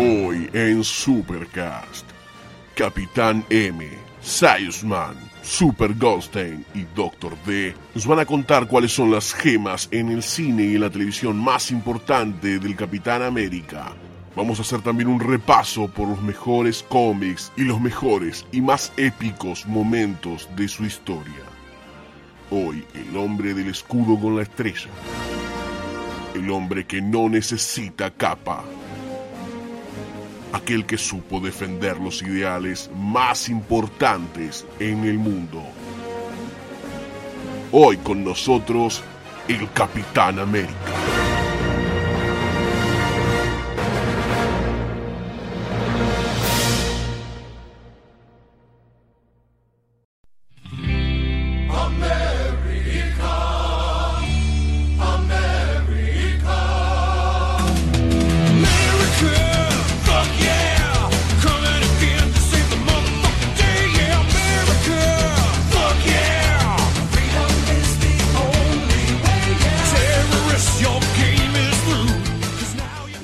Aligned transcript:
Hoy 0.00 0.48
en 0.52 0.84
Supercast, 0.84 2.06
Capitán 2.76 3.44
M, 3.50 3.84
Sayusman, 4.22 5.27
Super 5.42 5.94
Goldstein 5.94 6.64
y 6.74 6.82
Doctor 6.94 7.36
D 7.46 7.74
nos 7.94 8.06
van 8.06 8.20
a 8.20 8.26
contar 8.26 8.66
cuáles 8.66 8.92
son 8.92 9.10
las 9.10 9.32
gemas 9.32 9.88
en 9.90 10.10
el 10.10 10.22
cine 10.22 10.64
y 10.64 10.74
en 10.74 10.82
la 10.82 10.90
televisión 10.90 11.36
más 11.36 11.70
importante 11.70 12.58
del 12.58 12.76
Capitán 12.76 13.22
América. 13.22 13.92
Vamos 14.36 14.58
a 14.58 14.62
hacer 14.62 14.82
también 14.82 15.08
un 15.08 15.20
repaso 15.20 15.88
por 15.88 16.08
los 16.08 16.22
mejores 16.22 16.84
cómics 16.88 17.52
y 17.56 17.62
los 17.62 17.80
mejores 17.80 18.46
y 18.52 18.60
más 18.60 18.92
épicos 18.96 19.66
momentos 19.66 20.48
de 20.54 20.68
su 20.68 20.84
historia. 20.84 21.44
Hoy, 22.50 22.84
el 22.94 23.16
hombre 23.16 23.52
del 23.52 23.68
escudo 23.68 24.18
con 24.18 24.36
la 24.36 24.42
estrella. 24.42 24.90
El 26.34 26.50
hombre 26.50 26.86
que 26.86 27.02
no 27.02 27.28
necesita 27.28 28.10
capa 28.10 28.64
aquel 30.52 30.86
que 30.86 30.98
supo 30.98 31.40
defender 31.40 31.98
los 31.98 32.22
ideales 32.22 32.90
más 32.94 33.48
importantes 33.48 34.66
en 34.78 35.04
el 35.04 35.18
mundo. 35.18 35.62
Hoy 37.72 37.98
con 37.98 38.24
nosotros, 38.24 39.02
el 39.48 39.70
Capitán 39.72 40.38
América. 40.38 41.17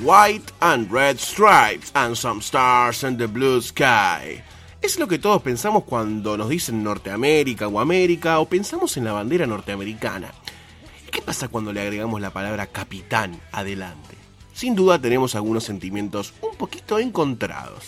White 0.05 0.53
and 0.59 0.91
Red 0.91 1.17
Stripes 1.17 1.89
and 1.95 2.15
Some 2.15 2.39
Stars 2.39 3.03
in 3.03 3.17
the 3.17 3.25
Blue 3.25 3.59
Sky. 3.59 4.39
Es 4.79 4.99
lo 4.99 5.07
que 5.07 5.17
todos 5.17 5.41
pensamos 5.41 5.83
cuando 5.83 6.37
nos 6.37 6.47
dicen 6.47 6.83
Norteamérica 6.83 7.67
o 7.67 7.79
América 7.79 8.37
o 8.37 8.45
pensamos 8.47 8.97
en 8.97 9.05
la 9.05 9.13
bandera 9.13 9.47
norteamericana. 9.47 10.31
¿Qué 11.09 11.23
pasa 11.23 11.47
cuando 11.47 11.73
le 11.73 11.81
agregamos 11.81 12.21
la 12.21 12.29
palabra 12.29 12.67
capitán 12.67 13.41
adelante? 13.51 14.15
Sin 14.53 14.75
duda 14.75 15.01
tenemos 15.01 15.33
algunos 15.33 15.63
sentimientos 15.63 16.35
un 16.39 16.55
poquito 16.55 16.99
encontrados. 16.99 17.85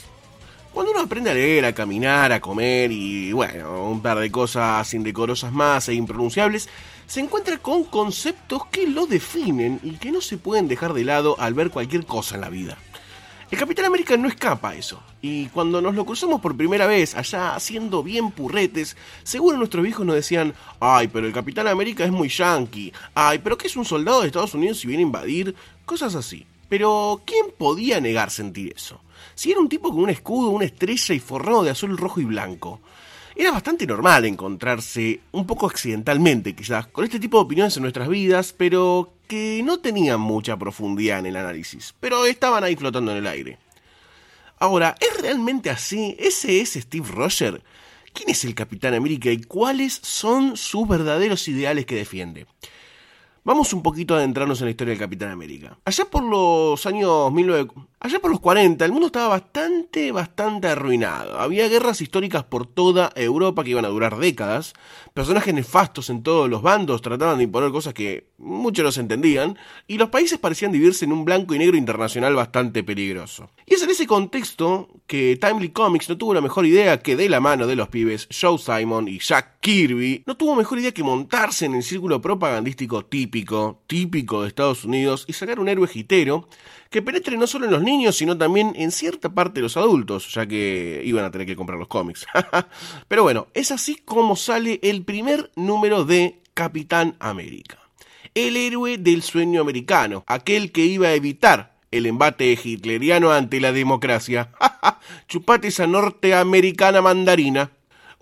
Cuando 0.73 0.93
uno 0.93 1.01
aprende 1.01 1.29
a 1.29 1.35
leer, 1.35 1.65
a 1.65 1.73
caminar, 1.73 2.31
a 2.31 2.41
comer 2.41 2.91
y 2.91 3.31
bueno, 3.31 3.91
un 3.91 4.01
par 4.01 4.17
de 4.17 4.31
cosas 4.31 4.91
indecorosas 4.95 5.51
más 5.51 5.87
e 5.87 5.93
impronunciables, 5.93 6.67
se 7.07 7.21
encuentra 7.21 7.57
con 7.57 7.85
conceptos 7.85 8.65
que 8.67 8.85
lo 8.85 9.07
definen 9.07 9.79
y 9.81 9.91
que 9.93 10.11
no 10.11 10.21
se 10.21 10.37
pueden 10.37 10.67
dejar 10.67 10.93
de 10.93 11.05
lado 11.05 11.35
al 11.39 11.53
ver 11.53 11.71
cualquier 11.71 12.05
cosa 12.05 12.35
en 12.35 12.41
la 12.41 12.49
vida. 12.49 12.77
El 13.49 13.57
Capitán 13.57 13.85
América 13.85 14.17
no 14.17 14.27
escapa 14.27 14.71
a 14.71 14.75
eso, 14.75 15.01
y 15.21 15.45
cuando 15.47 15.81
nos 15.81 15.95
lo 15.95 16.05
cruzamos 16.05 16.41
por 16.41 16.57
primera 16.57 16.85
vez, 16.85 17.15
allá 17.15 17.55
haciendo 17.55 18.03
bien 18.03 18.29
purretes, 18.31 18.97
seguro 19.23 19.57
nuestros 19.57 19.85
viejos 19.85 20.05
nos 20.05 20.15
decían, 20.15 20.53
ay, 20.81 21.07
pero 21.07 21.25
el 21.25 21.33
Capitán 21.33 21.69
América 21.69 22.03
es 22.03 22.11
muy 22.11 22.27
yankee, 22.27 22.91
ay, 23.15 23.39
pero 23.39 23.57
que 23.57 23.67
es 23.67 23.77
un 23.77 23.85
soldado 23.85 24.19
de 24.19 24.27
Estados 24.27 24.53
Unidos 24.53 24.83
y 24.83 24.87
viene 24.87 25.03
a 25.03 25.07
invadir, 25.07 25.55
cosas 25.85 26.13
así. 26.13 26.45
Pero, 26.67 27.21
¿quién 27.25 27.45
podía 27.57 28.01
negar 28.01 28.29
sentir 28.29 28.73
eso? 28.75 28.99
Si 29.33 29.51
era 29.51 29.61
un 29.61 29.69
tipo 29.69 29.89
con 29.89 29.99
un 29.99 30.09
escudo, 30.09 30.49
una 30.49 30.65
estrella 30.65 31.15
y 31.15 31.19
forrado 31.19 31.63
de 31.63 31.69
azul, 31.69 31.97
rojo 31.97 32.19
y 32.19 32.25
blanco. 32.25 32.81
Era 33.39 33.51
bastante 33.51 33.85
normal 33.85 34.25
encontrarse, 34.25 35.19
un 35.31 35.45
poco 35.45 35.67
accidentalmente 35.67 36.55
quizás, 36.55 36.87
con 36.87 37.05
este 37.05 37.19
tipo 37.19 37.37
de 37.37 37.43
opiniones 37.43 37.77
en 37.77 37.83
nuestras 37.83 38.09
vidas, 38.09 38.51
pero 38.51 39.13
que 39.27 39.61
no 39.63 39.77
tenían 39.77 40.19
mucha 40.19 40.57
profundidad 40.57 41.19
en 41.19 41.27
el 41.27 41.35
análisis, 41.35 41.93
pero 41.99 42.25
estaban 42.25 42.63
ahí 42.63 42.75
flotando 42.75 43.11
en 43.11 43.19
el 43.19 43.27
aire. 43.27 43.59
Ahora, 44.57 44.95
¿es 44.99 45.21
realmente 45.21 45.69
así? 45.69 46.15
¿Ese 46.17 46.61
es 46.61 46.73
Steve 46.73 47.07
Rogers? 47.11 47.61
¿Quién 48.11 48.31
es 48.31 48.43
el 48.43 48.55
Capitán 48.55 48.95
América 48.95 49.29
y 49.29 49.43
cuáles 49.43 49.99
son 50.01 50.57
sus 50.57 50.87
verdaderos 50.87 51.47
ideales 51.47 51.85
que 51.85 51.93
defiende? 51.93 52.47
Vamos 53.43 53.71
un 53.71 53.83
poquito 53.83 54.15
a 54.15 54.17
adentrarnos 54.17 54.61
en 54.61 54.65
la 54.65 54.71
historia 54.71 54.93
del 54.93 54.99
Capitán 54.99 55.29
América. 55.29 55.77
Allá 55.85 56.05
por 56.05 56.23
los 56.23 56.83
años 56.87 57.31
19... 57.35 57.69
Allá 57.99 58.19
por 58.19 58.29
los 58.29 58.39
40 58.39 58.85
el 58.85 58.91
mundo 58.91 59.07
estaba 59.07 59.29
bastante, 59.29 60.11
bastante 60.11 60.67
arruinado. 60.67 61.39
Había 61.39 61.67
guerras 61.67 61.99
históricas 61.99 62.43
por 62.43 62.67
toda 62.67 63.11
Europa 63.15 63.63
que 63.63 63.71
iban 63.71 63.85
a 63.85 63.89
durar 63.89 64.19
décadas. 64.19 64.73
Personajes 65.15 65.51
nefastos 65.51 66.11
en 66.11 66.21
todos 66.21 66.47
los 66.47 66.61
bandos 66.61 67.01
trataban 67.01 67.39
de 67.39 67.45
imponer 67.45 67.71
cosas 67.71 67.95
que 67.95 68.29
muchos 68.37 68.85
no 68.85 68.91
se 68.91 69.01
entendían. 69.01 69.57
Y 69.87 69.97
los 69.97 70.09
países 70.09 70.37
parecían 70.37 70.71
dividirse 70.71 71.05
en 71.05 71.11
un 71.11 71.25
blanco 71.25 71.55
y 71.55 71.57
negro 71.57 71.75
internacional 71.75 72.35
bastante 72.35 72.83
peligroso. 72.83 73.49
Y 73.65 73.73
es 73.73 73.81
en 73.81 73.89
ese 73.89 74.05
contexto 74.05 74.89
que 75.07 75.35
Timely 75.41 75.69
Comics 75.69 76.07
no 76.07 76.19
tuvo 76.19 76.35
la 76.35 76.41
mejor 76.41 76.67
idea 76.67 77.01
que 77.01 77.15
de 77.15 77.29
la 77.29 77.39
mano 77.39 77.65
de 77.65 77.75
los 77.75 77.89
pibes 77.89 78.27
Joe 78.29 78.59
Simon 78.59 79.07
y 79.07 79.17
Jack 79.17 79.59
Kirby, 79.59 80.23
no 80.27 80.37
tuvo 80.37 80.55
mejor 80.55 80.77
idea 80.77 80.93
que 80.93 81.03
montarse 81.03 81.65
en 81.65 81.73
el 81.73 81.83
círculo 81.83 82.21
propagandístico 82.21 83.05
típico, 83.05 83.81
típico 83.87 84.43
de 84.43 84.49
Estados 84.49 84.85
Unidos 84.85 85.25
y 85.27 85.33
sacar 85.33 85.59
un 85.59 85.67
héroe 85.67 85.87
gitero 85.87 86.47
que 86.89 87.01
penetre 87.01 87.37
no 87.37 87.47
solo 87.47 87.65
en 87.65 87.71
los 87.71 87.83
niños, 87.83 88.17
sino 88.17 88.37
también 88.37 88.73
en 88.75 88.91
cierta 88.91 89.29
parte 89.29 89.55
de 89.55 89.63
los 89.63 89.77
adultos, 89.77 90.33
ya 90.33 90.45
que 90.45 91.01
iban 91.03 91.25
a 91.25 91.31
tener 91.31 91.47
que 91.47 91.55
comprar 91.55 91.79
los 91.79 91.87
cómics. 91.87 92.25
Pero 93.07 93.23
bueno, 93.23 93.47
es 93.53 93.71
así 93.71 93.95
como 93.95 94.35
sale 94.35 94.79
el 94.83 95.03
primer 95.03 95.51
número 95.55 96.05
de 96.05 96.41
Capitán 96.53 97.15
América. 97.19 97.77
El 98.33 98.57
héroe 98.57 98.97
del 98.97 99.23
sueño 99.23 99.61
americano, 99.61 100.23
aquel 100.27 100.71
que 100.71 100.85
iba 100.85 101.07
a 101.07 101.13
evitar 101.13 101.77
el 101.91 102.05
embate 102.05 102.57
hitleriano 102.61 103.31
ante 103.31 103.59
la 103.59 103.71
democracia. 103.71 104.51
Chupate 105.27 105.69
esa 105.69 105.87
norteamericana 105.87 107.01
mandarina. 107.01 107.71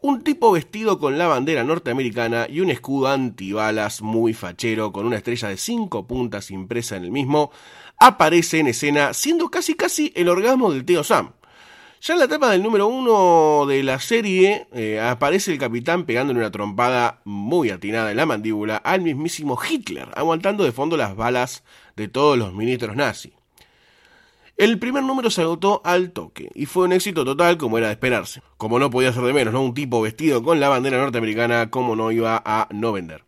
Un 0.02 0.22
tipo 0.22 0.52
vestido 0.52 1.00
con 1.00 1.18
la 1.18 1.28
bandera 1.28 1.64
norteamericana 1.64 2.46
y 2.48 2.60
un 2.60 2.70
escudo 2.70 3.08
antibalas 3.08 4.04
muy 4.04 4.34
fachero 4.34 4.92
con 4.92 5.08
una 5.08 5.18
estrella 5.18 5.48
de 5.48 5.58
cinco 5.58 6.06
puntas 6.06 6.52
impresa 6.52 6.96
en 6.96 7.06
el 7.06 7.12
mismo, 7.12 7.52
aparece 8.00 8.60
en 8.60 8.68
escena 8.68 9.14
siendo 9.14 9.50
casi 9.50 9.76
casi 9.76 10.12
el 10.16 10.30
orgasmo 10.30 10.72
del 10.72 10.86
tío 10.86 11.04
Sam. 11.04 11.32
Ya 12.02 12.14
en 12.14 12.20
la 12.20 12.26
etapa 12.26 12.52
del 12.52 12.62
número 12.62 12.88
uno 12.88 13.66
de 13.66 13.82
la 13.82 14.00
serie 14.00 14.68
eh, 14.74 15.00
aparece 15.00 15.52
el 15.52 15.58
capitán 15.58 16.06
pegándole 16.06 16.40
una 16.40 16.52
trompada 16.52 17.22
muy 17.24 17.72
atinada 17.72 18.12
en 18.12 18.18
la 18.18 18.28
mandíbula 18.28 18.78
al 18.78 19.02
mismísimo 19.02 19.58
Hitler, 19.68 20.10
aguantando 20.16 20.64
de 20.64 20.72
fondo 20.72 20.98
las 20.98 21.16
balas 21.16 21.64
de 21.96 22.08
todos 22.08 22.38
los 22.38 22.54
ministros 22.54 22.96
nazis. 22.96 23.34
El 24.58 24.80
primer 24.80 25.04
número 25.04 25.30
se 25.30 25.42
agotó 25.42 25.82
al 25.84 26.12
toque 26.12 26.50
y 26.56 26.66
fue 26.66 26.86
un 26.86 26.94
éxito 26.94 27.26
total 27.26 27.58
como 27.58 27.78
era 27.78 27.88
de 27.88 27.94
esperarse. 27.94 28.42
Como 28.56 28.80
no 28.80 28.90
podía 28.90 29.12
ser 29.12 29.24
de 29.24 29.34
menos, 29.34 29.54
¿no? 29.54 29.62
Un 29.62 29.74
tipo 29.74 30.00
vestido 30.00 30.44
con 30.44 30.62
la 30.62 30.70
bandera 30.70 30.98
norteamericana, 30.98 31.70
como 31.70 31.96
no 31.96 32.10
iba 32.12 32.42
a 32.46 32.70
no 32.72 32.94
vender. 32.94 33.24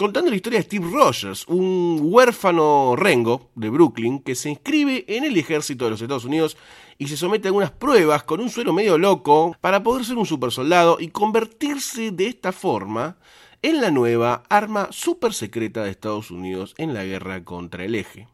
Contando 0.00 0.30
la 0.30 0.36
historia 0.36 0.60
de 0.60 0.64
Steve 0.64 0.88
Rogers, 0.90 1.46
un 1.46 2.00
huérfano 2.02 2.96
rengo 2.96 3.50
de 3.54 3.68
Brooklyn 3.68 4.20
que 4.20 4.34
se 4.34 4.48
inscribe 4.48 5.04
en 5.06 5.24
el 5.24 5.36
ejército 5.36 5.84
de 5.84 5.90
los 5.90 6.00
Estados 6.00 6.24
Unidos 6.24 6.56
y 6.96 7.08
se 7.08 7.18
somete 7.18 7.48
a 7.48 7.50
algunas 7.50 7.70
pruebas 7.70 8.22
con 8.22 8.40
un 8.40 8.48
suelo 8.48 8.72
medio 8.72 8.96
loco 8.96 9.54
para 9.60 9.82
poder 9.82 10.06
ser 10.06 10.16
un 10.16 10.24
supersoldado 10.24 10.96
y 11.00 11.08
convertirse 11.08 12.12
de 12.12 12.28
esta 12.28 12.50
forma 12.50 13.18
en 13.60 13.82
la 13.82 13.90
nueva 13.90 14.42
arma 14.48 14.88
super 14.90 15.34
secreta 15.34 15.84
de 15.84 15.90
Estados 15.90 16.30
Unidos 16.30 16.74
en 16.78 16.94
la 16.94 17.04
guerra 17.04 17.44
contra 17.44 17.84
el 17.84 17.94
eje. 17.94 18.26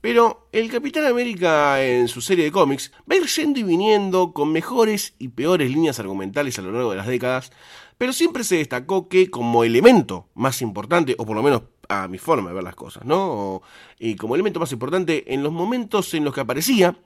Pero 0.00 0.48
el 0.52 0.70
Capitán 0.70 1.04
América 1.06 1.82
en 1.84 2.06
su 2.06 2.20
serie 2.20 2.44
de 2.44 2.52
cómics 2.52 2.92
va 3.10 3.14
a 3.14 3.18
ir 3.18 3.26
yendo 3.26 3.60
y 3.60 3.62
viniendo 3.64 4.32
con 4.32 4.52
mejores 4.52 5.14
y 5.18 5.28
peores 5.28 5.70
líneas 5.70 5.98
argumentales 5.98 6.58
a 6.58 6.62
lo 6.62 6.70
largo 6.70 6.90
de 6.90 6.96
las 6.96 7.06
décadas, 7.06 7.50
pero 7.98 8.12
siempre 8.12 8.44
se 8.44 8.56
destacó 8.56 9.08
que 9.08 9.30
como 9.30 9.64
elemento 9.64 10.28
más 10.34 10.62
importante, 10.62 11.14
o 11.18 11.26
por 11.26 11.36
lo 11.36 11.42
menos 11.42 11.62
a 11.88 12.08
mi 12.08 12.18
forma 12.18 12.50
de 12.50 12.54
ver 12.54 12.64
las 12.64 12.74
cosas, 12.74 13.04
¿no? 13.04 13.62
Y 13.98 14.16
como 14.16 14.34
elemento 14.34 14.60
más 14.60 14.72
importante 14.72 15.32
en 15.32 15.42
los 15.42 15.52
momentos 15.52 16.12
en 16.14 16.24
los 16.24 16.34
que 16.34 16.40
aparecía, 16.40 16.96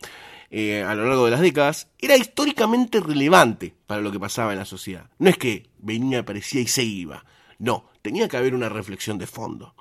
eh, 0.50 0.82
a 0.82 0.94
lo 0.94 1.06
largo 1.06 1.26
de 1.26 1.30
las 1.30 1.40
décadas, 1.40 1.88
era 1.98 2.16
históricamente 2.16 3.00
relevante 3.00 3.74
para 3.86 4.00
lo 4.00 4.10
que 4.10 4.18
pasaba 4.18 4.52
en 4.52 4.58
la 4.58 4.64
sociedad. 4.64 5.08
No 5.18 5.30
es 5.30 5.38
que 5.38 5.70
venía, 5.78 6.20
aparecía 6.20 6.60
y 6.60 6.66
se 6.66 6.82
iba. 6.82 7.24
No, 7.58 7.84
tenía 8.02 8.26
que 8.28 8.36
haber 8.36 8.54
una 8.54 8.68
reflexión 8.68 9.18
de 9.18 9.26
fondo. 9.26 9.74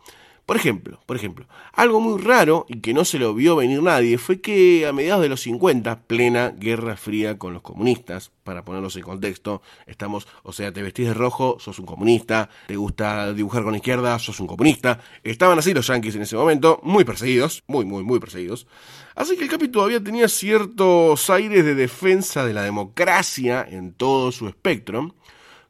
Por 0.50 0.58
ejemplo, 0.58 1.00
por 1.06 1.16
ejemplo, 1.16 1.46
algo 1.74 2.00
muy 2.00 2.20
raro 2.20 2.66
y 2.68 2.82
que 2.82 2.92
no 2.92 3.06
se 3.06 3.20
lo 3.20 3.36
vio 3.36 3.56
venir 3.56 3.84
nadie 3.84 4.18
fue 4.18 4.42
que 4.42 4.88
a 4.88 4.92
mediados 4.92 5.22
de 5.22 5.30
los 5.30 5.42
50, 5.42 6.08
plena 6.08 6.50
guerra 6.58 6.98
fría 6.98 7.38
con 7.38 7.54
los 7.54 7.62
comunistas, 7.62 8.32
para 8.44 8.66
ponerlos 8.66 8.96
en 8.96 9.04
contexto, 9.04 9.62
estamos, 9.86 10.28
o 10.42 10.52
sea, 10.52 10.74
te 10.74 10.82
vestís 10.82 11.06
de 11.06 11.14
rojo, 11.14 11.58
sos 11.60 11.78
un 11.78 11.86
comunista, 11.86 12.50
te 12.66 12.78
gusta 12.78 13.32
dibujar 13.32 13.62
con 13.62 13.76
izquierda, 13.76 14.18
sos 14.18 14.40
un 14.40 14.48
comunista. 14.48 15.00
Estaban 15.24 15.60
así 15.60 15.72
los 15.72 15.86
yanquis 15.86 16.16
en 16.16 16.24
ese 16.24 16.36
momento, 16.36 16.80
muy 16.82 17.04
perseguidos, 17.04 17.64
muy, 17.68 17.86
muy, 17.86 18.02
muy 18.04 18.20
perseguidos. 18.20 18.66
Así 19.14 19.38
que 19.38 19.44
el 19.44 19.52
Capi 19.52 19.68
todavía 19.68 20.04
tenía 20.04 20.28
ciertos 20.28 21.30
aires 21.30 21.64
de 21.64 21.76
defensa 21.76 22.44
de 22.44 22.56
la 22.56 22.64
democracia 22.64 23.68
en 23.70 23.94
todo 23.94 24.32
su 24.32 24.48
espectro, 24.48 25.14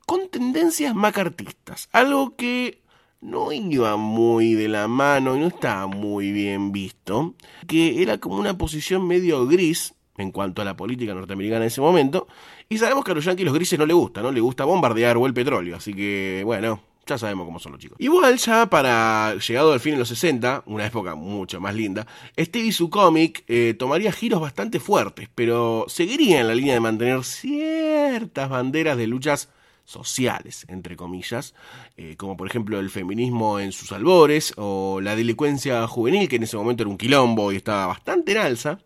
con 0.06 0.30
tendencias 0.30 0.96
macartistas, 0.96 1.90
algo 1.92 2.38
que 2.38 2.80
no 3.21 3.51
iba 3.51 3.98
muy 3.98 4.54
de 4.54 4.68
la 4.68 4.88
mano 4.88 5.36
y 5.36 5.39
no 5.39 5.48
estaba 5.48 5.88
muy 5.88 6.31
bien 6.31 6.71
visto, 6.71 7.36
que 7.68 8.01
era 8.01 8.18
como 8.18 8.38
una 8.38 8.57
posición 8.57 9.07
medio 9.07 9.45
gris 9.45 9.94
en 10.18 10.31
cuanto 10.31 10.62
a 10.62 10.66
la 10.66 10.75
política 10.75 11.13
norteamericana 11.13 11.62
en 11.62 11.68
ese 11.68 11.81
momento, 11.81 12.27
y 12.68 12.77
sabemos 12.77 13.04
que 13.04 13.12
a 13.12 13.16
los 13.16 13.25
yanquis 13.25 13.45
los 13.45 13.54
grises 13.54 13.80
no 13.80 13.86
le 13.86 13.94
gusta, 13.94 14.21
¿no? 14.21 14.31
Le 14.31 14.42
gusta 14.42 14.66
bombardear 14.66 15.18
o 15.18 15.25
el 15.25 15.33
petróleo, 15.33 15.77
así 15.77 15.94
que, 15.94 16.42
bueno, 16.45 16.81
ya 17.07 17.18
sabemos 17.18 17.45
cómo 17.45 17.60
son 17.60 17.71
los 17.71 17.81
chicos. 17.81 17.98
Igual 18.00 18.38
ya 18.38 18.69
para 18.69 19.36
llegado 19.36 19.74
al 19.74 19.80
fin 19.80 19.94
de 19.94 20.00
los 20.00 20.10
60, 20.10 20.63
una 20.66 20.86
época 20.86 21.16
mucho 21.16 21.60
más 21.60 21.74
linda, 21.74 22.06
Steve 22.38 22.68
y 22.68 22.71
su 22.71 22.89
cómic 22.89 23.44
eh, 23.48 23.75
tomaría 23.77 24.12
giros 24.12 24.42
bastante 24.42 24.80
fuertes, 24.80 25.30
pero 25.33 25.86
seguiría 25.88 26.42
en 26.42 26.48
la 26.48 26.56
línea 26.56 26.74
de 26.74 26.80
mantener 26.81 27.24
ciertas 27.24 28.50
banderas 28.50 28.98
de 28.98 29.07
luchas 29.07 29.50
sociales, 29.89 30.65
entre 30.68 30.95
comillas, 30.95 31.56
eh, 31.97 32.15
como 32.15 32.38
por 32.38 32.47
ejemplo 32.47 32.80
el 32.80 32.89
feminismo 32.89 33.59
en 33.59 33.71
sus 33.71 33.91
albores 33.91 34.53
o 34.57 35.01
la 35.01 35.15
delincuencia 35.15 35.88
juvenil, 35.88 36.30
que 36.30 36.36
en 36.36 36.44
ese 36.44 36.57
momento 36.57 36.83
era 36.83 36.89
un 36.89 36.97
quilombo 36.97 37.51
y 37.51 37.56
estaba 37.56 37.88
bastante 37.88 38.33
en 38.33 38.38
alza, 38.38 38.80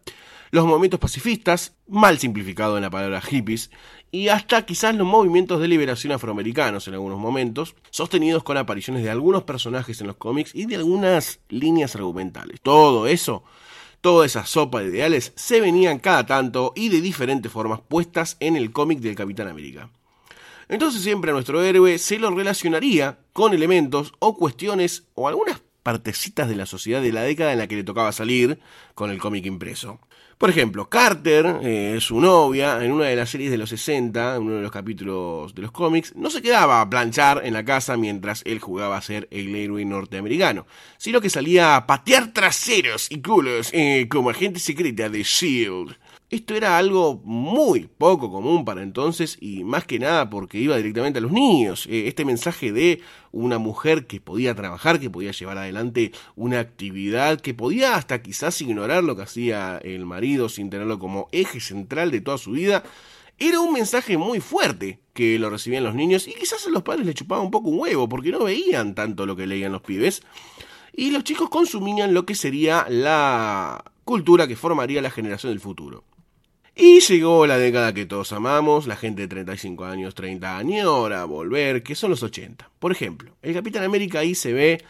los 0.51 0.65
movimientos 0.65 1.00
pacifistas, 1.00 1.73
mal 1.88 2.19
simplificado 2.19 2.77
en 2.77 2.83
la 2.83 2.89
palabra 2.89 3.21
hippies, 3.21 3.71
y 4.11 4.29
hasta 4.29 4.65
quizás 4.65 4.95
los 4.95 5.07
movimientos 5.07 5.59
de 5.59 5.67
liberación 5.67 6.13
afroamericanos 6.13 6.88
en 6.88 6.94
algunos 6.94 7.19
momentos, 7.19 7.75
sostenidos 7.89 8.44
con 8.44 8.57
apariciones 8.57 9.03
de 9.03 9.09
algunos 9.09 9.44
personajes 9.44 9.99
en 9.99 10.07
los 10.07 10.15
cómics 10.15 10.53
y 10.53 10.67
de 10.67 10.75
algunas 10.75 11.39
líneas 11.49 11.95
argumentales. 11.95 12.61
Todo 12.61 13.07
eso 13.07 13.44
Toda 14.03 14.25
esa 14.25 14.45
sopa 14.45 14.81
de 14.81 14.89
ideales 14.89 15.31
se 15.38 15.61
venían 15.61 15.97
cada 15.97 16.25
tanto 16.25 16.73
y 16.75 16.89
de 16.89 16.99
diferentes 16.99 17.49
formas 17.49 17.79
puestas 17.79 18.35
en 18.41 18.57
el 18.57 18.73
cómic 18.73 18.99
del 18.99 19.15
Capitán 19.15 19.47
América. 19.47 19.89
Entonces 20.69 21.01
siempre 21.01 21.31
a 21.31 21.33
nuestro 21.33 21.62
héroe 21.63 21.98
se 21.98 22.19
lo 22.19 22.31
relacionaría 22.31 23.19
con 23.33 23.54
elementos 23.54 24.13
o 24.19 24.38
cuestiones 24.38 25.04
o 25.15 25.27
algunas 25.27 25.62
partecitas 25.83 26.48
de 26.48 26.56
la 26.56 26.65
sociedad 26.65 27.01
de 27.01 27.12
la 27.12 27.24
década 27.24 27.51
en 27.51 27.60
la 27.60 27.68
que 27.68 27.75
le 27.75 27.83
tocaba 27.83 28.12
salir 28.12 28.60
con 28.95 29.12
el 29.12 29.19
cómic 29.19 29.45
impreso. 29.45 30.00
Por 30.38 30.50
ejemplo, 30.50 30.89
Carter, 30.89 31.60
eh, 31.62 32.00
su 32.01 32.19
novia, 32.19 32.83
en 32.83 32.92
una 32.92 33.06
de 33.06 33.15
las 33.15 33.30
series 33.30 33.51
de 33.51 33.57
los 33.57 33.69
60, 33.69 34.36
en 34.36 34.42
uno 34.42 34.56
de 34.56 34.62
los 34.62 34.71
capítulos 34.71 35.56
de 35.56 35.62
los 35.62 35.71
cómics, 35.71 36.13
no 36.15 36.30
se 36.30 36.42
quedaba 36.42 36.81
a 36.81 36.89
planchar 36.89 37.42
en 37.45 37.54
la 37.54 37.63
casa 37.63 37.95
mientras 37.98 38.42
él 38.45 38.59
jugaba 38.59 38.98
a 38.98 39.01
ser 39.01 39.27
el 39.31 39.56
héroe 39.56 39.86
norteamericano, 39.86 40.66
sino 40.98 41.21
que 41.21 41.30
salía 41.30 41.75
a 41.75 41.88
patear 41.88 42.33
traseros 42.33 43.09
y 43.09 43.21
culos 43.21 43.69
eh, 43.71 44.07
como 44.09 44.31
agente 44.31 44.59
secreta 44.59 45.07
de 45.07 45.24
SHIELD. 45.24 45.95
Esto 46.33 46.56
era 46.56 46.80
algo 46.80 47.21
muy 47.24 47.88
poco 47.95 48.31
común 48.31 48.65
para 48.65 48.81
entonces 48.81 49.38
y 49.39 49.63
más 49.63 49.85
que 49.85 50.00
nada 50.00 50.31
porque 50.31 50.57
iba 50.57 50.75
directamente 50.75 51.19
a 51.19 51.21
los 51.21 51.31
niños. 51.31 51.85
Eh, 51.85 52.07
este 52.07 52.25
mensaje 52.25 52.71
de 52.71 53.01
una 53.31 53.59
mujer 53.59 54.07
que 54.07 54.19
podía 54.19 54.56
trabajar, 54.56 55.00
que 55.00 55.12
podía 55.12 55.30
llevar 55.30 55.59
adelante 55.59 56.12
una 56.35 56.59
actividad, 56.59 57.39
que 57.39 57.53
podía 57.53 57.95
hasta 57.97 58.24
quizás 58.24 58.59
ignorar 58.63 59.03
lo 59.03 59.15
que 59.15 59.21
hacía 59.21 59.77
el 59.77 60.07
marido 60.07 60.50
sin 60.50 60.71
tenerlo 60.71 60.97
como 60.97 61.27
eje 61.31 61.59
central 61.59 62.09
de 62.09 62.21
toda 62.21 62.39
su 62.39 62.53
vida, 62.53 62.81
era 63.38 63.59
un 63.59 63.71
mensaje 63.71 64.18
muy 64.18 64.39
fuerte 64.39 65.01
que 65.13 65.38
lo 65.38 65.51
recibían 65.51 65.83
los 65.83 65.94
niños 65.94 66.27
y 66.27 66.33
quizás 66.33 66.65
a 66.65 66.71
los 66.71 66.81
padres 66.81 67.06
le 67.06 67.13
chupaba 67.13 67.44
un 67.44 67.51
poco 67.51 67.69
un 67.69 67.80
huevo 67.80 68.09
porque 68.09 68.31
no 68.31 68.45
veían 68.45 68.95
tanto 68.95 69.27
lo 69.27 69.35
que 69.35 69.45
leían 69.45 69.71
los 69.71 69.83
pibes 69.83 70.24
y 70.94 71.12
los 71.12 71.24
chicos 71.24 71.51
consumían 71.51 72.15
lo 72.15 72.25
que 72.25 72.33
sería 72.33 72.88
la 72.89 73.83
cultura 74.03 74.47
que 74.47 74.56
formaría 74.56 75.00
la 75.00 75.12
generación 75.12 75.51
del 75.51 75.59
futuro. 75.59 76.03
Y 76.75 77.01
llegó 77.01 77.45
la 77.45 77.57
década 77.59 77.93
que 77.93 78.07
todos 78.07 78.33
amamos, 78.33 78.87
la 78.87 78.95
gente 78.95 79.21
de 79.23 79.27
35 79.27 79.85
años, 79.85 80.15
30 80.15 80.57
años, 80.57 80.85
ahora 80.87 81.23
volver, 81.25 81.83
que 81.83 81.93
son 81.93 82.09
los 82.09 82.23
80. 82.23 82.67
Por 82.79 82.91
ejemplo, 82.91 83.35
el 83.43 83.53
Capitán 83.53 83.83
América 83.83 84.19
ahí 84.19 84.33
se 84.33 84.53
ve 84.53 84.83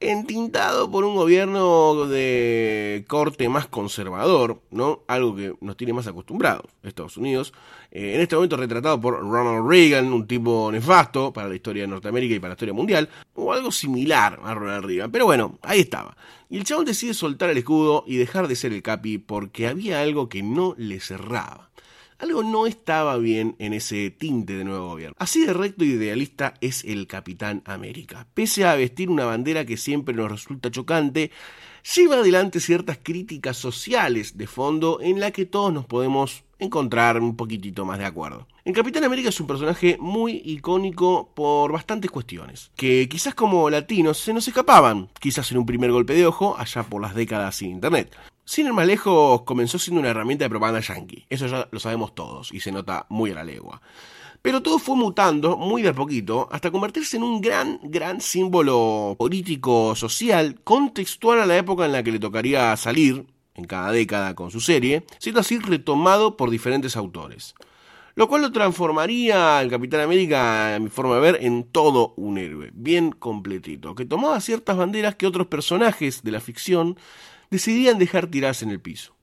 entintado 0.00 0.90
por 0.90 1.04
un 1.04 1.14
gobierno 1.14 2.06
de 2.06 3.04
corte 3.06 3.48
más 3.50 3.66
conservador, 3.66 4.62
¿no? 4.70 5.02
Algo 5.06 5.36
que 5.36 5.54
nos 5.60 5.76
tiene 5.76 5.92
más 5.92 6.06
acostumbrados 6.06 6.64
Estados 6.82 7.18
Unidos. 7.18 7.52
Eh, 7.90 8.14
en 8.14 8.20
este 8.20 8.34
momento 8.34 8.56
retratado 8.56 9.00
por 9.00 9.20
Ronald 9.20 9.68
Reagan, 9.68 10.12
un 10.12 10.26
tipo 10.26 10.70
nefasto 10.72 11.32
para 11.32 11.48
la 11.48 11.54
historia 11.54 11.82
de 11.82 11.88
Norteamérica 11.88 12.34
y 12.34 12.38
para 12.38 12.50
la 12.50 12.54
historia 12.54 12.74
mundial, 12.74 13.08
o 13.34 13.52
algo 13.52 13.70
similar 13.70 14.40
a 14.42 14.54
Ronald 14.54 14.86
Reagan. 14.86 15.10
Pero 15.10 15.26
bueno, 15.26 15.58
ahí 15.62 15.80
estaba. 15.80 16.16
Y 16.48 16.56
el 16.56 16.64
chabón 16.64 16.86
decide 16.86 17.14
soltar 17.14 17.50
el 17.50 17.58
escudo 17.58 18.04
y 18.06 18.16
dejar 18.16 18.48
de 18.48 18.56
ser 18.56 18.72
el 18.72 18.82
capi 18.82 19.18
porque 19.18 19.68
había 19.68 20.00
algo 20.00 20.28
que 20.28 20.42
no 20.42 20.74
le 20.78 20.98
cerraba. 21.00 21.69
Algo 22.20 22.42
no 22.42 22.66
estaba 22.66 23.16
bien 23.16 23.56
en 23.58 23.72
ese 23.72 24.10
tinte 24.10 24.52
de 24.52 24.64
nuevo 24.64 24.88
gobierno. 24.88 25.16
Así 25.18 25.46
de 25.46 25.54
recto 25.54 25.84
y 25.84 25.92
idealista 25.92 26.52
es 26.60 26.84
el 26.84 27.06
Capitán 27.06 27.62
América. 27.64 28.26
Pese 28.34 28.66
a 28.66 28.74
vestir 28.74 29.08
una 29.08 29.24
bandera 29.24 29.64
que 29.64 29.78
siempre 29.78 30.14
nos 30.14 30.30
resulta 30.30 30.70
chocante, 30.70 31.30
lleva 31.96 32.16
adelante 32.16 32.60
ciertas 32.60 32.98
críticas 33.02 33.56
sociales 33.56 34.36
de 34.36 34.46
fondo 34.46 35.00
en 35.00 35.18
la 35.18 35.30
que 35.30 35.46
todos 35.46 35.72
nos 35.72 35.86
podemos 35.86 36.44
encontrar 36.58 37.18
un 37.18 37.36
poquitito 37.36 37.86
más 37.86 37.98
de 37.98 38.04
acuerdo. 38.04 38.46
El 38.66 38.74
Capitán 38.74 39.04
América 39.04 39.30
es 39.30 39.40
un 39.40 39.46
personaje 39.46 39.96
muy 39.98 40.42
icónico 40.44 41.30
por 41.34 41.72
bastantes 41.72 42.10
cuestiones, 42.10 42.70
que 42.76 43.08
quizás 43.08 43.34
como 43.34 43.70
latinos 43.70 44.18
se 44.18 44.34
nos 44.34 44.46
escapaban, 44.46 45.08
quizás 45.18 45.50
en 45.52 45.56
un 45.56 45.64
primer 45.64 45.90
golpe 45.90 46.12
de 46.12 46.26
ojo 46.26 46.54
allá 46.58 46.82
por 46.82 47.00
las 47.00 47.14
décadas 47.14 47.56
sin 47.56 47.70
internet. 47.70 48.14
Sin 48.50 48.66
ir 48.66 48.72
más 48.72 48.84
lejos, 48.84 49.42
comenzó 49.42 49.78
siendo 49.78 50.00
una 50.00 50.08
herramienta 50.08 50.44
de 50.44 50.50
propaganda 50.50 50.80
yankee, 50.80 51.24
eso 51.30 51.46
ya 51.46 51.68
lo 51.70 51.78
sabemos 51.78 52.16
todos 52.16 52.52
y 52.52 52.58
se 52.58 52.72
nota 52.72 53.06
muy 53.08 53.30
a 53.30 53.34
la 53.34 53.44
legua. 53.44 53.80
Pero 54.42 54.60
todo 54.60 54.80
fue 54.80 54.96
mutando 54.96 55.56
muy 55.56 55.82
de 55.82 55.90
a 55.90 55.94
poquito 55.94 56.48
hasta 56.50 56.72
convertirse 56.72 57.16
en 57.16 57.22
un 57.22 57.40
gran, 57.40 57.78
gran 57.84 58.20
símbolo 58.20 59.14
político, 59.16 59.94
social, 59.94 60.58
contextual 60.64 61.40
a 61.40 61.46
la 61.46 61.58
época 61.58 61.84
en 61.84 61.92
la 61.92 62.02
que 62.02 62.10
le 62.10 62.18
tocaría 62.18 62.76
salir, 62.76 63.24
en 63.54 63.66
cada 63.66 63.92
década 63.92 64.34
con 64.34 64.50
su 64.50 64.58
serie, 64.58 65.04
siendo 65.18 65.42
así 65.42 65.60
retomado 65.60 66.36
por 66.36 66.50
diferentes 66.50 66.96
autores. 66.96 67.54
Lo 68.16 68.26
cual 68.26 68.42
lo 68.42 68.50
transformaría 68.50 69.60
al 69.60 69.70
Capitán 69.70 70.00
América, 70.00 70.74
a 70.74 70.80
mi 70.80 70.88
forma 70.88 71.14
de 71.14 71.20
ver, 71.20 71.38
en 71.42 71.62
todo 71.62 72.14
un 72.16 72.36
héroe, 72.36 72.70
bien 72.74 73.12
completito, 73.12 73.94
que 73.94 74.06
tomaba 74.06 74.40
ciertas 74.40 74.76
banderas 74.76 75.14
que 75.14 75.28
otros 75.28 75.46
personajes 75.46 76.24
de 76.24 76.32
la 76.32 76.40
ficción 76.40 76.98
decidían 77.50 77.98
dejar 77.98 78.28
tiradas 78.28 78.62
en 78.62 78.70
el 78.70 78.80
piso. 78.80 79.14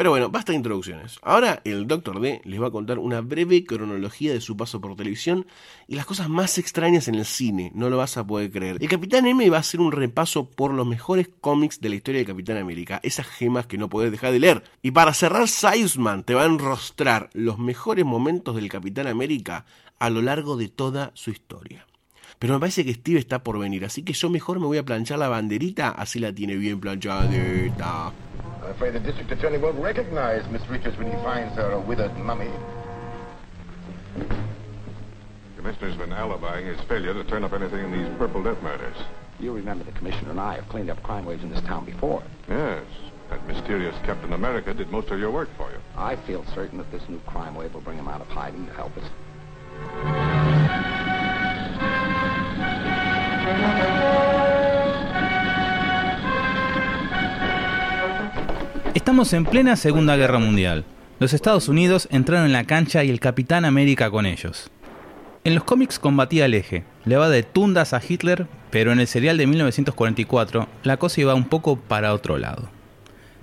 Pero 0.00 0.10
bueno, 0.10 0.30
basta 0.30 0.52
de 0.52 0.56
introducciones. 0.56 1.18
Ahora 1.20 1.60
el 1.64 1.86
Dr. 1.86 2.20
D 2.20 2.40
les 2.44 2.58
va 2.58 2.68
a 2.68 2.70
contar 2.70 2.98
una 2.98 3.20
breve 3.20 3.66
cronología 3.66 4.32
de 4.32 4.40
su 4.40 4.56
paso 4.56 4.80
por 4.80 4.96
televisión 4.96 5.46
y 5.88 5.96
las 5.96 6.06
cosas 6.06 6.30
más 6.30 6.56
extrañas 6.56 7.06
en 7.08 7.16
el 7.16 7.26
cine, 7.26 7.70
no 7.74 7.90
lo 7.90 7.98
vas 7.98 8.16
a 8.16 8.26
poder 8.26 8.50
creer. 8.50 8.78
El 8.80 8.88
Capitán 8.88 9.26
M 9.26 9.50
va 9.50 9.58
a 9.58 9.60
hacer 9.60 9.78
un 9.78 9.92
repaso 9.92 10.48
por 10.48 10.72
los 10.72 10.86
mejores 10.86 11.28
cómics 11.42 11.82
de 11.82 11.90
la 11.90 11.96
historia 11.96 12.20
de 12.20 12.26
Capitán 12.26 12.56
América, 12.56 13.00
esas 13.02 13.26
gemas 13.26 13.66
que 13.66 13.76
no 13.76 13.90
podés 13.90 14.10
dejar 14.10 14.32
de 14.32 14.38
leer. 14.38 14.62
Y 14.80 14.92
para 14.92 15.12
cerrar, 15.12 15.48
Sizeman 15.48 16.24
te 16.24 16.34
va 16.34 16.44
a 16.44 16.46
enrostrar 16.46 17.28
los 17.34 17.58
mejores 17.58 18.06
momentos 18.06 18.56
del 18.56 18.70
Capitán 18.70 19.06
América 19.06 19.66
a 19.98 20.08
lo 20.08 20.22
largo 20.22 20.56
de 20.56 20.68
toda 20.68 21.10
su 21.12 21.30
historia. 21.30 21.86
Pero 22.40 22.54
me 22.54 22.60
parece 22.60 22.86
que 22.86 22.94
Steve 22.94 23.18
está 23.18 23.40
por 23.40 23.58
venir, 23.58 23.84
así 23.84 24.02
que 24.02 24.14
yo 24.14 24.30
mejor 24.30 24.60
me 24.60 24.66
voy 24.66 24.78
a 24.78 24.82
planchar 24.82 25.18
la 25.18 25.28
banderita, 25.28 25.90
así 25.90 26.18
la 26.18 26.32
tiene 26.32 26.56
bien 26.56 26.80
planchadita. 26.80 28.12
I'm 28.62 28.70
afraid 28.70 28.94
the 28.94 29.00
district 29.00 29.30
attorney 29.30 29.58
won't 29.58 29.78
recognize 29.78 30.48
Miss 30.50 30.66
Richards 30.70 30.96
when 30.96 31.10
he 31.10 31.16
finds 31.22 31.54
her 31.56 31.72
a 31.72 31.78
withered 31.78 32.16
mummy. 32.16 32.48
The 34.16 35.62
commissioner's 35.62 35.96
been 35.96 36.14
alibying 36.14 36.64
his 36.66 36.80
failure 36.88 37.12
to 37.12 37.24
turn 37.24 37.44
up 37.44 37.52
anything 37.52 37.84
in 37.84 37.92
these 37.92 38.08
Purple 38.16 38.42
Death 38.42 38.62
murders. 38.62 38.96
You 39.38 39.52
remember 39.52 39.84
the 39.84 39.92
commissioner 39.92 40.30
and 40.30 40.40
I 40.40 40.54
have 40.54 40.68
cleaned 40.70 40.88
up 40.88 41.02
crime 41.02 41.26
waves 41.26 41.42
in 41.42 41.50
this 41.50 41.60
town 41.66 41.84
before. 41.84 42.22
Yes. 42.48 42.84
That 43.28 43.46
mysterious 43.46 43.94
Captain 44.06 44.32
America 44.32 44.72
did 44.72 44.90
most 44.90 45.10
of 45.10 45.20
your 45.20 45.30
work 45.30 45.50
for 45.58 45.70
you. 45.70 45.78
I 45.94 46.16
feel 46.16 46.46
certain 46.54 46.78
that 46.78 46.90
this 46.90 47.06
new 47.06 47.20
crime 47.26 47.54
wave 47.54 47.74
will 47.74 47.82
bring 47.82 47.98
him 47.98 48.08
out 48.08 48.22
of 48.22 48.28
hiding 48.28 48.64
to 48.66 48.72
help 48.72 48.96
us. 48.96 49.04
Estamos 59.10 59.32
en 59.32 59.44
plena 59.44 59.74
Segunda 59.74 60.14
Guerra 60.14 60.38
Mundial. 60.38 60.84
Los 61.18 61.32
Estados 61.32 61.68
Unidos 61.68 62.06
entraron 62.12 62.46
en 62.46 62.52
la 62.52 62.62
cancha 62.62 63.02
y 63.02 63.10
el 63.10 63.18
Capitán 63.18 63.64
América 63.64 64.08
con 64.08 64.24
ellos. 64.24 64.70
En 65.42 65.56
los 65.56 65.64
cómics 65.64 65.98
combatía 65.98 66.44
al 66.44 66.54
eje, 66.54 66.84
le 67.04 67.16
va 67.16 67.28
de 67.28 67.42
tundas 67.42 67.92
a 67.92 68.00
Hitler, 68.08 68.46
Pero 68.70 68.92
en 68.92 69.00
el 69.00 69.08
serial 69.08 69.36
de 69.36 69.48
1944 69.48 70.68
la 70.84 70.96
cosa 70.96 71.20
iba 71.22 71.34
un 71.34 71.48
poco 71.48 71.74
para 71.74 72.14
otro 72.14 72.38
lado. 72.38 72.70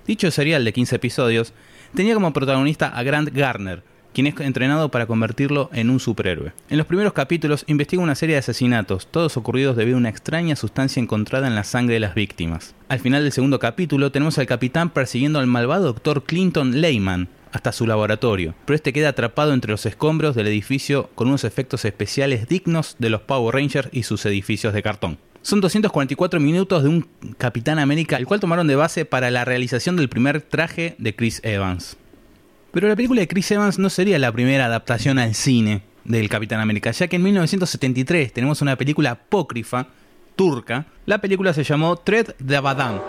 Dicho 0.06 0.32
serial 0.32 0.64
de 0.64 0.72
15 0.72 0.96
episodios 0.96 1.54
tenía 1.94 2.14
como 2.14 2.32
protagonista 2.32 2.88
a 2.88 3.04
Grant 3.04 3.32
Garner, 3.34 3.84
quien 4.14 4.28
es 4.28 4.40
entrenado 4.40 4.90
para 4.90 5.06
convertirlo 5.06 5.70
en 5.74 5.90
un 5.90 6.00
superhéroe. 6.00 6.54
En 6.70 6.78
los 6.78 6.88
primeros 6.88 7.14
capítulos 7.14 7.64
investiga 7.68 8.02
una 8.02 8.16
serie 8.16 8.36
de 8.36 8.40
asesinatos, 8.40 9.08
todos 9.08 9.38
ocurridos 9.38 9.76
debido 9.76 9.98
a 9.98 10.00
una 10.00 10.10
extraña 10.10 10.56
sustancia 10.56 11.02
encontrada 11.02 11.48
en 11.48 11.56
la 11.56 11.64
sangre 11.64 11.96
de 11.96 12.00
las 12.00 12.16
víctimas. 12.16 12.76
Al 12.90 13.00
final 13.00 13.24
del 13.24 13.32
segundo 13.32 13.60
capítulo 13.60 14.12
tenemos 14.12 14.38
al 14.38 14.48
capitán 14.48 14.90
persiguiendo 14.90 15.40
al 15.40 15.48
malvado 15.48 15.94
Dr. 15.94 16.24
Clinton 16.24 16.82
Lehman, 16.82 17.30
hasta 17.52 17.72
su 17.72 17.88
laboratorio, 17.88 18.54
pero 18.66 18.76
este 18.76 18.94
queda 18.94 19.10
atrapado 19.10 19.54
entre 19.54 19.72
los 19.72 19.86
escombros 19.86 20.36
del 20.36 20.48
edificio 20.48 21.10
con 21.16 21.28
unos 21.28 21.44
efectos 21.44 21.86
especiales 21.86 22.48
dignos 22.48 22.96
de 23.00 23.10
los 23.10 23.22
Power 23.22 23.56
Rangers 23.56 23.90
y 23.92 24.04
sus 24.04 24.26
edificios 24.26 24.74
de 24.74 24.84
cartón. 24.84 25.18
Son 25.42 25.62
244 25.62 26.40
minutos 26.40 26.84
de 26.84 26.90
un 26.90 27.08
Capitán 27.38 27.80
América, 27.80 28.18
el 28.18 28.26
cual 28.26 28.40
tomaron 28.40 28.68
de 28.68 28.76
base 28.76 29.06
para 29.06 29.32
la 29.32 29.46
realización 29.46 29.96
del 29.96 30.10
primer 30.10 30.42
traje 30.42 30.96
de 30.98 31.16
Chris 31.16 31.40
Evans. 31.44 31.98
Pero 32.78 32.90
la 32.90 32.96
película 32.96 33.22
de 33.22 33.28
Chris 33.28 33.50
Evans 33.50 33.80
no 33.80 33.90
sería 33.90 34.20
la 34.20 34.32
primera 34.32 34.66
adaptación 34.66 35.18
al 35.18 35.34
cine 35.34 35.82
del 36.04 36.30
Capitán 36.30 36.60
América, 36.60 36.92
ya 36.92 37.08
que 37.08 37.16
en 37.16 37.24
1973 37.24 38.32
tenemos 38.32 38.62
una 38.62 38.76
película 38.76 39.10
apócrifa 39.10 39.88
turca. 40.36 40.86
La 41.08 41.18
película 41.18 41.56
se 41.56 41.64
llamó 41.64 41.96
Thread 41.98 42.36
de 42.38 42.56
Abadan 42.56 43.02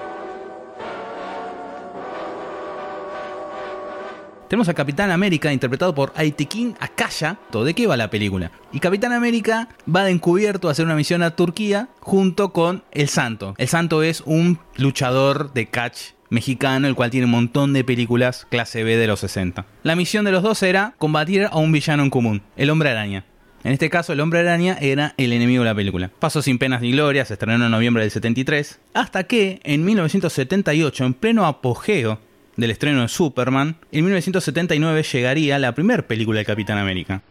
Tenemos 4.49 4.71
a 4.71 4.75
Capitán 4.75 5.11
América 5.11 5.53
interpretado 5.53 5.95
por 5.95 6.15
Aytekin 6.17 6.75
Akaya. 6.81 7.37
¿De 7.53 7.75
qué 7.75 7.87
va 7.87 7.99
la 7.99 8.09
película? 8.09 8.51
Y 8.73 8.81
Capitán 8.81 9.13
América 9.13 9.69
va 9.95 10.05
de 10.05 10.13
encubierto 10.13 10.69
a 10.69 10.71
hacer 10.71 10.87
una 10.87 10.97
misión 10.97 11.23
a 11.23 11.37
Turquía 11.37 11.91
junto 12.01 12.55
con 12.55 12.85
El 12.91 13.11
Santo. 13.11 13.55
El 13.59 13.69
Santo 13.69 14.03
es 14.03 14.23
un 14.23 14.61
luchador 14.77 15.53
de 15.53 15.67
catch 15.67 16.18
mexicano, 16.31 16.87
el 16.87 16.95
cual 16.95 17.11
tiene 17.11 17.27
un 17.27 17.33
montón 17.33 17.73
de 17.73 17.85
películas 17.85 18.47
clase 18.51 18.85
B 18.85 18.97
de 18.97 19.07
los 19.07 19.21
60. 19.21 19.65
La 19.83 19.97
misión 19.97 20.25
de 20.25 20.33
los 20.33 20.43
dos 20.43 20.63
era 20.63 20.95
combatir 20.99 21.49
a 21.51 21.59
un 21.59 21.73
villano 21.73 22.03
en 22.03 22.11
común, 22.11 22.43
el 22.57 22.71
hombre 22.71 22.91
araña. 22.91 23.25
En 23.65 23.73
este 23.73 23.91
caso, 23.91 24.13
el 24.13 24.21
hombre 24.21 24.41
araña 24.41 24.77
era 24.81 25.15
el 25.17 25.33
enemigo 25.33 25.65
de 25.65 25.71
la 25.71 25.75
película. 25.75 26.11
Pasó 26.19 26.43
sin 26.43 26.59
penas 26.59 26.81
ni 26.81 26.93
glorias, 26.93 27.29
se 27.29 27.35
estrenó 27.35 27.65
en 27.65 27.71
noviembre 27.71 28.03
del 28.03 28.11
73, 28.11 28.81
hasta 28.95 29.25
que 29.25 29.61
en 29.65 29.85
1978, 29.85 31.05
en 31.05 31.15
pleno 31.15 31.45
apogeo 31.45 32.21
del 32.57 32.71
estreno 32.71 33.03
de 33.03 33.09
Superman, 33.09 33.77
en 33.93 34.05
1979 34.05 35.03
llegaría 35.03 35.59
la 35.59 35.73
primera 35.73 36.03
película 36.03 36.39
de 36.39 36.45
Capitán 36.45 36.79
América. 36.79 37.23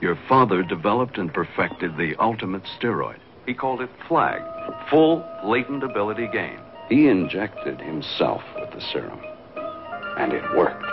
Your 0.00 0.16
father 0.28 0.62
developed 0.62 1.18
and 1.18 1.32
perfected 1.32 1.96
the 1.96 2.14
ultimate 2.20 2.66
steroid. 2.78 3.18
He 3.46 3.54
called 3.54 3.80
it 3.80 3.90
FLAG, 4.08 4.42
Full 4.90 5.22
Latent 5.44 5.82
Ability 5.82 6.28
Gain. 6.32 6.65
He 6.88 7.08
injected 7.08 7.80
himself 7.80 8.42
with 8.60 8.70
the 8.70 8.80
serum, 8.92 9.20
and 10.18 10.32
it 10.32 10.42
worked. 10.56 10.84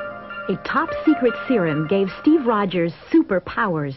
A 0.49 0.55
top 0.65 0.89
secret 1.05 1.33
serum 1.47 1.87
gave 1.87 2.09
Steve 2.19 2.45
Rogers 2.45 2.93
superpowers. 3.11 3.95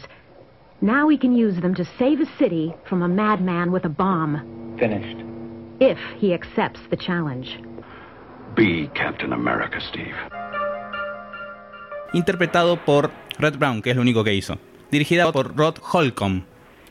Now 0.79 1.09
he 1.09 1.17
can 1.17 1.35
use 1.35 1.59
them 1.59 1.73
to 1.75 1.83
save 1.97 2.21
a 2.21 2.25
city 2.37 2.73
from 2.87 3.01
a 3.01 3.07
madman 3.07 3.71
with 3.71 3.85
a 3.85 3.89
bomb. 3.89 4.75
Finished. 4.79 5.17
If 5.79 5.97
he 6.19 6.33
accepts 6.33 6.79
the 6.89 6.97
challenge. 6.97 7.59
Be 8.55 8.89
Captain 8.93 9.33
America, 9.33 9.79
Steve. 9.81 10.15
Interpretado 12.13 12.77
por 12.85 13.11
Red 13.39 13.57
Brown, 13.57 13.81
que 13.81 13.91
es 13.91 13.95
lo 13.95 14.03
único 14.03 14.23
que 14.23 14.33
hizo. 14.33 14.57
Dirigida 14.91 15.31
por 15.31 15.55
Rod 15.57 15.79
Holcomb. 15.81 16.43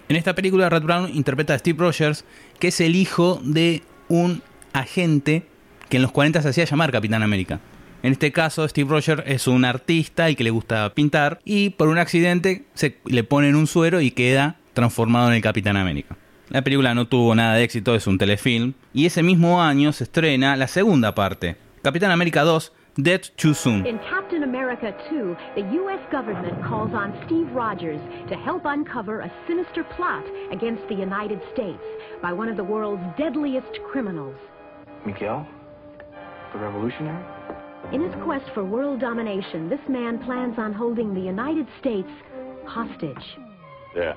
En 0.08 0.16
esta 0.16 0.34
película, 0.34 0.68
Red 0.68 0.82
Brown 0.82 1.10
interpreta 1.14 1.54
a 1.54 1.58
Steve 1.58 1.78
Rogers, 1.78 2.24
que 2.58 2.68
es 2.68 2.80
el 2.80 2.94
hijo 2.94 3.40
de 3.42 3.82
un 4.08 4.42
agente 4.76 5.46
que 5.88 5.96
en 5.96 6.02
los 6.02 6.12
40 6.12 6.42
se 6.42 6.48
hacía 6.48 6.64
llamar 6.64 6.92
Capitán 6.92 7.22
América. 7.22 7.60
En 8.02 8.12
este 8.12 8.30
caso, 8.30 8.68
Steve 8.68 8.90
Rogers 8.90 9.22
es 9.26 9.48
un 9.48 9.64
artista 9.64 10.30
y 10.30 10.36
que 10.36 10.44
le 10.44 10.50
gusta 10.50 10.92
pintar 10.94 11.40
y 11.44 11.70
por 11.70 11.88
un 11.88 11.98
accidente 11.98 12.64
se 12.74 12.98
le 13.04 13.24
ponen 13.24 13.56
un 13.56 13.66
suero 13.66 14.00
y 14.00 14.10
queda 14.10 14.56
transformado 14.74 15.28
en 15.28 15.34
el 15.34 15.42
Capitán 15.42 15.76
América. 15.76 16.16
La 16.50 16.62
película 16.62 16.94
no 16.94 17.08
tuvo 17.08 17.34
nada 17.34 17.54
de 17.54 17.64
éxito, 17.64 17.96
es 17.96 18.06
un 18.06 18.18
telefilm, 18.18 18.74
y 18.92 19.06
ese 19.06 19.24
mismo 19.24 19.60
año 19.60 19.92
se 19.92 20.04
estrena 20.04 20.54
la 20.54 20.68
segunda 20.68 21.14
parte, 21.14 21.56
Capitán 21.82 22.12
América 22.12 22.42
2, 22.42 22.72
Dead 22.98 23.20
Too 23.36 23.52
Soon. 23.52 23.84
In 23.84 23.98
Captain 24.08 24.44
America 24.44 24.94
2, 25.10 25.36
the 25.56 25.62
U.S. 25.76 26.00
government 26.12 26.62
calls 26.62 26.94
on 26.94 27.12
Steve 27.26 27.50
Rogers 27.52 28.00
to 28.28 28.36
help 28.36 28.62
uncover 28.64 29.22
a 29.22 29.32
sinister 29.48 29.82
plot 29.96 30.24
against 30.52 30.86
the 30.88 30.94
United 30.94 31.40
States 31.52 31.82
by 32.22 32.32
one 32.32 32.48
of 32.48 32.56
the 32.56 32.64
world's 32.64 33.02
deadliest 33.18 33.80
criminals. 33.90 34.36
Miguel? 35.06 35.46
The 36.52 36.58
revolutionary? 36.58 37.24
In 37.92 38.02
his 38.02 38.12
quest 38.24 38.44
for 38.52 38.64
world 38.64 39.00
domination, 39.00 39.68
this 39.68 39.80
man 39.88 40.18
plans 40.18 40.58
on 40.58 40.74
holding 40.74 41.14
the 41.14 41.20
United 41.20 41.66
States 41.78 42.10
hostage. 42.66 43.24
Yeah. 43.94 44.16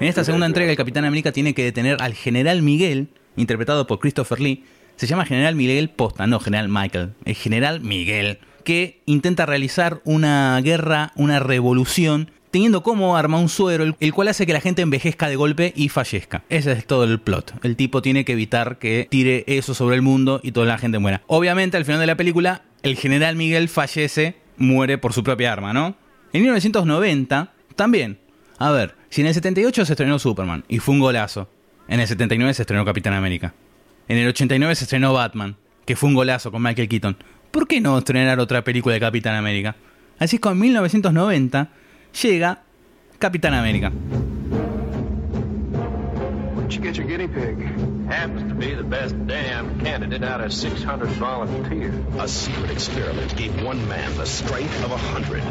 En 0.00 0.08
esta 0.08 0.24
segunda 0.24 0.46
entrega, 0.46 0.70
el 0.70 0.76
Capitán 0.76 1.04
América 1.04 1.30
tiene 1.32 1.54
que 1.54 1.62
detener 1.62 1.98
al 2.00 2.14
General 2.14 2.62
Miguel, 2.62 3.08
interpretado 3.36 3.86
por 3.86 4.00
Christopher 4.00 4.40
Lee. 4.40 4.64
Se 4.96 5.06
llama 5.06 5.24
General 5.26 5.54
Miguel 5.54 5.90
Posta, 5.90 6.26
no 6.26 6.40
General 6.40 6.68
Michael. 6.68 7.12
El 7.24 7.34
General 7.34 7.80
Miguel, 7.80 8.38
que 8.64 9.02
intenta 9.06 9.46
realizar 9.46 10.00
una 10.04 10.60
guerra, 10.62 11.12
una 11.16 11.38
revolución, 11.38 12.30
teniendo 12.54 12.84
como 12.84 13.16
arma 13.16 13.40
un 13.40 13.48
suero, 13.48 13.96
el 13.98 14.14
cual 14.14 14.28
hace 14.28 14.46
que 14.46 14.52
la 14.52 14.60
gente 14.60 14.80
envejezca 14.80 15.28
de 15.28 15.34
golpe 15.34 15.72
y 15.74 15.88
fallezca. 15.88 16.44
Ese 16.48 16.70
es 16.70 16.86
todo 16.86 17.02
el 17.02 17.18
plot. 17.18 17.52
El 17.64 17.74
tipo 17.74 18.00
tiene 18.00 18.24
que 18.24 18.30
evitar 18.30 18.78
que 18.78 19.08
tire 19.10 19.42
eso 19.48 19.74
sobre 19.74 19.96
el 19.96 20.02
mundo 20.02 20.38
y 20.40 20.52
toda 20.52 20.64
la 20.64 20.78
gente 20.78 21.00
muera. 21.00 21.20
Obviamente, 21.26 21.76
al 21.76 21.84
final 21.84 21.98
de 22.00 22.06
la 22.06 22.16
película, 22.16 22.62
el 22.84 22.96
General 22.96 23.34
Miguel 23.34 23.68
fallece, 23.68 24.36
muere 24.56 24.98
por 24.98 25.12
su 25.12 25.24
propia 25.24 25.52
arma, 25.52 25.72
¿no? 25.72 25.96
En 26.32 26.42
1990, 26.42 27.52
también. 27.74 28.20
A 28.58 28.70
ver, 28.70 28.94
si 29.10 29.22
en 29.22 29.26
el 29.26 29.34
78 29.34 29.84
se 29.84 29.92
estrenó 29.94 30.20
Superman 30.20 30.62
y 30.68 30.78
fue 30.78 30.94
un 30.94 31.00
golazo, 31.00 31.50
en 31.88 31.98
el 31.98 32.06
79 32.06 32.54
se 32.54 32.62
estrenó 32.62 32.84
Capitán 32.84 33.14
América. 33.14 33.52
En 34.06 34.16
el 34.16 34.28
89 34.28 34.76
se 34.76 34.84
estrenó 34.84 35.12
Batman, 35.12 35.56
que 35.86 35.96
fue 35.96 36.08
un 36.08 36.14
golazo 36.14 36.52
con 36.52 36.62
Michael 36.62 36.88
Keaton. 36.88 37.16
¿Por 37.50 37.66
qué 37.66 37.80
no 37.80 37.98
estrenar 37.98 38.38
otra 38.38 38.62
película 38.62 38.94
de 38.94 39.00
Capitán 39.00 39.34
América? 39.34 39.74
Así 40.20 40.36
es 40.36 40.40
que 40.40 40.48
en 40.48 40.60
1990 40.60 41.70
llega 42.22 42.62
Capitán 43.18 43.54
América. 43.54 43.92
Where'd 46.54 46.72
you 46.72 46.80
get 46.80 46.96
your 46.96 47.06
guinea 47.06 47.28
pig? 47.28 47.58
Happens 48.08 48.48
to 48.48 48.54
be 48.54 48.74
the 48.74 48.82
best 48.84 49.14
damn 49.26 49.78
candidate 49.80 50.22
out 50.22 50.40
of 50.40 50.52
600 50.52 51.08
volunteers. 51.18 51.94
A 52.18 52.26
secret 52.26 52.70
experiment 52.70 53.36
gave 53.36 53.52
one 53.62 53.86
man 53.88 54.16
the 54.16 54.26
strength 54.26 54.84
of 54.84 54.92
a 54.92 54.96
hundred. 54.96 55.42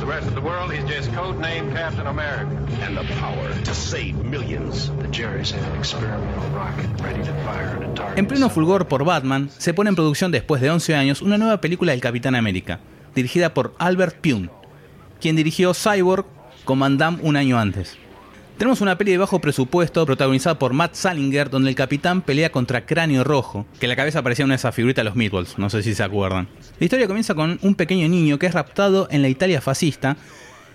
The 0.00 0.06
rest 0.06 0.26
of 0.26 0.34
the 0.34 0.40
world, 0.40 0.72
he's 0.72 0.84
just 0.84 1.10
codenamed 1.12 1.72
Captain 1.74 2.06
America. 2.06 2.50
And 2.82 2.96
the 2.96 3.04
power 3.18 3.48
to 3.64 3.74
save 3.74 4.22
millions. 4.24 4.90
The 5.00 5.08
Jerry's 5.08 5.50
had 5.50 5.62
an 5.62 5.78
experimental 5.78 6.50
rocket 6.54 6.88
ready 7.02 7.22
to 7.24 7.32
fire 7.44 7.76
at 7.76 7.82
a 7.82 7.94
target. 7.94 8.18
En 8.18 8.26
pleno 8.26 8.50
fulgor 8.50 8.88
por 8.88 9.04
Batman, 9.04 9.50
se 9.56 9.72
pone 9.72 9.88
en 9.88 9.96
producción 9.96 10.32
después 10.32 10.60
de 10.60 10.70
11 10.70 10.94
años 10.94 11.22
una 11.22 11.38
nueva 11.38 11.60
película 11.60 11.92
del 11.92 12.00
Capitán 12.00 12.34
América, 12.34 12.80
dirigida 13.14 13.54
por 13.54 13.74
Albert 13.78 14.16
Pune, 14.20 14.50
quien 15.20 15.36
dirigió 15.36 15.74
Cyborg 15.74 16.26
con 16.64 16.82
un 16.82 17.36
año 17.36 17.58
antes. 17.58 17.96
Tenemos 18.58 18.80
una 18.80 18.98
peli 18.98 19.12
de 19.12 19.18
bajo 19.18 19.40
presupuesto 19.40 20.04
protagonizada 20.04 20.58
por 20.58 20.72
Matt 20.72 20.94
Salinger, 20.94 21.48
donde 21.48 21.70
el 21.70 21.76
capitán 21.76 22.22
pelea 22.22 22.50
contra 22.50 22.84
Cráneo 22.84 23.22
Rojo, 23.22 23.66
que 23.78 23.86
la 23.86 23.94
cabeza 23.94 24.22
parecía 24.22 24.44
una 24.44 24.54
de 24.54 24.56
esas 24.56 24.74
figuritas 24.74 25.04
de 25.04 25.08
los 25.08 25.16
Meatballs, 25.16 25.58
no 25.58 25.70
sé 25.70 25.82
si 25.84 25.94
se 25.94 26.02
acuerdan. 26.02 26.48
La 26.80 26.84
historia 26.84 27.06
comienza 27.06 27.36
con 27.36 27.60
un 27.62 27.74
pequeño 27.76 28.08
niño 28.08 28.38
que 28.38 28.46
es 28.46 28.54
raptado 28.54 29.06
en 29.12 29.22
la 29.22 29.28
Italia 29.28 29.60
fascista 29.60 30.16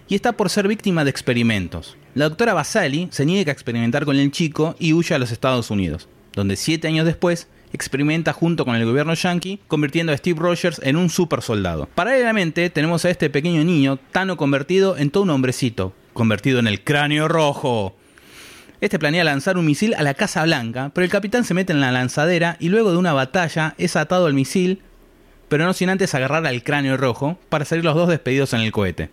y 0.08 0.16
está 0.16 0.32
por 0.32 0.50
ser 0.50 0.68
víctima 0.68 1.04
de 1.04 1.10
experimentos. 1.10 1.98
La 2.16 2.30
doctora 2.30 2.54
Basali 2.54 3.10
se 3.12 3.26
niega 3.26 3.52
a 3.52 3.54
experimentar 3.54 4.06
con 4.06 4.16
el 4.16 4.32
chico 4.32 4.76
y 4.80 4.94
huye 4.94 5.14
a 5.14 5.20
los 5.20 5.32
Estados 5.32 5.70
Unidos, 5.70 6.08
donde 6.34 6.56
siete 6.56 6.88
años 6.88 7.06
después 7.06 7.50
experimenta 7.74 8.32
junto 8.32 8.64
con 8.64 8.76
el 8.76 8.86
gobierno 8.86 9.14
yankee, 9.14 9.60
convirtiendo 9.68 10.14
a 10.14 10.18
Steve 10.18 10.40
Rogers 10.40 10.80
en 10.84 10.96
un 10.96 11.10
super 11.10 11.42
soldado. 11.42 11.90
Paralelamente, 11.94 12.70
tenemos 12.70 13.04
a 13.04 13.10
este 13.10 13.30
pequeño 13.30 13.64
niño, 13.64 14.00
Tano 14.12 14.38
convertido 14.38 14.96
en 14.98 15.10
todo 15.10 15.24
un 15.24 15.32
hombrecito, 15.32 15.94
convertido 16.14 16.60
en 16.60 16.68
el 16.68 16.84
cráneo 16.84 17.28
rojo. 17.28 17.96
Este 18.80 19.00
planea 19.00 19.24
lanzar 19.24 19.58
un 19.58 19.66
misil 19.66 19.94
a 19.96 20.04
la 20.04 20.14
Casa 20.14 20.44
Blanca, 20.44 20.92
pero 20.94 21.06
el 21.06 21.12
capitán 21.12 21.46
se 21.46 21.54
mete 21.54 21.74
en 21.74 21.82
la 21.82 21.92
lanzadera 21.92 22.58
y 22.60 22.70
luego 22.70 22.92
de 22.92 22.98
una 22.98 23.14
batalla 23.14 23.76
es 23.78 23.96
atado 23.96 24.28
al 24.28 24.34
misil, 24.34 24.82
pero 25.50 25.66
no 25.66 25.74
sin 25.74 25.90
antes 25.90 26.14
agarrar 26.16 26.46
al 26.46 26.64
cráneo 26.64 26.98
rojo 26.98 27.40
para 27.50 27.66
salir 27.66 27.86
los 27.86 27.96
dos 27.96 28.10
despedidos 28.10 28.54
en 28.54 28.60
el 28.60 28.72
cohete. 28.72 29.10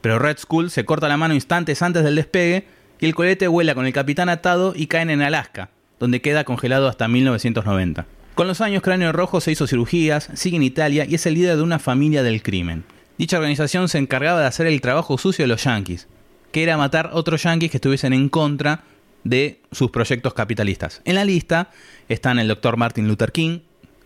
Pero 0.00 0.18
Red 0.18 0.38
Skull 0.38 0.70
se 0.70 0.84
corta 0.84 1.08
la 1.08 1.16
mano 1.16 1.34
instantes 1.34 1.82
antes 1.82 2.04
del 2.04 2.16
despegue 2.16 2.66
y 3.00 3.06
el 3.06 3.14
cohete 3.14 3.48
vuela 3.48 3.74
con 3.74 3.86
el 3.86 3.92
capitán 3.92 4.28
atado 4.28 4.74
y 4.76 4.86
caen 4.86 5.10
en 5.10 5.22
Alaska, 5.22 5.70
donde 6.00 6.20
queda 6.20 6.44
congelado 6.44 6.88
hasta 6.88 7.06
1990. 7.06 8.06
Con 8.34 8.48
los 8.48 8.60
años, 8.60 8.82
Cráneo 8.82 9.12
Rojo 9.12 9.40
se 9.40 9.52
hizo 9.52 9.66
cirugías, 9.66 10.30
sigue 10.34 10.56
en 10.56 10.62
Italia 10.62 11.04
y 11.08 11.14
es 11.14 11.26
el 11.26 11.34
líder 11.34 11.56
de 11.56 11.62
una 11.62 11.78
familia 11.78 12.22
del 12.22 12.42
crimen. 12.42 12.84
Dicha 13.18 13.36
organización 13.36 13.88
se 13.88 13.98
encargaba 13.98 14.40
de 14.40 14.46
hacer 14.46 14.66
el 14.66 14.80
trabajo 14.80 15.18
sucio 15.18 15.44
de 15.44 15.48
los 15.48 15.62
yankees, 15.62 16.08
que 16.52 16.62
era 16.62 16.78
matar 16.78 17.10
otros 17.12 17.42
yankees 17.42 17.70
que 17.70 17.76
estuviesen 17.76 18.14
en 18.14 18.30
contra 18.30 18.84
de 19.24 19.60
sus 19.72 19.90
proyectos 19.90 20.32
capitalistas. 20.32 21.02
En 21.04 21.16
la 21.16 21.26
lista 21.26 21.70
están 22.08 22.38
el 22.38 22.48
doctor 22.48 22.78
Martin 22.78 23.06
Luther 23.06 23.30
King, 23.30 23.60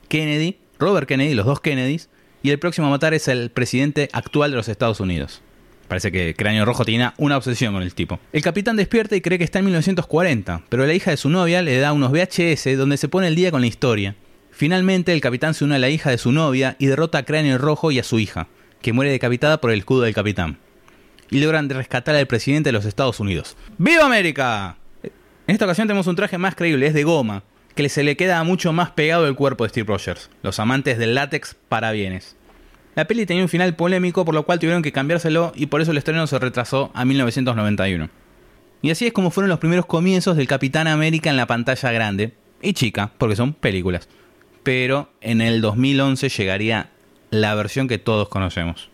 Kennedy, 0.09 0.59
Robert 0.81 1.07
Kennedy, 1.07 1.35
los 1.35 1.47
dos 1.47 1.61
Kennedys, 1.61 2.09
y 2.43 2.51
el 2.51 2.59
próximo 2.59 2.89
a 2.89 2.91
matar 2.91 3.15
es 3.15 3.29
el 3.29 3.51
presidente 3.51 4.09
actual 4.13 4.51
de 4.51 4.57
los 4.57 4.69
Estados 4.69 4.99
Unidos. 4.99 5.43
Parece 5.89 6.11
que 6.11 6.35
Cráneo 6.35 6.65
Rojo 6.65 6.85
tiene 6.85 7.13
una 7.19 7.37
obsesión 7.37 7.75
con 7.75 7.83
el 7.83 7.95
tipo. 7.95 8.19
El 8.33 8.43
capitán 8.43 8.77
despierta 8.77 9.17
y 9.17 9.21
cree 9.21 9.39
que 9.39 9.45
está 9.45 9.59
en 9.59 9.67
1940, 9.67 10.63
pero 10.69 10.87
la 10.87 10.95
hija 10.95 11.11
de 11.11 11.17
su 11.17 11.29
novia 11.29 11.63
le 11.63 11.79
da 11.79 11.93
unos 11.93 12.11
VHS 12.11 12.77
donde 12.77 12.97
se 12.97 13.09
pone 13.09 13.29
el 13.29 13.35
día 13.35 13.51
con 13.51 13.61
la 13.61 13.67
historia. 13.67 14.17
Finalmente, 14.51 15.13
el 15.13 15.21
capitán 15.21 15.53
se 15.53 15.65
une 15.65 15.75
a 15.75 15.79
la 15.79 15.91
hija 15.91 16.11
de 16.11 16.19
su 16.19 16.33
novia 16.33 16.77
y 16.79 16.87
derrota 16.87 17.19
a 17.19 17.25
Cráneo 17.25 17.59
Rojo 17.59 17.91
y 17.91 17.99
a 17.99 18.05
su 18.05 18.19
hija, 18.19 18.47
que 18.81 18.93
muere 18.93 19.11
decapitada 19.11 19.61
por 19.61 19.71
el 19.71 19.81
escudo 19.81 20.03
del 20.03 20.15
capitán. 20.15 20.59
Y 21.31 21.41
logran 21.41 21.69
rescatar 21.69 22.15
al 22.15 22.27
presidente 22.27 22.69
de 22.69 22.73
los 22.73 22.85
Estados 22.85 23.19
Unidos. 23.21 23.57
¡Viva 23.79 24.07
América! 24.07 24.77
En 25.03 25.55
esta 25.55 25.65
ocasión 25.65 25.89
tenemos 25.89 26.07
un 26.07 26.17
traje 26.17 26.39
más 26.39 26.55
creíble, 26.55 26.87
es 26.87 26.95
de 26.95 27.05
goma, 27.05 27.43
que 27.75 27.89
se 27.89 28.05
le 28.05 28.17
queda 28.17 28.43
mucho 28.45 28.73
más 28.73 28.91
pegado 28.93 29.27
al 29.27 29.35
cuerpo 29.35 29.65
de 29.65 29.71
Steve 29.71 29.89
Rogers, 29.89 30.31
los 30.43 30.59
amantes 30.61 30.99
del 30.99 31.15
látex 31.15 31.57
para 31.69 31.93
bienes. 31.93 32.37
La 32.95 33.07
peli 33.07 33.27
tenía 33.27 33.43
un 33.43 33.49
final 33.49 33.75
polémico 33.75 34.25
por 34.25 34.35
lo 34.35 34.45
cual 34.45 34.59
tuvieron 34.59 34.83
que 34.83 34.93
cambiárselo 34.93 35.53
y 35.57 35.67
por 35.67 35.81
eso 35.81 35.91
el 35.91 35.99
estreno 35.99 36.27
se 36.27 36.39
retrasó 36.39 36.91
a 36.95 37.05
1991. 37.05 38.09
Y 38.83 38.91
así 38.91 39.07
es 39.07 39.13
como 39.13 39.31
fueron 39.31 39.49
los 39.49 39.59
primeros 39.59 39.87
comienzos 39.87 40.37
del 40.37 40.47
Capitán 40.47 40.87
América 40.87 41.31
en 41.31 41.37
la 41.37 41.47
pantalla 41.47 41.91
grande 41.91 42.35
y 42.63 42.75
chica, 42.75 43.11
porque 43.19 43.35
son 43.35 43.53
películas. 43.53 44.09
Pero 44.63 45.11
en 45.21 45.41
el 45.41 45.61
2011 45.61 46.29
llegaría 46.29 46.91
la 47.31 47.55
versión 47.55 47.89
que 47.89 47.99
todos 47.99 48.29
conocemos. 48.29 48.91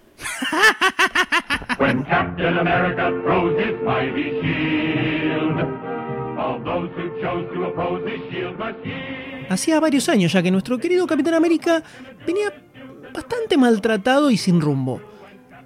Hacía 9.49 9.80
varios 9.80 10.09
años 10.09 10.33
ya 10.33 10.42
que 10.42 10.50
nuestro 10.50 10.78
querido 10.78 11.07
Capitán 11.07 11.35
América 11.35 11.83
venía 12.26 12.52
bastante 13.12 13.57
maltratado 13.57 14.31
y 14.31 14.37
sin 14.37 14.61
rumbo. 14.61 15.00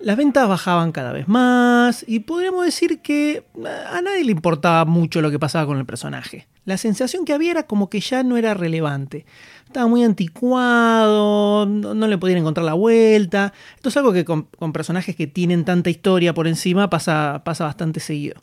Las 0.00 0.18
ventas 0.18 0.46
bajaban 0.46 0.92
cada 0.92 1.12
vez 1.12 1.28
más 1.28 2.04
y 2.06 2.20
podríamos 2.20 2.66
decir 2.66 3.00
que 3.00 3.44
a 3.90 4.02
nadie 4.02 4.24
le 4.24 4.32
importaba 4.32 4.84
mucho 4.84 5.22
lo 5.22 5.30
que 5.30 5.38
pasaba 5.38 5.64
con 5.66 5.78
el 5.78 5.86
personaje. 5.86 6.46
La 6.66 6.76
sensación 6.76 7.24
que 7.24 7.32
había 7.32 7.52
era 7.52 7.62
como 7.62 7.88
que 7.88 8.00
ya 8.00 8.22
no 8.22 8.36
era 8.36 8.52
relevante. 8.52 9.24
Estaba 9.66 9.86
muy 9.86 10.04
anticuado, 10.04 11.66
no, 11.66 12.06
le 12.06 12.18
podían 12.18 12.38
encontrar 12.38 12.64
la 12.64 12.74
vuelta. 12.74 13.52
Esto 13.76 13.88
es 13.88 13.96
algo 13.96 14.12
que 14.12 14.24
con, 14.26 14.46
personajes 14.72 15.16
que 15.16 15.26
tienen 15.26 15.64
tanta 15.64 15.90
historia 15.90 16.34
por 16.34 16.48
encima 16.48 16.90
pasa, 16.90 17.42
pasa 17.44 17.64
bastante 17.64 18.00
seguido. 18.00 18.42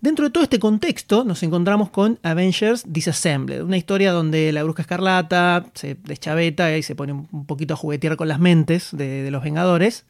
Dentro 0.00 0.24
de 0.24 0.30
todo 0.30 0.44
este 0.44 0.58
contexto 0.58 1.24
nos 1.24 1.42
encontramos 1.42 1.90
con 1.90 2.18
Avengers 2.22 2.84
Disassembled, 2.86 3.62
una 3.62 3.76
historia 3.76 4.12
donde 4.12 4.50
la 4.50 4.62
bruja 4.62 4.80
escarlata 4.80 5.66
se 5.74 5.94
deschaveta 6.04 6.74
y 6.74 6.82
se 6.82 6.94
pone 6.94 7.12
un 7.12 7.44
poquito 7.44 7.74
a 7.74 7.76
juguetear 7.76 8.16
con 8.16 8.26
las 8.26 8.40
mentes 8.40 8.88
de, 8.92 9.30
los 9.30 9.44
Vengadores. 9.44 10.06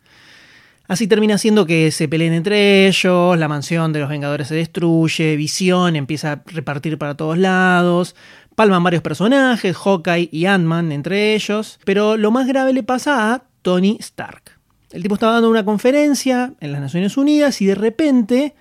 Así 0.87 1.09
termina 1.09 1.39
siendo 1.39 1.67
que 1.67 1.91
se 1.91 2.07
peleen 2.07 2.35
entre 2.35 2.87
ellos, 2.87 3.37
la 3.37 3.49
mansión 3.49 3.93
de 3.93 3.99
los 3.99 4.09
Vengadores 4.09 4.47
se 4.47 4.55
destruye, 4.55 5.35
Visión 5.35 5.97
empieza 5.97 6.33
a 6.33 6.43
repartir 6.47 6.97
para 6.97 7.17
todos 7.17 7.37
lados, 7.37 8.15
palman 8.55 8.85
varios 8.85 9.03
personajes, 9.03 9.77
Hawkeye 9.77 10.29
y 10.31 10.47
Ant-Man 10.47 10.93
entre 10.93 11.35
ellos, 11.35 11.81
pero 11.85 12.17
lo 12.17 12.31
más 12.31 12.47
grave 12.47 12.73
le 12.73 12.85
pasa 12.85 13.35
a 13.35 13.43
Tony 13.63 13.97
Stark. 13.99 14.53
El 14.93 15.03
tipo 15.03 15.15
estaba 15.15 15.33
dando 15.33 15.51
una 15.51 15.65
conferencia 15.65 16.55
en 16.61 16.71
las 16.71 16.81
Naciones 16.81 17.17
Unidas 17.17 17.61
y 17.61 17.67
de 17.67 17.75
repente 17.75 18.55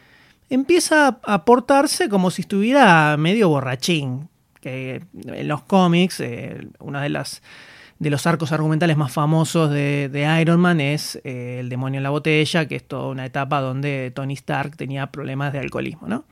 empieza 0.50 1.20
a 1.24 1.46
portarse 1.46 2.10
como 2.10 2.32
si 2.32 2.42
estuviera 2.42 3.16
medio 3.18 3.50
borrachín. 3.50 4.30
En 4.62 5.48
los 5.48 5.62
cómics, 5.62 6.20
eh, 6.20 6.68
uno 6.80 7.00
de, 7.00 7.10
las, 7.10 7.42
de 7.98 8.10
los 8.10 8.28
arcos 8.28 8.52
argumentales 8.52 8.98
más 8.98 9.12
famosos 9.14 9.72
de, 9.72 10.38
Iron 10.42 10.60
Man 10.60 10.82
es 10.82 11.20
eh, 11.24 11.60
El 11.62 11.70
demonio 11.70 12.00
en 12.00 12.04
la 12.04 12.10
botella, 12.10 12.68
que 12.68 12.76
es 12.76 12.84
toda 12.84 13.08
una 13.08 13.26
etapa 13.26 13.62
donde 13.62 14.12
Tony 14.14 14.34
Stark 14.34 14.76
tenía 14.76 15.08
problemas 15.08 15.54
de 15.54 15.60
alcoholismo, 15.60 16.08
¿no? 16.08 16.26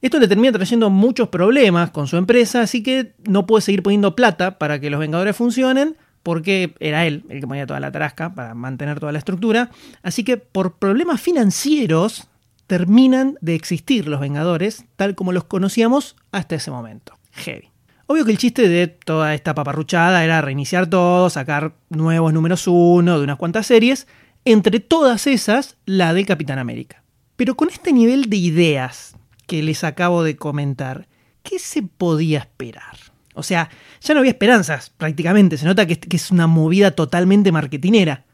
Esto 0.00 0.20
le 0.20 0.28
termina 0.28 0.52
trayendo 0.52 0.90
muchos 0.90 1.28
problemas 1.28 1.90
con 1.90 2.06
su 2.06 2.16
empresa, 2.16 2.60
así 2.60 2.84
que 2.84 3.14
no 3.24 3.46
puede 3.46 3.62
seguir 3.62 3.82
poniendo 3.82 4.14
plata 4.14 4.56
para 4.58 4.78
que 4.78 4.90
los 4.90 5.00
Vengadores 5.00 5.34
funcionen, 5.34 5.96
porque 6.22 6.74
era 6.78 7.04
él 7.06 7.24
el 7.28 7.40
que 7.40 7.46
ponía 7.48 7.66
toda 7.66 7.80
la 7.80 7.90
tarasca 7.90 8.32
para 8.32 8.54
mantener 8.54 9.00
toda 9.00 9.10
la 9.10 9.18
estructura. 9.18 9.70
Así 10.02 10.22
que 10.22 10.36
por 10.36 10.74
problemas 10.74 11.20
financieros 11.20 12.27
terminan 12.68 13.36
de 13.40 13.56
existir 13.56 14.06
los 14.06 14.20
Vengadores 14.20 14.84
tal 14.94 15.16
como 15.16 15.32
los 15.32 15.44
conocíamos 15.44 16.14
hasta 16.30 16.54
ese 16.54 16.70
momento. 16.70 17.14
Heavy. 17.32 17.70
Obvio 18.06 18.24
que 18.24 18.30
el 18.30 18.38
chiste 18.38 18.68
de 18.68 18.86
toda 18.86 19.34
esta 19.34 19.54
paparruchada 19.54 20.22
era 20.22 20.40
reiniciar 20.40 20.86
todo, 20.86 21.28
sacar 21.30 21.74
nuevos 21.88 22.32
números 22.32 22.66
uno 22.66 23.18
de 23.18 23.24
unas 23.24 23.36
cuantas 23.36 23.66
series, 23.66 24.06
entre 24.44 24.80
todas 24.80 25.26
esas 25.26 25.76
la 25.84 26.14
de 26.14 26.24
Capitán 26.24 26.58
América. 26.58 27.02
Pero 27.36 27.56
con 27.56 27.70
este 27.70 27.92
nivel 27.92 28.30
de 28.30 28.36
ideas 28.36 29.16
que 29.46 29.62
les 29.62 29.82
acabo 29.82 30.22
de 30.22 30.36
comentar, 30.36 31.08
¿qué 31.42 31.58
se 31.58 31.82
podía 31.82 32.40
esperar? 32.40 32.96
O 33.34 33.42
sea, 33.42 33.70
ya 34.00 34.14
no 34.14 34.20
había 34.20 34.32
esperanzas 34.32 34.90
prácticamente, 34.90 35.56
se 35.56 35.64
nota 35.64 35.86
que, 35.86 35.98
es 36.10 36.30
una 36.30 36.46
movida 36.46 36.90
totalmente 36.90 37.50
marketinera. 37.52 38.24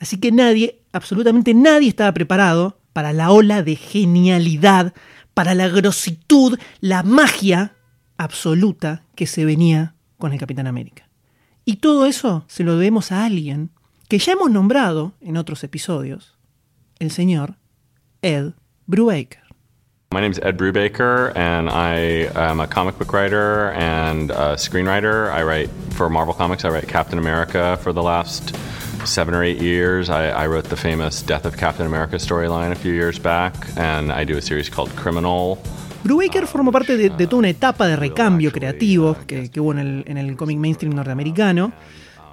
Así 0.00 0.18
que 0.18 0.32
nadie, 0.32 0.80
absolutamente 0.92 1.54
nadie 1.54 1.88
estaba 1.88 2.12
preparado 2.12 2.78
para 2.92 3.12
la 3.12 3.30
ola 3.30 3.62
de 3.62 3.76
genialidad, 3.76 4.94
para 5.34 5.54
la 5.54 5.68
grositud, 5.68 6.58
la 6.80 7.02
magia 7.02 7.74
absoluta 8.16 9.04
que 9.14 9.26
se 9.26 9.44
venía 9.44 9.94
con 10.18 10.32
el 10.32 10.38
Capitán 10.38 10.66
América. 10.66 11.08
Y 11.64 11.76
todo 11.76 12.06
eso 12.06 12.44
se 12.48 12.64
lo 12.64 12.76
debemos 12.76 13.12
a 13.12 13.24
alguien 13.24 13.70
que 14.08 14.18
ya 14.18 14.32
hemos 14.32 14.50
nombrado 14.50 15.14
en 15.20 15.36
otros 15.36 15.62
episodios, 15.64 16.36
el 16.98 17.10
señor 17.10 17.56
Ed 18.22 18.52
Brubaker. 18.86 19.42
My 20.10 20.20
name 20.20 20.32
is 20.32 20.40
Ed 20.42 20.56
Brubaker, 20.56 21.36
and 21.36 21.68
I 21.68 22.30
am 22.34 22.60
a 22.60 22.66
comic 22.66 22.96
book 22.98 23.12
writer 23.12 23.72
and 23.72 24.30
a 24.30 24.56
screenwriter. 24.56 25.30
I 25.30 25.42
write 25.42 25.68
for 25.90 26.08
Marvel 26.08 26.32
Comics. 26.32 26.64
I 26.64 26.70
write 26.70 26.88
Captain 26.88 27.18
America 27.18 27.78
for 27.82 27.92
the 27.92 28.02
last 28.02 28.56
seven 29.08 29.34
or 29.34 29.42
eight 29.42 29.60
years. 29.60 30.10
I, 30.10 30.30
I, 30.30 30.46
wrote 30.46 30.68
the 30.68 30.76
famous 30.76 31.22
Death 31.22 31.44
of 31.44 31.56
Captain 31.56 31.86
America 31.86 32.16
storyline 32.16 32.70
a 32.70 32.74
few 32.74 32.92
years 32.92 33.18
back, 33.18 33.54
and 33.76 34.12
I 34.12 34.24
do 34.24 34.36
a 34.36 34.42
series 34.42 34.68
called 34.70 34.90
Criminal. 34.96 35.58
Brubaker 36.04 36.44
uh, 36.44 36.46
formó 36.46 36.70
parte 36.70 36.96
de, 36.96 37.10
de, 37.10 37.26
toda 37.26 37.38
una 37.40 37.48
etapa 37.48 37.86
de 37.86 37.96
recambio 37.96 38.52
creativo 38.52 39.16
que, 39.26 39.50
que 39.50 39.60
hubo 39.60 39.72
en 39.72 39.78
el, 39.78 40.04
en 40.06 40.18
el 40.18 40.36
cómic 40.36 40.58
mainstream 40.58 40.94
norteamericano 40.94 41.72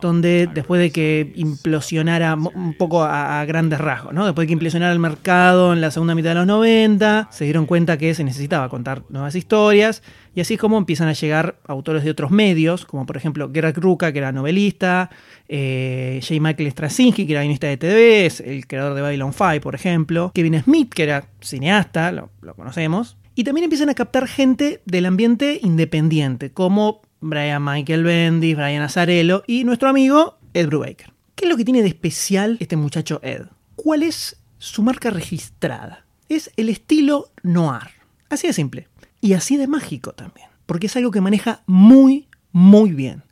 donde 0.02 0.48
después 0.54 0.80
de 0.82 0.92
que 0.92 1.32
implosionara 1.36 2.36
un 2.36 2.74
poco 2.78 3.04
a, 3.04 3.44
grandes 3.46 3.80
rasgos, 3.80 4.14
¿no? 4.14 4.26
después 4.26 4.44
de 4.44 4.48
que 4.48 4.54
implosionara 4.54 4.92
el 4.92 5.00
mercado 5.00 5.74
en 5.74 5.82
la 5.82 5.92
segunda 5.92 6.16
mitad 6.16 6.30
de 6.30 6.36
los 6.36 6.48
90, 6.48 7.30
se 7.32 7.46
dieron 7.46 7.66
cuenta 7.66 7.98
que 7.98 8.14
se 8.14 8.24
necesitaba 8.24 8.70
contar 8.70 9.04
nuevas 9.10 9.36
historias 9.36 10.04
y 10.36 10.42
así 10.42 10.56
es 10.56 10.60
como 10.60 10.78
empiezan 10.78 11.08
a 11.08 11.14
llegar 11.14 11.58
autores 11.66 12.04
de 12.04 12.12
otros 12.12 12.30
medios, 12.30 12.86
como 12.86 13.06
por 13.06 13.16
ejemplo 13.16 13.50
Gerard 13.54 13.78
Ruka, 13.78 14.12
que 14.12 14.20
era 14.20 14.32
novelista, 14.32 15.10
eh, 15.48 16.20
J. 16.22 16.42
Michael 16.42 16.72
Straczynski, 16.72 17.26
que 17.26 17.34
era 17.34 17.42
guionista 17.42 17.68
de 17.68 17.78
TV, 17.78 18.26
es 18.26 18.42
el 18.42 18.68
creador 18.68 18.96
de 18.96 19.02
Babylon 19.02 19.32
5, 19.32 19.62
por 19.62 19.76
ejemplo, 19.76 20.32
Kevin 20.34 20.62
Smith, 20.62 20.94
que 20.94 21.04
era 21.04 21.26
cineasta, 21.42 22.12
lo, 22.12 22.30
lo 22.42 22.54
conocemos, 22.54 23.18
y 23.36 23.44
también 23.44 23.66
empiezan 23.66 23.90
a 23.90 23.94
captar 23.94 24.28
gente 24.28 24.82
del 24.86 25.06
ambiente 25.06 25.60
independiente, 25.62 26.52
como 26.52 27.02
Brian 27.20 27.64
Michael 27.64 28.04
Bendis, 28.04 28.56
Brian 28.56 28.82
Azarello 28.82 29.44
y 29.48 29.64
nuestro 29.64 29.90
amigo 29.90 30.38
Ed 30.54 30.68
Brubaker. 30.68 31.14
¿Qué 31.36 31.46
es 31.46 31.50
lo 31.50 31.58
que 31.58 31.66
tiene 31.66 31.82
de 31.82 31.90
especial 31.90 32.58
este 32.60 32.78
muchacho 32.78 33.20
Ed? 33.24 33.48
¿Cuál 33.76 34.04
es 34.04 34.42
su 34.58 34.84
marca 34.84 35.10
registrada? 35.10 36.06
Es 36.30 36.52
el 36.56 36.70
estilo 36.70 37.32
noir. 37.44 37.90
Así 38.30 38.48
de 38.48 38.54
simple. 38.54 38.88
Y 39.22 39.34
así 39.34 39.58
de 39.58 39.68
mágico 39.68 40.14
también. 40.14 40.48
Porque 40.66 40.88
es 40.88 40.96
algo 40.96 41.12
que 41.12 41.22
maneja 41.22 41.62
muy, 41.66 42.28
muy 42.52 42.92
bien. 42.92 43.24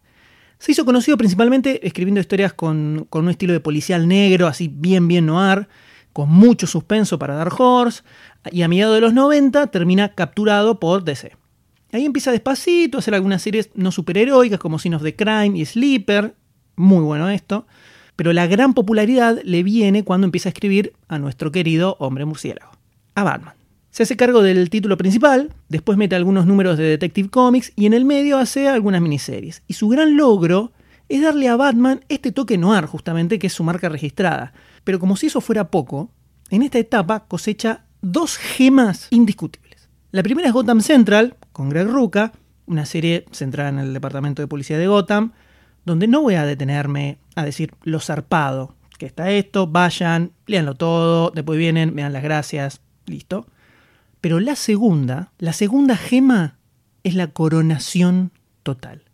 Se 0.59 0.71
hizo 0.71 0.85
conocido 0.85 1.17
principalmente 1.17 1.85
escribiendo 1.85 2.21
historias 2.21 2.53
con, 2.53 3.07
con 3.09 3.25
un 3.25 3.31
estilo 3.31 3.53
de 3.53 3.59
policial 3.59 4.07
negro, 4.07 4.47
así 4.47 4.69
bien, 4.73 5.07
bien 5.07 5.25
noir, 5.25 5.67
con 6.13 6.29
mucho 6.29 6.67
suspenso 6.67 7.19
para 7.19 7.35
Dark 7.35 7.59
Horse, 7.59 8.03
y 8.51 8.61
a 8.61 8.67
mediados 8.67 8.95
de 8.95 9.01
los 9.01 9.13
90 9.13 9.67
termina 9.67 10.13
capturado 10.13 10.79
por 10.79 11.03
DC. 11.03 11.35
Ahí 11.93 12.05
empieza 12.05 12.31
despacito 12.31 12.97
a 12.97 12.99
hacer 12.99 13.13
algunas 13.13 13.43
series 13.43 13.69
no 13.75 13.91
superheroicas 13.91 14.59
como 14.59 14.79
Sin 14.79 14.97
the 14.97 15.15
Crime 15.15 15.57
y 15.57 15.63
Sleeper. 15.63 16.33
Muy 16.75 17.03
bueno 17.03 17.29
esto. 17.29 17.67
Pero 18.15 18.33
la 18.33 18.47
gran 18.47 18.73
popularidad 18.73 19.39
le 19.43 19.61
viene 19.61 20.03
cuando 20.03 20.25
empieza 20.25 20.49
a 20.49 20.51
escribir 20.51 20.93
a 21.07 21.19
nuestro 21.19 21.51
querido 21.51 21.95
hombre 21.99 22.25
murciélago, 22.25 22.71
a 23.13 23.23
Batman. 23.23 23.53
Se 23.91 24.03
hace 24.03 24.17
cargo 24.17 24.41
del 24.41 24.71
título 24.71 24.97
principal, 24.97 25.53
después 25.69 25.97
mete 25.99 26.15
algunos 26.15 26.47
números 26.47 26.79
de 26.79 26.85
Detective 26.85 27.29
Comics 27.29 27.71
y 27.75 27.85
en 27.85 27.93
el 27.93 28.05
medio 28.05 28.39
hace 28.39 28.67
algunas 28.67 29.01
miniseries. 29.01 29.61
Y 29.67 29.73
su 29.75 29.87
gran 29.87 30.17
logro 30.17 30.71
es 31.09 31.21
darle 31.21 31.47
a 31.47 31.55
Batman 31.55 32.03
este 32.09 32.31
toque 32.31 32.57
noir, 32.57 32.85
justamente, 32.85 33.37
que 33.37 33.47
es 33.47 33.53
su 33.53 33.63
marca 33.63 33.87
registrada. 33.89 34.53
Pero 34.83 34.99
como 34.99 35.15
si 35.15 35.27
eso 35.27 35.41
fuera 35.41 35.69
poco, 35.69 36.09
en 36.49 36.63
esta 36.63 36.79
etapa 36.79 37.25
cosecha 37.27 37.85
dos 38.01 38.37
gemas 38.37 39.07
indiscutibles. 39.11 39.62
La 40.13 40.21
primera 40.21 40.47
es 40.47 40.53
Gotham 40.53 40.81
Central, 40.81 41.37
con 41.53 41.69
Greg 41.69 41.87
Rucka, 41.87 42.33
una 42.67 42.85
serie 42.85 43.25
centrada 43.31 43.69
en 43.69 43.79
el 43.79 43.95
departamento 43.95 44.43
de 44.43 44.47
policía 44.47 44.77
de 44.77 44.85
Gotham, 44.85 45.31
donde 45.85 46.05
no 46.05 46.21
voy 46.21 46.35
a 46.35 46.45
detenerme 46.45 47.17
a 47.33 47.43
decir 47.43 47.73
lo 47.81 47.99
zarpado 47.99 48.75
que 48.99 49.07
está 49.07 49.31
esto, 49.31 49.65
vayan, 49.65 50.31
léanlo 50.45 50.75
todo, 50.75 51.31
después 51.31 51.57
vienen, 51.57 51.95
me 51.95 52.03
dan 52.03 52.13
las 52.13 52.21
gracias, 52.21 52.81
listo. 53.07 53.47
Pero 54.21 54.39
la 54.39 54.55
segunda, 54.55 55.31
la 55.39 55.51
segunda 55.51 55.97
gema 55.97 56.59
es 57.03 57.15
la 57.15 57.31
coronación 57.31 58.33
total. 58.61 59.05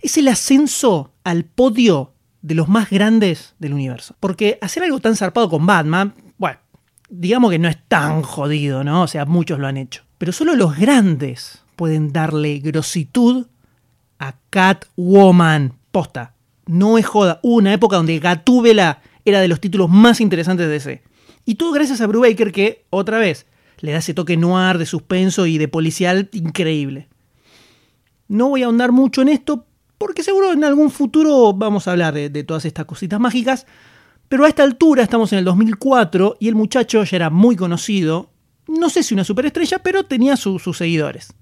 Es 0.00 0.16
el 0.16 0.28
ascenso 0.28 1.12
al 1.24 1.44
podio 1.44 2.12
de 2.42 2.54
los 2.54 2.68
más 2.68 2.88
grandes 2.88 3.56
del 3.58 3.74
universo. 3.74 4.14
Porque 4.20 4.60
hacer 4.62 4.84
algo 4.84 5.00
tan 5.00 5.16
zarpado 5.16 5.50
con 5.50 5.66
Batman, 5.66 6.14
bueno, 6.38 6.60
digamos 7.08 7.50
que 7.50 7.58
no 7.58 7.66
es 7.66 7.78
tan 7.88 8.22
jodido, 8.22 8.84
¿no? 8.84 9.02
O 9.02 9.08
sea, 9.08 9.24
muchos 9.24 9.58
lo 9.58 9.66
han 9.66 9.76
hecho. 9.76 10.05
Pero 10.18 10.32
solo 10.32 10.54
los 10.54 10.76
grandes 10.76 11.62
pueden 11.76 12.12
darle 12.12 12.58
grositud 12.58 13.46
a 14.18 14.36
Catwoman. 14.50 15.74
Posta. 15.90 16.34
No 16.66 16.98
es 16.98 17.06
joda. 17.06 17.40
Hubo 17.42 17.56
una 17.56 17.72
época 17.72 17.96
donde 17.96 18.18
Gatúbela 18.18 19.00
era 19.24 19.40
de 19.40 19.48
los 19.48 19.60
títulos 19.60 19.88
más 19.88 20.20
interesantes 20.20 20.66
de 20.66 20.72
DC. 20.72 21.02
Y 21.44 21.56
todo 21.56 21.72
gracias 21.72 22.00
a 22.00 22.06
Brubaker 22.06 22.52
que, 22.52 22.84
otra 22.90 23.18
vez, 23.18 23.46
le 23.80 23.92
da 23.92 23.98
ese 23.98 24.14
toque 24.14 24.36
noir, 24.36 24.78
de 24.78 24.86
suspenso 24.86 25.46
y 25.46 25.58
de 25.58 25.68
policial 25.68 26.28
increíble. 26.32 27.08
No 28.28 28.48
voy 28.48 28.62
a 28.62 28.66
ahondar 28.66 28.92
mucho 28.92 29.22
en 29.22 29.28
esto 29.28 29.66
porque 29.98 30.22
seguro 30.22 30.52
en 30.52 30.64
algún 30.64 30.90
futuro 30.90 31.52
vamos 31.52 31.86
a 31.86 31.92
hablar 31.92 32.14
de, 32.14 32.28
de, 32.28 32.44
todas 32.44 32.64
estas 32.64 32.84
cositas 32.84 33.20
mágicas, 33.20 33.66
pero 34.28 34.44
a 34.44 34.48
esta 34.48 34.62
altura 34.62 35.02
estamos 35.02 35.32
en 35.32 35.38
el 35.38 35.44
2004 35.44 36.36
y 36.40 36.48
el 36.48 36.54
muchacho 36.54 37.02
ya 37.04 37.16
era 37.16 37.30
muy 37.30 37.56
conocido, 37.56 38.30
no 38.66 38.90
sé 38.90 39.02
si 39.02 39.14
una 39.14 39.24
superestrella, 39.24 39.78
pero 39.78 40.04
tenía 40.04 40.36
sus 40.36 40.62
seguidores. 40.76 41.32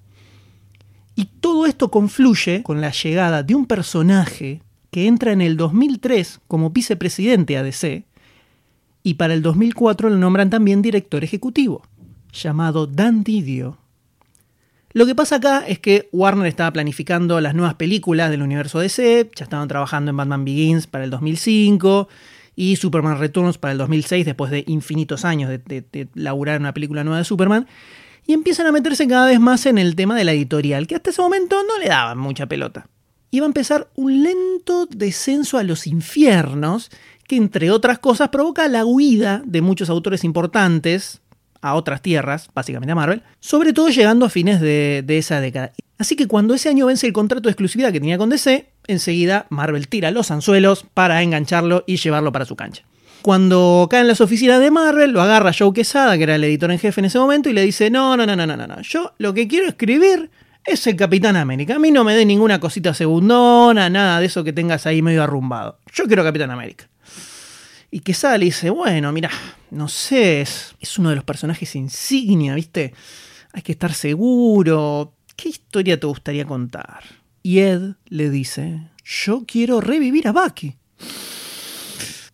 Y 1.16 1.26
todo 1.40 1.66
esto 1.66 1.90
confluye 1.90 2.62
con 2.62 2.80
la 2.80 2.90
llegada 2.90 3.42
de 3.42 3.54
un 3.54 3.66
personaje 3.66 4.62
que 4.90 5.06
entra 5.06 5.32
en 5.32 5.40
el 5.40 5.56
2003 5.56 6.40
como 6.46 6.70
vicepresidente 6.70 7.56
ADC 7.56 8.04
y 9.02 9.14
para 9.14 9.34
el 9.34 9.42
2004 9.42 10.10
lo 10.10 10.16
nombran 10.16 10.50
también 10.50 10.82
director 10.82 11.22
ejecutivo, 11.22 11.82
llamado 12.32 12.86
Dan 12.86 13.22
Didio. 13.22 13.78
Lo 14.92 15.06
que 15.06 15.14
pasa 15.14 15.36
acá 15.36 15.64
es 15.66 15.78
que 15.78 16.08
Warner 16.12 16.46
estaba 16.46 16.72
planificando 16.72 17.40
las 17.40 17.54
nuevas 17.54 17.74
películas 17.74 18.30
del 18.30 18.42
universo 18.42 18.78
DC, 18.78 19.30
ya 19.34 19.44
estaban 19.44 19.68
trabajando 19.68 20.10
en 20.10 20.16
Batman 20.16 20.44
Begins 20.44 20.86
para 20.86 21.04
el 21.04 21.10
2005 21.10 22.08
y 22.56 22.76
Superman 22.76 23.18
Returns 23.18 23.58
para 23.58 23.72
el 23.72 23.78
2006 23.78 24.24
después 24.24 24.50
de 24.50 24.64
infinitos 24.66 25.24
años 25.24 25.50
de, 25.50 25.58
de, 25.58 25.84
de 25.92 26.08
laburar 26.14 26.60
una 26.60 26.74
película 26.74 27.04
nueva 27.04 27.18
de 27.18 27.24
Superman 27.24 27.66
y 28.26 28.32
empiezan 28.32 28.66
a 28.66 28.72
meterse 28.72 29.06
cada 29.06 29.26
vez 29.26 29.40
más 29.40 29.66
en 29.66 29.78
el 29.78 29.96
tema 29.96 30.16
de 30.16 30.24
la 30.24 30.32
editorial, 30.32 30.86
que 30.86 30.94
hasta 30.94 31.10
ese 31.10 31.20
momento 31.20 31.56
no 31.66 31.78
le 31.78 31.88
daban 31.88 32.18
mucha 32.18 32.46
pelota. 32.46 32.86
Iba 33.30 33.46
a 33.46 33.48
empezar 33.48 33.90
un 33.96 34.22
lento 34.22 34.86
descenso 34.86 35.58
a 35.58 35.64
los 35.64 35.86
infiernos, 35.86 36.90
que 37.26 37.36
entre 37.36 37.70
otras 37.70 37.98
cosas 37.98 38.28
provoca 38.28 38.68
la 38.68 38.84
huida 38.84 39.42
de 39.44 39.60
muchos 39.60 39.90
autores 39.90 40.24
importantes 40.24 41.20
a 41.60 41.74
otras 41.74 42.02
tierras, 42.02 42.48
básicamente 42.54 42.92
a 42.92 42.94
Marvel, 42.94 43.22
sobre 43.40 43.72
todo 43.72 43.88
llegando 43.88 44.26
a 44.26 44.30
fines 44.30 44.60
de, 44.60 45.02
de 45.04 45.18
esa 45.18 45.40
década. 45.40 45.72
Así 45.98 46.16
que 46.16 46.28
cuando 46.28 46.54
ese 46.54 46.68
año 46.68 46.86
vence 46.86 47.06
el 47.06 47.12
contrato 47.12 47.48
de 47.48 47.52
exclusividad 47.52 47.92
que 47.92 48.00
tenía 48.00 48.18
con 48.18 48.28
DC, 48.28 48.70
enseguida 48.86 49.46
Marvel 49.50 49.88
tira 49.88 50.10
los 50.10 50.30
anzuelos 50.30 50.86
para 50.94 51.22
engancharlo 51.22 51.84
y 51.86 51.96
llevarlo 51.96 52.32
para 52.32 52.44
su 52.44 52.56
cancha. 52.56 52.84
Cuando 53.22 53.88
caen 53.90 54.06
las 54.06 54.20
oficinas 54.20 54.60
de 54.60 54.70
Marvel, 54.70 55.12
lo 55.12 55.22
agarra 55.22 55.52
Joe 55.58 55.72
Quesada, 55.72 56.16
que 56.18 56.24
era 56.24 56.34
el 56.34 56.44
editor 56.44 56.70
en 56.70 56.78
jefe 56.78 57.00
en 57.00 57.06
ese 57.06 57.18
momento, 57.18 57.48
y 57.48 57.54
le 57.54 57.62
dice, 57.62 57.88
no, 57.88 58.16
no, 58.16 58.26
no, 58.26 58.36
no, 58.36 58.46
no, 58.46 58.56
no, 58.56 58.80
yo 58.82 59.14
lo 59.16 59.32
que 59.32 59.48
quiero 59.48 59.66
escribir 59.66 60.30
es 60.66 60.86
el 60.86 60.96
Capitán 60.96 61.36
América. 61.36 61.76
A 61.76 61.78
mí 61.78 61.90
no 61.90 62.04
me 62.04 62.14
dé 62.14 62.24
ninguna 62.26 62.60
cosita 62.60 62.92
segundona, 62.94 63.88
nada 63.88 64.20
de 64.20 64.26
eso 64.26 64.44
que 64.44 64.52
tengas 64.52 64.86
ahí 64.86 65.02
medio 65.02 65.22
arrumbado. 65.22 65.78
Yo 65.92 66.04
quiero 66.06 66.22
Capitán 66.22 66.50
América. 66.50 66.88
Y 67.90 68.00
Quesada 68.00 68.36
le 68.38 68.46
dice, 68.46 68.70
bueno, 68.70 69.12
mira, 69.12 69.30
no 69.70 69.88
sé, 69.88 70.40
es, 70.40 70.74
es 70.80 70.98
uno 70.98 71.10
de 71.10 71.16
los 71.16 71.24
personajes 71.24 71.76
insignia, 71.76 72.54
¿viste? 72.54 72.92
Hay 73.52 73.62
que 73.62 73.72
estar 73.72 73.94
seguro. 73.94 75.14
¿Qué 75.36 75.48
historia 75.48 75.98
te 75.98 76.06
gustaría 76.06 76.44
contar? 76.44 77.04
Y 77.46 77.58
Ed 77.58 77.96
le 78.06 78.30
dice, 78.30 78.88
yo 79.04 79.44
quiero 79.46 79.82
revivir 79.82 80.26
a 80.26 80.32
Bucky. 80.32 80.78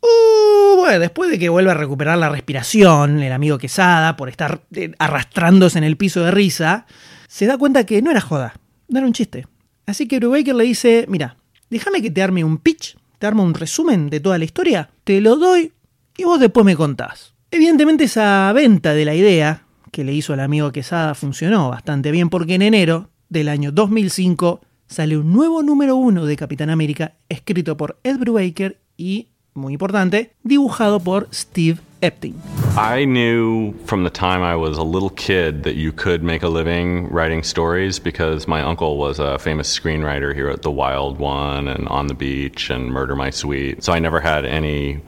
Uh, 0.01 0.77
bueno, 0.77 1.01
después 1.01 1.29
de 1.33 1.37
que 1.37 1.49
vuelve 1.49 1.73
a 1.73 1.75
recuperar 1.75 2.17
la 2.17 2.29
respiración, 2.29 3.21
el 3.21 3.33
amigo 3.33 3.59
Quesada, 3.59 4.17
por 4.17 4.29
estar 4.29 4.63
eh, 4.73 4.93
arrastrándose 5.01 5.79
en 5.79 5.85
el 5.85 5.97
piso 5.97 6.23
de 6.23 6.31
risa, 6.31 6.87
se 7.27 7.47
da 7.47 7.59
cuenta 7.59 7.85
que 7.85 8.01
no 8.03 8.13
era 8.13 8.21
joda, 8.21 8.55
no 8.87 8.99
era 8.99 9.07
un 9.07 9.13
chiste. 9.13 9.49
Así 9.85 10.07
que 10.07 10.21
Brubaker 10.21 10.55
le 10.55 10.63
dice, 10.63 11.07
mira, 11.09 11.37
déjame 11.71 12.01
que 12.01 12.13
te 12.13 12.23
arme 12.23 12.45
un 12.45 12.59
pitch, 12.59 12.97
te 13.19 13.27
arme 13.27 13.43
un 13.43 13.55
resumen 13.55 14.11
de 14.11 14.21
toda 14.21 14.39
la 14.39 14.45
historia, 14.45 14.91
te 15.03 15.21
lo 15.21 15.35
doy 15.35 15.73
y 16.17 16.23
vos 16.23 16.39
después 16.39 16.65
me 16.65 16.77
contás. 16.77 17.35
Evidentemente 17.51 18.05
esa 18.05 18.53
venta 18.53 18.95
de 18.95 19.05
la 19.05 19.17
idea 19.17 19.65
que 19.91 20.05
le 20.05 20.13
hizo 20.13 20.35
al 20.35 20.41
amigo 20.41 20.71
Quesada 20.71 21.17
funcionó 21.17 21.69
bastante 21.69 22.13
bien 22.13 22.31
porque 22.31 22.55
en 22.55 22.63
enero 22.63 23.11
del 23.29 23.49
año 23.49 23.73
2005 23.73 24.61
sale 24.91 25.17
un 25.17 25.33
nuevo 25.33 25.63
número 25.63 25.95
uno 25.95 26.27
de 26.27 26.37
Capitán 26.37 26.69
América 26.69 27.15
escrito 27.29 27.77
por 27.77 27.99
Ed 28.03 28.19
Brubaker 28.19 28.77
y 28.97 29.29
muy 29.55 29.75
importante, 29.75 30.33
dibujado 30.43 30.99
por 31.01 31.29
Steve 31.33 31.79
Epting. 32.01 32.35
I 32.77 33.05
knew 33.05 33.73
from 33.85 34.05
the 34.05 34.11
time 34.11 34.43
I 34.43 34.57
was 34.57 34.79
a 34.79 34.83
little 34.83 35.11
kid 35.11 35.63
that 35.63 35.77
you 35.77 35.93
could 35.93 36.23
make 36.23 36.43
a 36.43 36.49
living 36.49 37.09
writing 37.11 37.43
stories 37.45 38.01
because 38.01 38.49
my 38.49 38.63
uncle 38.63 38.97
was 38.99 39.21
a 39.21 39.39
famous 39.39 39.69
screenwriter 39.69 40.35
here 40.35 40.49
at 40.49 40.63
The 40.63 40.71
Wild 40.71 41.19
One 41.19 41.69
and 41.69 41.87
On 41.89 42.09
the 42.09 42.15
Beach 42.15 42.71
and 42.71 42.91
Murder 42.91 43.15
My 43.15 43.31
Sweet. 43.31 43.83
So 43.85 43.93
I 43.93 44.01
never 44.01 44.21
had 44.21 44.45
any 44.45 45.01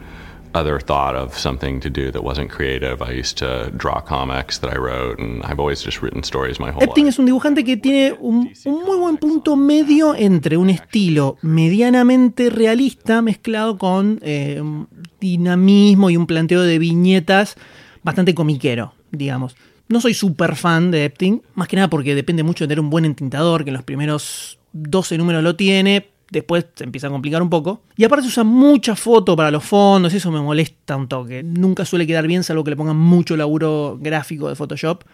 other 0.55 0.79
thought 0.79 1.15
of 1.15 1.37
something 1.39 1.81
to 1.81 1.91
do 1.91 2.11
that 2.11 2.23
wasn't 2.23 2.51
creative. 2.51 3.03
I 3.03 3.13
used 3.13 3.39
to 3.39 3.71
draw 3.77 4.01
comics 4.01 4.59
that 4.61 4.73
I 4.73 4.79
wrote, 4.79 5.19
and 5.19 5.43
I've 5.45 5.59
always 5.59 5.83
just 5.83 6.03
written 6.03 6.23
stories 6.23 6.59
my 6.59 6.71
whole 6.71 6.83
Epting 6.83 7.05
life. 7.05 7.11
es 7.11 7.19
un 7.19 7.27
dibujante 7.27 7.65
que 7.65 7.77
tiene 7.77 8.15
un, 8.19 8.53
un, 8.65 8.85
muy 8.85 8.99
buen 8.99 9.17
punto 9.17 9.57
medio 9.57 10.15
entre 10.15 10.57
un 10.57 10.71
estilo 10.71 11.37
medianamente 11.43 12.51
realista 12.51 13.23
mezclado 13.23 13.79
con 13.79 14.19
eh, 14.23 14.59
un 14.61 14.89
dinamismo 15.21 16.11
y 16.11 16.17
un 16.17 16.27
planteo 16.27 16.63
de 16.63 16.79
viñetas 16.79 17.57
bastante 18.03 18.35
comiquero, 18.35 18.95
digamos. 19.11 19.57
No 19.89 20.01
soy 20.01 20.15
súper 20.15 20.57
fan 20.57 20.91
de 20.91 21.05
Epting, 21.05 21.43
más 21.55 21.69
que 21.69 21.77
nada 21.77 21.89
porque 21.89 22.15
depende 22.15 22.43
mucho 22.43 22.65
de 22.65 22.69
tener 22.69 22.81
un 22.81 22.91
buen 22.91 23.05
entintador, 23.05 23.65
que 23.65 23.71
en 23.71 23.75
los 23.75 23.85
primeros 23.85 24.59
12 24.73 25.19
números 25.19 25.43
lo 25.43 25.57
tiene, 25.57 26.09
después 26.33 26.67
se 26.75 26.85
empieza 26.85 27.09
a 27.09 27.11
complicar 27.11 27.43
un 27.43 27.51
poco. 27.51 27.83
Y 27.97 28.05
aparte 28.05 28.25
se 28.25 28.29
usa 28.31 28.45
mucha 28.45 28.97
foto 28.97 29.37
para 29.37 29.51
los 29.51 29.63
fondos, 29.63 30.15
eso 30.15 30.31
me 30.33 30.41
molesta 30.41 30.97
un 30.97 31.07
toque. 31.07 31.43
Nunca 31.43 31.85
suele 31.85 32.07
quedar 32.07 32.27
bien, 32.27 32.43
salvo 32.43 32.65
que 32.65 32.71
le 32.71 32.77
pongan 32.77 32.97
mucho 32.97 33.37
laburo 33.37 33.99
gráfico 34.01 34.49
de 34.49 34.57
Photoshop. 34.57 35.05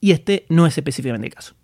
Y 0.00 0.12
este 0.12 0.44
no 0.50 0.66
es 0.66 0.76
específicamente 0.76 1.28
el 1.28 1.34
caso. 1.34 1.54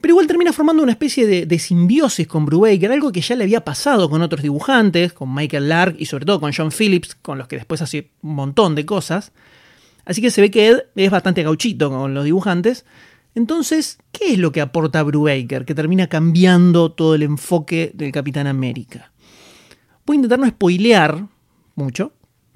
Pero 0.00 0.12
igual 0.12 0.26
termina 0.26 0.52
formando 0.52 0.82
una 0.82 0.92
especie 0.92 1.26
de, 1.26 1.46
de, 1.46 1.58
simbiosis 1.58 2.26
con 2.26 2.44
Brubaker, 2.46 2.90
algo 2.90 3.12
que 3.12 3.20
ya 3.20 3.36
le 3.36 3.44
había 3.44 3.64
pasado 3.64 4.10
con 4.10 4.22
otros 4.22 4.42
dibujantes, 4.42 5.12
con 5.12 5.34
Michael 5.34 5.68
Lark 5.68 5.96
y 5.98 6.06
sobre 6.06 6.26
todo 6.26 6.40
con 6.40 6.52
John 6.54 6.70
Phillips, 6.70 7.14
con 7.14 7.38
los 7.38 7.48
que 7.48 7.56
después 7.56 7.80
hace 7.82 8.10
un 8.22 8.34
montón 8.34 8.74
de 8.74 8.84
cosas. 8.84 9.32
Así 10.04 10.20
que 10.20 10.30
se 10.30 10.40
ve 10.40 10.50
que 10.50 10.68
Ed 10.68 10.82
es 10.96 11.10
bastante 11.10 11.42
gauchito 11.42 11.90
con 11.90 12.14
los 12.14 12.24
dibujantes. 12.24 12.84
Entonces, 13.34 13.98
¿qué 14.12 14.32
es 14.32 14.38
lo 14.38 14.52
que 14.52 14.60
aporta 14.60 15.02
Brubaker 15.02 15.64
que 15.64 15.74
termina 15.74 16.08
cambiando 16.08 16.92
todo 16.92 17.14
el 17.14 17.22
enfoque 17.22 17.90
del 17.94 18.12
Capitán 18.12 18.46
América? 18.46 19.12
Voy 20.06 20.14
a 20.14 20.18
intentar 20.18 20.38
no 20.38 20.48
spoilear 20.48 21.26
mucho, 21.74 22.12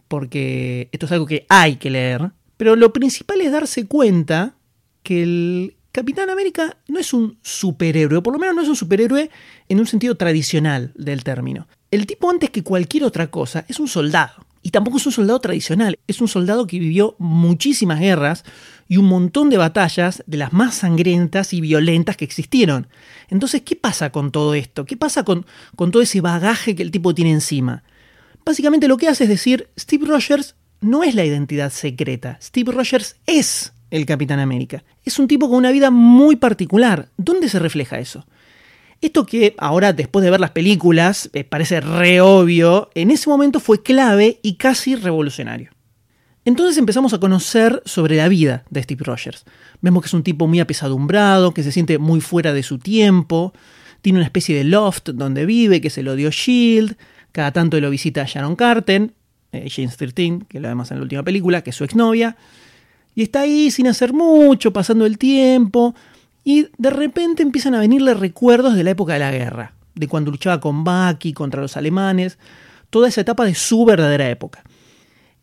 porque 0.07 0.89
esto 0.93 1.07
es 1.07 1.13
algo 1.13 1.27
que 1.27 1.47
hay 1.49 1.77
que 1.77 1.91
leer, 1.91 2.31
pero 2.57 2.77
lo 2.77 2.93
principal 2.93 3.41
es 3.41 3.53
darse 3.53 3.87
cuenta 3.87 4.55
que 5.03 5.23
el 5.23 5.77
Capitán 5.91 6.31
América 6.31 6.77
no 6.87 6.99
es 6.99 7.13
un 7.13 7.39
superhéroe, 7.43 8.23
por 8.23 8.33
lo 8.33 8.39
menos 8.39 8.55
no 8.55 8.63
es 8.63 8.69
un 8.69 8.77
superhéroe 8.77 9.31
en 9.69 9.81
un 9.81 9.87
sentido 9.87 10.17
tradicional 10.17 10.93
del 10.95 11.25
término. 11.25 11.67
El 11.91 12.07
tipo 12.07 12.31
antes 12.31 12.51
que 12.51 12.63
cualquier 12.63 13.05
otra 13.05 13.29
cosa 13.29 13.65
es 13.69 13.81
un 13.81 13.89
soldado. 13.89 14.47
Y 14.61 14.71
tampoco 14.71 14.99
es 14.99 15.07
un 15.07 15.13
soldado 15.13 15.41
tradicional, 15.41 15.99
es 16.07 16.21
un 16.21 16.29
soldado 16.29 16.67
que 16.67 16.79
vivió 16.79 17.15
muchísimas 17.19 18.01
guerras 18.01 18.45
y 18.89 18.97
un 18.97 19.05
montón 19.05 19.51
de 19.51 19.59
batallas 19.59 20.25
de 20.27 20.39
las 20.39 20.53
más 20.53 20.77
sangrientas 20.77 21.53
y 21.53 21.61
violentas 21.61 22.17
que 22.17 22.25
existieron. 22.25 22.89
Entonces, 23.29 23.63
¿qué 23.63 23.77
pasa 23.77 24.11
con 24.11 24.33
todo 24.33 24.55
esto? 24.55 24.87
¿Qué 24.87 24.97
pasa 24.97 25.25
con, 25.25 25.45
todo 25.77 26.01
ese 26.01 26.23
bagaje 26.23 26.75
que 26.75 26.83
el 26.83 26.91
tipo 26.91 27.15
tiene 27.15 27.31
encima? 27.31 27.85
Básicamente 28.45 28.89
lo 28.89 28.97
que 28.97 29.09
hace 29.09 29.25
es 29.25 29.31
decir, 29.31 29.69
Steve 29.79 30.07
Rogers 30.07 30.57
no 30.81 31.05
es 31.05 31.15
la 31.15 31.25
identidad 31.25 31.71
secreta, 31.71 32.39
Steve 32.41 32.73
Rogers 32.73 33.17
es 33.27 33.75
el 33.91 34.07
Capitán 34.07 34.39
América. 34.39 34.85
Es 35.05 35.19
un 35.19 35.29
tipo 35.29 35.49
con 35.49 35.59
una 35.59 35.71
vida 35.71 35.91
muy 35.91 36.37
particular. 36.37 37.09
¿Dónde 37.17 37.49
se 37.49 37.59
refleja 37.59 37.99
eso? 37.99 38.27
Esto 39.01 39.27
que 39.27 39.55
ahora, 39.59 39.93
después 39.93 40.25
de 40.25 40.31
ver 40.31 40.41
las 40.41 40.51
películas, 40.51 41.31
eh, 41.33 41.45
parece 41.45 41.81
re 41.81 42.21
obvio, 42.21 42.91
en 42.95 43.11
ese 43.11 43.31
momento 43.31 43.61
fue 43.61 43.83
clave 43.83 44.41
y 44.43 44.55
casi 44.57 44.97
revolucionario. 44.97 45.71
Entonces 46.49 46.79
empezamos 46.79 47.13
a 47.13 47.21
conocer 47.21 47.83
sobre 47.85 48.17
la 48.17 48.27
vida 48.27 48.65
de 48.71 48.83
Steve 48.83 49.05
Rogers. 49.05 49.45
Vemos 49.83 50.03
que 50.03 50.07
es 50.07 50.15
un 50.15 50.23
tipo 50.23 50.47
muy 50.47 50.61
apesadumbrado, 50.61 51.53
que 51.53 51.63
se 51.63 51.73
siente 51.73 51.99
muy 51.99 52.23
fuera 52.23 52.55
de 52.55 52.63
su 52.63 52.79
tiempo, 52.79 53.53
tiene 54.01 54.21
una 54.21 54.25
especie 54.25 54.57
de 54.57 54.65
loft 54.65 55.11
donde 55.11 55.45
vive, 55.45 55.83
que 55.83 55.91
se 55.91 56.03
lo 56.03 56.17
dio 56.17 56.31
Shield, 56.31 56.97
cada 57.33 57.53
tanto 57.53 57.79
lo 57.79 57.91
visita 57.91 58.25
Sharon 58.27 58.57
Carter, 58.57 59.11
eh, 59.53 59.69
James 59.71 59.99
13, 59.99 60.47
que 60.49 60.59
lo 60.59 60.69
vemos 60.69 60.91
en 60.91 60.97
la 60.97 61.03
última 61.03 61.23
película, 61.23 61.61
que 61.61 61.69
es 61.69 61.77
su 61.77 61.85
exnovia, 61.85 62.39
y 63.15 63.25
está 63.25 63.41
ahí 63.41 63.71
sin 63.71 63.87
hacer 63.87 64.15
mucho, 64.15 64.73
pasando 64.73 65.05
el 65.05 65.19
tiempo, 65.19 65.95
y 66.45 66.69
de 66.79 66.89
repente 66.89 67.43
empiezan 67.43 67.75
a 67.75 67.81
venirle 67.81 68.15
recuerdos 68.15 68.75
de 68.75 68.85
la 68.85 68.93
época 68.93 69.13
de 69.13 69.19
la 69.19 69.33
guerra, 69.33 69.75
de 69.95 70.09
cuando 70.09 70.31
luchaba 70.31 70.61
con 70.61 70.83
Bucky 70.83 71.35
contra 71.35 71.61
los 71.61 71.77
alemanes, 71.77 72.39
toda 72.89 73.07
esa 73.07 73.21
etapa 73.21 73.45
de 73.45 73.55
su 73.55 73.85
verdadera 73.85 74.31
época. 74.31 74.65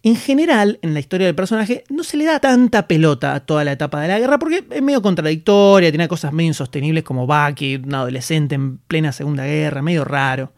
En 0.06 0.16
general, 0.16 0.78
en 0.84 0.94
la 0.94 1.00
historia 1.00 1.26
del 1.26 1.34
personaje, 1.34 1.84
no 1.90 2.04
se 2.04 2.16
le 2.16 2.26
da 2.26 2.40
tanta 2.40 2.88
pelota 2.88 3.34
a 3.34 3.40
toda 3.40 3.64
la 3.64 3.72
etapa 3.72 4.00
de 4.00 4.08
la 4.08 4.20
guerra 4.20 4.38
porque 4.38 4.64
es 4.70 4.82
medio 4.84 5.02
contradictoria, 5.02 5.90
tiene 5.90 6.08
cosas 6.08 6.32
medio 6.32 6.50
insostenibles 6.50 7.04
como 7.04 7.26
Bucky, 7.26 7.78
un 7.78 7.96
adolescente 7.96 8.54
en 8.54 8.78
plena 8.78 9.12
Segunda 9.12 9.46
Guerra, 9.46 9.82
medio 9.82 10.06
raro. 10.06 10.54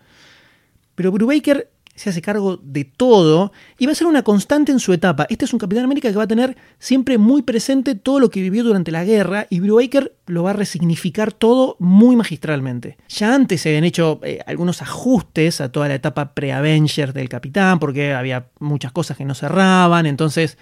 Pero 0.95 1.13
Brubaker 1.13 1.69
se 1.97 2.11
hace 2.11 2.21
cargo 2.21 2.57
de 2.61 2.85
todo 2.85 3.51
y 3.79 3.87
va 3.87 3.91
a 3.91 3.95
ser 3.95 4.07
una 4.07 4.21
constante 4.21 4.71
en 4.71 4.79
su 4.79 4.93
etapa. 4.93 5.25
Este 5.29 5.45
es 5.45 5.53
un 5.53 5.59
Capitán 5.59 5.83
América 5.83 6.09
que 6.09 6.15
va 6.15 6.23
a 6.23 6.27
tener 6.27 6.55
siempre 6.77 7.17
muy 7.17 7.41
presente 7.41 7.95
todo 7.95 8.19
lo 8.19 8.29
que 8.29 8.39
vivió 8.39 8.63
durante 8.63 8.91
la 8.91 9.03
guerra 9.03 9.47
y 9.49 9.59
Brubaker 9.59 10.13
lo 10.27 10.43
va 10.43 10.51
a 10.51 10.53
resignificar 10.53 11.33
todo 11.33 11.75
muy 11.79 12.15
magistralmente. 12.15 12.97
Ya 13.09 13.33
antes 13.33 13.61
se 13.61 13.69
habían 13.69 13.83
hecho 13.83 14.19
eh, 14.23 14.39
algunos 14.45 14.83
ajustes 14.83 15.59
a 15.59 15.71
toda 15.71 15.87
la 15.87 15.95
etapa 15.95 16.35
pre-Avengers 16.35 17.15
del 17.15 17.29
Capitán 17.29 17.79
porque 17.79 18.13
había 18.13 18.45
muchas 18.59 18.91
cosas 18.91 19.17
que 19.17 19.25
no 19.25 19.33
cerraban, 19.33 20.05
entonces... 20.05 20.57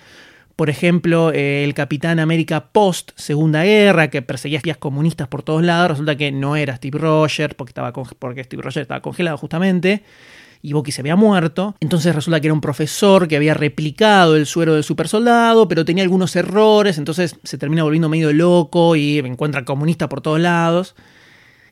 Por 0.56 0.70
ejemplo, 0.70 1.34
eh, 1.34 1.66
el 1.66 1.74
Capitán 1.74 2.18
América 2.18 2.68
post 2.72 3.12
Segunda 3.18 3.66
Guerra, 3.66 4.10
que 4.10 4.22
perseguía 4.22 4.60
espías 4.60 4.78
comunistas 4.78 5.28
por 5.28 5.44
todos 5.44 5.62
lados, 5.62 5.90
resulta 5.90 6.16
que 6.16 6.32
no 6.32 6.56
era 6.56 6.78
Steve 6.78 6.98
Rogers, 6.98 7.56
porque, 7.56 7.72
estaba 7.72 7.92
porque 7.92 8.42
Steve 8.46 8.62
Rogers 8.62 8.84
estaba 8.84 9.02
congelado 9.02 9.38
justamente 9.38 10.02
y 10.66 10.74
Bucky 10.74 10.92
se 10.92 11.02
había 11.02 11.16
muerto. 11.16 11.76
Entonces 11.80 12.16
resulta 12.16 12.42
que 12.42 12.48
era 12.48 12.54
un 12.54 12.62
profesor 12.62 13.28
que 13.28 13.36
había 13.36 13.54
replicado 13.54 14.36
el 14.36 14.48
suero 14.48 14.74
del 14.74 14.84
supersoldado, 14.84 15.68
pero 15.68 15.86
tenía 15.86 16.04
algunos 16.04 16.36
errores, 16.36 16.98
entonces 16.98 17.36
se 17.44 17.60
termina 17.60 17.84
volviendo 17.84 18.10
medio 18.10 18.34
loco 18.34 18.96
y 18.96 19.20
encuentra 19.20 19.64
comunista 19.64 20.10
por 20.10 20.22
todos 20.22 20.40
lados. 20.40 20.96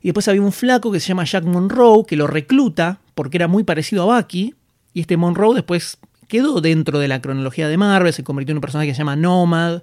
Y 0.02 0.10
después 0.10 0.28
había 0.28 0.44
un 0.44 0.52
flaco 0.52 0.92
que 0.92 1.00
se 1.00 1.08
llama 1.08 1.24
Jack 1.24 1.44
Monroe, 1.44 2.06
que 2.06 2.16
lo 2.16 2.28
recluta 2.28 3.00
porque 3.16 3.38
era 3.38 3.48
muy 3.48 3.64
parecido 3.64 4.12
a 4.12 4.18
Bucky. 4.18 4.54
Y 4.94 5.02
este 5.02 5.18
Monroe 5.18 5.56
después 5.56 5.98
quedó 6.28 6.62
dentro 6.62 7.00
de 7.00 7.08
la 7.08 7.20
cronología 7.20 7.68
de 7.68 7.78
Marvel, 7.78 8.14
se 8.14 8.24
convirtió 8.24 8.52
en 8.52 8.58
un 8.58 8.62
personaje 8.62 8.90
que 8.90 8.94
se 8.94 9.00
llama 9.00 9.16
Nomad. 9.16 9.82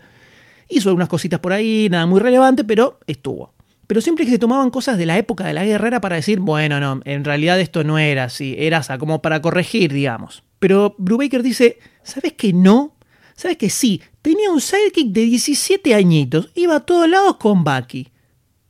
Hizo 0.68 0.88
algunas 0.88 1.08
cositas 1.08 1.40
por 1.40 1.52
ahí, 1.52 1.88
nada 1.90 2.06
muy 2.06 2.20
relevante, 2.20 2.62
pero 2.62 3.00
estuvo 3.08 3.54
pero 3.90 4.00
siempre 4.00 4.24
que 4.24 4.30
se 4.30 4.38
tomaban 4.38 4.70
cosas 4.70 4.98
de 4.98 5.04
la 5.04 5.18
época 5.18 5.44
de 5.44 5.52
la 5.52 5.64
guerra 5.64 5.88
era 5.88 6.00
para 6.00 6.14
decir, 6.14 6.38
bueno, 6.38 6.78
no, 6.78 7.00
en 7.04 7.24
realidad 7.24 7.58
esto 7.58 7.82
no 7.82 7.98
era 7.98 8.22
así, 8.22 8.54
era 8.56 8.78
así, 8.78 8.96
como 8.98 9.20
para 9.20 9.42
corregir, 9.42 9.92
digamos. 9.92 10.44
Pero 10.60 10.94
Brubaker 10.96 11.42
dice, 11.42 11.80
¿sabes 12.04 12.34
que 12.34 12.52
no? 12.52 12.94
¿Sabes 13.34 13.56
que 13.56 13.68
sí? 13.68 14.00
Tenía 14.22 14.48
un 14.52 14.60
sidekick 14.60 15.08
de 15.08 15.22
17 15.22 15.92
añitos, 15.92 16.50
iba 16.54 16.76
a 16.76 16.86
todos 16.86 17.08
lados 17.08 17.38
con 17.38 17.64
Bucky. 17.64 18.12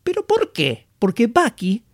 ¿Pero 0.05 0.27
por 0.27 0.55
qué? 0.55 0.87
Porque 0.99 1.27
Bucky 1.27 1.85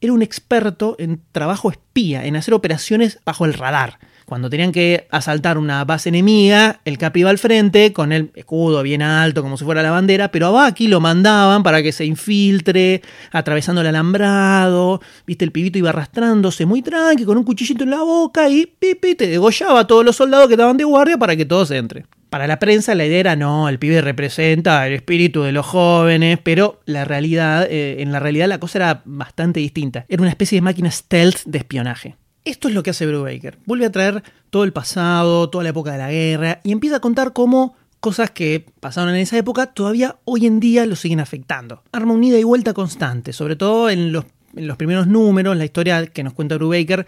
era 0.00 0.12
un 0.12 0.22
experto 0.22 0.94
en 1.00 1.20
trabajo 1.32 1.72
espía, 1.72 2.26
en 2.26 2.36
hacer 2.36 2.54
operaciones 2.54 3.18
bajo 3.24 3.44
el 3.44 3.54
radar. 3.54 3.98
Cuando 4.28 4.50
tenían 4.50 4.72
que 4.72 5.06
asaltar 5.10 5.56
una 5.56 5.86
base 5.86 6.10
enemiga, 6.10 6.80
el 6.84 6.98
Cap 6.98 7.16
iba 7.16 7.30
al 7.30 7.38
frente 7.38 7.94
con 7.94 8.12
el 8.12 8.30
escudo 8.34 8.82
bien 8.82 9.00
alto, 9.00 9.40
como 9.40 9.56
si 9.56 9.64
fuera 9.64 9.82
la 9.82 9.90
bandera, 9.90 10.30
pero 10.30 10.48
a 10.48 10.66
Bucky 10.66 10.86
lo 10.86 11.00
mandaban 11.00 11.62
para 11.62 11.82
que 11.82 11.92
se 11.92 12.04
infiltre, 12.04 13.00
atravesando 13.32 13.80
el 13.80 13.86
alambrado. 13.86 15.00
Viste, 15.26 15.46
el 15.46 15.50
pibito 15.50 15.78
iba 15.78 15.88
arrastrándose 15.88 16.66
muy 16.66 16.82
tranqui, 16.82 17.24
con 17.24 17.38
un 17.38 17.44
cuchillito 17.44 17.84
en 17.84 17.90
la 17.90 18.02
boca 18.02 18.50
y 18.50 18.66
pipi, 18.66 19.14
te 19.14 19.28
degollaba 19.28 19.80
a 19.80 19.86
todos 19.86 20.04
los 20.04 20.16
soldados 20.16 20.48
que 20.48 20.54
estaban 20.54 20.76
de 20.76 20.84
guardia 20.84 21.16
para 21.16 21.34
que 21.34 21.46
todos 21.46 21.70
entren. 21.70 22.06
Para 22.28 22.46
la 22.46 22.58
prensa 22.58 22.94
la 22.94 23.06
idea 23.06 23.20
era 23.20 23.34
no, 23.34 23.66
el 23.70 23.78
pibe 23.78 24.02
representa 24.02 24.86
el 24.86 24.92
espíritu 24.92 25.44
de 25.44 25.52
los 25.52 25.64
jóvenes, 25.64 26.38
pero 26.42 26.80
la 26.84 27.06
realidad, 27.06 27.66
eh, 27.70 28.02
en 28.02 28.12
la 28.12 28.20
realidad 28.20 28.46
la 28.46 28.60
cosa 28.60 28.76
era 28.76 29.02
bastante 29.06 29.60
distinta. 29.60 30.04
Era 30.06 30.20
una 30.20 30.30
especie 30.30 30.58
de 30.58 30.62
máquina 30.62 30.90
stealth 30.90 31.44
de 31.46 31.56
espionaje. 31.56 32.16
Esto 32.44 32.68
es 32.68 32.74
lo 32.74 32.82
que 32.82 32.90
hace 32.90 33.06
Brubaker. 33.06 33.58
Vuelve 33.66 33.86
a 33.86 33.92
traer 33.92 34.22
todo 34.50 34.64
el 34.64 34.72
pasado, 34.72 35.50
toda 35.50 35.64
la 35.64 35.70
época 35.70 35.92
de 35.92 35.98
la 35.98 36.10
guerra, 36.10 36.60
y 36.64 36.72
empieza 36.72 36.96
a 36.96 37.00
contar 37.00 37.32
cómo 37.32 37.76
cosas 38.00 38.30
que 38.30 38.64
pasaron 38.80 39.14
en 39.14 39.20
esa 39.20 39.36
época 39.36 39.66
todavía 39.66 40.16
hoy 40.24 40.46
en 40.46 40.60
día 40.60 40.86
lo 40.86 40.96
siguen 40.96 41.20
afectando. 41.20 41.82
Arma 41.92 42.14
un 42.14 42.24
ida 42.24 42.38
y 42.38 42.44
vuelta 42.44 42.72
constante, 42.72 43.32
sobre 43.32 43.56
todo 43.56 43.90
en 43.90 44.12
los, 44.12 44.24
en 44.56 44.66
los 44.66 44.76
primeros 44.76 45.06
números, 45.06 45.56
la 45.56 45.64
historia 45.64 46.06
que 46.06 46.22
nos 46.22 46.32
cuenta 46.32 46.56
Brubaker 46.56 47.06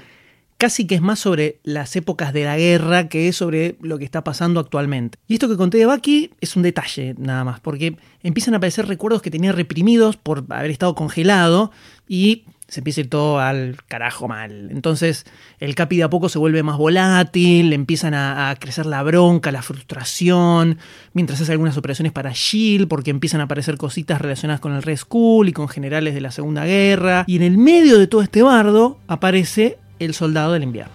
casi 0.60 0.86
que 0.86 0.94
es 0.94 1.00
más 1.00 1.18
sobre 1.18 1.58
las 1.64 1.96
épocas 1.96 2.34
de 2.34 2.44
la 2.44 2.58
guerra 2.58 3.08
que 3.08 3.28
es 3.28 3.36
sobre 3.36 3.76
lo 3.80 3.96
que 3.96 4.04
está 4.04 4.22
pasando 4.22 4.60
actualmente. 4.60 5.18
Y 5.26 5.32
esto 5.32 5.48
que 5.48 5.56
conté 5.56 5.78
de 5.78 5.86
Bucky 5.86 6.32
es 6.42 6.54
un 6.54 6.62
detalle 6.62 7.14
nada 7.16 7.44
más, 7.44 7.60
porque 7.60 7.96
empiezan 8.22 8.52
a 8.52 8.58
aparecer 8.58 8.86
recuerdos 8.86 9.22
que 9.22 9.30
tenía 9.30 9.52
reprimidos 9.52 10.18
por 10.18 10.44
haber 10.50 10.70
estado 10.70 10.94
congelado 10.94 11.72
y 12.06 12.44
se 12.70 12.80
empieza 12.80 13.00
a 13.00 13.02
ir 13.02 13.11
todo 13.11 13.40
al 13.40 13.76
carajo 13.88 14.28
mal. 14.28 14.68
Entonces 14.70 15.26
el 15.59 15.74
Capi 15.74 15.96
de 15.96 16.04
a 16.04 16.11
poco 16.11 16.28
se 16.28 16.38
vuelve 16.38 16.62
más 16.62 16.78
volátil, 16.78 17.72
empiezan 17.72 18.14
a, 18.14 18.54
crecer 18.61 18.87
la 18.87 19.02
bronca, 19.02 19.50
la 19.50 19.62
frustración, 19.62 20.78
mientras 21.12 21.40
hace 21.40 21.52
algunas 21.52 21.76
operaciones 21.76 22.12
para 22.12 22.30
Shield, 22.33 22.87
porque 22.87 23.11
empiezan 23.11 23.40
a 23.40 23.44
aparecer 23.44 23.76
cositas 23.76 24.20
relacionadas 24.20 24.61
con 24.61 24.72
el 24.72 24.83
Red 24.83 24.98
School 24.98 25.48
y 25.48 25.52
con 25.52 25.68
generales 25.68 26.14
de 26.14 26.20
la 26.20 26.30
Segunda 26.30 26.64
Guerra. 26.64 27.24
Y 27.26 27.37
en 27.37 27.42
el 27.42 27.59
medio 27.59 27.98
de 27.98 28.06
todo 28.06 28.22
este 28.22 28.42
bardo 28.42 28.98
aparece 29.09 29.78
el 29.98 30.14
soldado 30.14 30.52
del 30.52 30.62
invierno. 30.62 30.92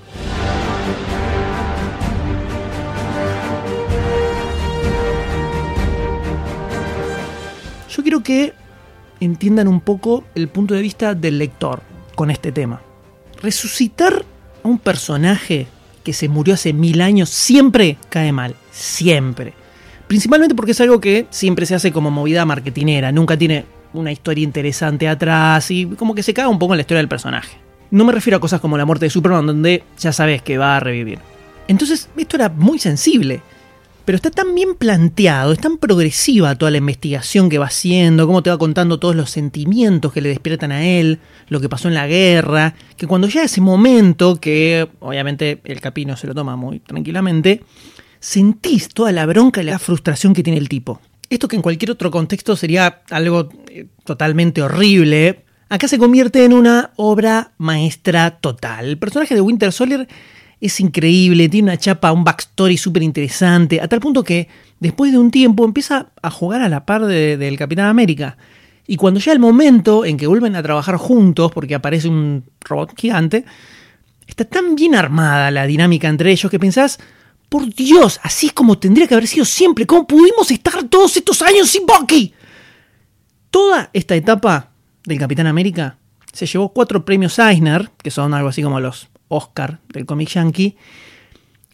Yo 7.90 8.02
quiero 8.02 8.24
que 8.24 8.54
entiendan 9.19 9.67
un 9.67 9.82
poco 9.82 10.23
el 10.36 10.47
punto 10.47 10.73
de 10.73 10.82
vista 10.82 11.15
del 11.15 11.38
lector 11.38 11.82
con 12.15 12.32
este 12.32 12.51
tema. 12.51 12.82
Resucitar 13.41 14.25
a 14.63 14.67
un 14.67 14.80
personaje 14.80 15.67
que 16.04 16.13
se 16.13 16.30
murió 16.30 16.54
hace 16.54 16.73
mil 16.73 17.01
años 17.01 17.30
siempre 17.30 17.97
cae 18.10 18.32
mal, 18.32 18.56
siempre. 18.71 19.54
Principalmente 20.08 20.56
porque 20.56 20.71
es 20.71 20.82
algo 20.82 21.01
que 21.01 21.25
siempre 21.32 21.65
se 21.65 21.75
hace 21.75 21.91
como 21.91 22.12
movida 22.12 22.45
marketinera, 22.45 23.12
nunca 23.12 23.38
tiene 23.38 23.65
una 23.93 24.12
historia 24.12 24.43
interesante 24.43 25.08
atrás 25.08 25.71
y 25.71 25.86
como 25.86 26.13
que 26.13 26.23
se 26.23 26.34
caga 26.34 26.49
un 26.49 26.60
poco 26.60 26.73
en 26.73 26.78
la 26.78 26.82
historia 26.82 26.99
del 26.99 27.08
personaje. 27.08 27.58
No 27.91 28.06
me 28.06 28.13
refiero 28.13 28.38
a 28.38 28.41
cosas 28.41 28.62
como 28.62 28.78
la 28.78 28.86
muerte 28.86 29.06
de 29.06 29.10
Superman, 29.10 29.47
donde 29.47 29.84
ya 29.97 30.12
sabes 30.12 30.41
que 30.41 30.58
va 30.58 30.78
a 30.78 30.80
revivir. 30.80 31.19
Entonces, 31.67 32.10
esto 32.15 32.36
era 32.36 32.49
muy 32.49 32.78
sensible 32.78 33.41
pero 34.06 34.15
está 34.15 34.30
tan 34.30 34.54
bien 34.54 34.76
planteado, 34.76 35.52
es 35.52 35.60
tan 35.60 35.78
progresiva 35.78 36.56
toda 36.56 36.72
la 36.72 36.78
investigación 36.78 37.50
que 37.50 37.58
va 37.58 37.65
haciendo, 37.65 38.28
cómo 38.28 38.44
te 38.44 38.52
va 38.52 38.58
contando 38.58 39.00
todos 39.00 39.15
los 39.15 39.32
sentimientos 39.32 40.13
que 40.13 40.22
le 40.22 40.30
despiertan 40.30 40.72
a 40.72 40.86
él, 40.86 41.20
lo 41.50 41.60
que 41.60 41.70
pasó 41.70 41.88
en 41.88 41.96
la 41.96 42.08
guerra, 42.08 42.76
que 42.98 43.08
cuando 43.08 43.28
llega 43.28 43.44
ese 43.44 43.62
momento, 43.62 44.39
que 44.39 44.88
obviamente 45.00 45.60
el 45.63 45.82
capino 45.82 46.15
se 46.15 46.28
lo 46.28 46.36
toma 46.36 46.56
muy 46.56 46.80
tranquilamente, 46.80 47.63
sentís 48.20 48.89
toda 48.89 49.12
la 49.12 49.26
bronca 49.26 49.62
y 49.62 49.65
la 49.65 49.80
frustración 49.80 50.34
que 50.34 50.44
tiene 50.44 50.60
el 50.60 50.70
tipo. 50.70 51.02
Esto 51.30 51.48
que 51.48 51.56
en 51.56 51.63
cualquier 51.63 51.91
otro 51.91 52.12
contexto 52.12 52.56
sería 52.56 53.02
algo 53.10 53.50
eh, 53.70 53.88
totalmente 54.04 54.62
horrible, 54.62 55.46
acá 55.70 55.88
se 55.88 55.98
convierte 55.98 56.46
en 56.46 56.54
una 56.54 56.91
obra 56.96 57.54
maestra 57.58 58.38
total. 58.38 58.86
El 58.86 58.98
personaje 59.00 59.34
de 59.34 59.41
Winter 59.41 59.72
Soldier 59.72 60.08
es 60.65 60.80
increíble, 60.80 61.49
tiene 61.49 61.69
una 61.69 61.78
chapa, 61.78 62.12
un 62.12 62.23
backstory 62.23 62.78
súper 62.78 63.04
interesante, 63.04 63.82
a 63.82 63.88
tal 63.88 63.99
punto 63.99 64.23
que 64.23 64.47
después 64.80 65.12
de 65.12 65.17
un 65.17 65.32
tiempo 65.32 65.65
empieza 65.65 66.10
a 66.21 66.30
jugar 66.30 66.62
a 66.62 66.69
la 66.69 66.86
par 66.86 67.06
del 67.06 67.58
Capitán 67.58 67.88
América. 67.88 68.38
Y 68.88 68.97
cuando 68.97 69.19
llega 69.19 69.34
el 69.34 69.39
momento 69.39 70.06
en 70.06 70.17
que 70.17 70.28
vuelven 70.28 70.56
a 70.56 70.63
trabajar 70.63 70.97
juntos, 70.97 71.51
porque 71.51 71.75
aparece 71.75 72.08
un 72.08 72.43
robot 72.62 72.93
gigante, 72.97 73.45
está 74.28 74.45
tan 74.45 74.75
bien 74.75 74.95
armada 74.95 75.51
la 75.51 75.65
dinámica 75.65 76.08
entre 76.08 76.32
ellos 76.32 76.51
que 76.51 76.60
pensás, 76.60 76.99
por 77.49 77.73
Dios, 77.73 78.19
así 78.23 78.47
es 78.47 78.54
como 78.54 78.78
tendría 78.78 79.08
que 79.08 79.13
haber 79.13 79.28
sido 79.28 79.45
siempre, 79.45 79.86
¿cómo 79.86 80.08
pudimos 80.08 80.51
estar 80.51 80.84
todos 80.86 81.15
estos 81.15 81.41
años 81.41 81.69
sin 81.69 81.86
Bucky? 81.86 82.34
Toda 83.49 83.89
esta 83.93 84.15
etapa 84.15 84.71
del 85.06 85.19
Capitán 85.19 85.47
América 85.47 85.97
se 86.34 86.45
llevó 86.45 86.69
cuatro 86.73 87.06
premios 87.06 87.39
Eisner, 87.39 87.89
que 88.04 88.12
son 88.12 88.34
algo 88.34 88.49
así 88.49 88.62
como 88.62 88.80
los 88.80 89.08
Oscar 89.28 89.80
del 89.90 90.06
cómic 90.06 90.30
yankee, 90.30 90.76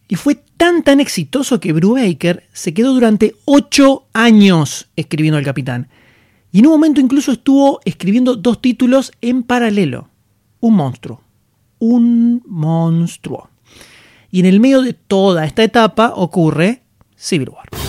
y 0.07 0.15
fue 0.15 0.35
tan 0.57 0.83
tan 0.83 0.99
exitoso 0.99 1.59
que 1.59 1.71
Brubaker 1.71 2.43
se 2.51 2.73
quedó 2.73 2.93
durante 2.93 3.35
ocho 3.45 4.07
años 4.11 4.89
escribiendo 4.95 5.37
El 5.37 5.45
Capitán. 5.45 5.87
Y 6.51 6.59
en 6.59 6.65
un 6.65 6.73
momento 6.73 6.99
incluso 6.99 7.31
estuvo 7.31 7.79
escribiendo 7.85 8.35
dos 8.35 8.61
títulos 8.61 9.13
en 9.21 9.43
paralelo. 9.43 10.09
Un 10.59 10.75
monstruo. 10.75 11.21
Un 11.79 12.43
monstruo. 12.45 13.49
Y 14.31 14.41
en 14.41 14.47
el 14.47 14.59
medio 14.59 14.81
de 14.81 14.93
toda 14.93 15.45
esta 15.45 15.63
etapa 15.63 16.11
ocurre 16.15 16.81
Civil 17.15 17.49
War. 17.49 17.80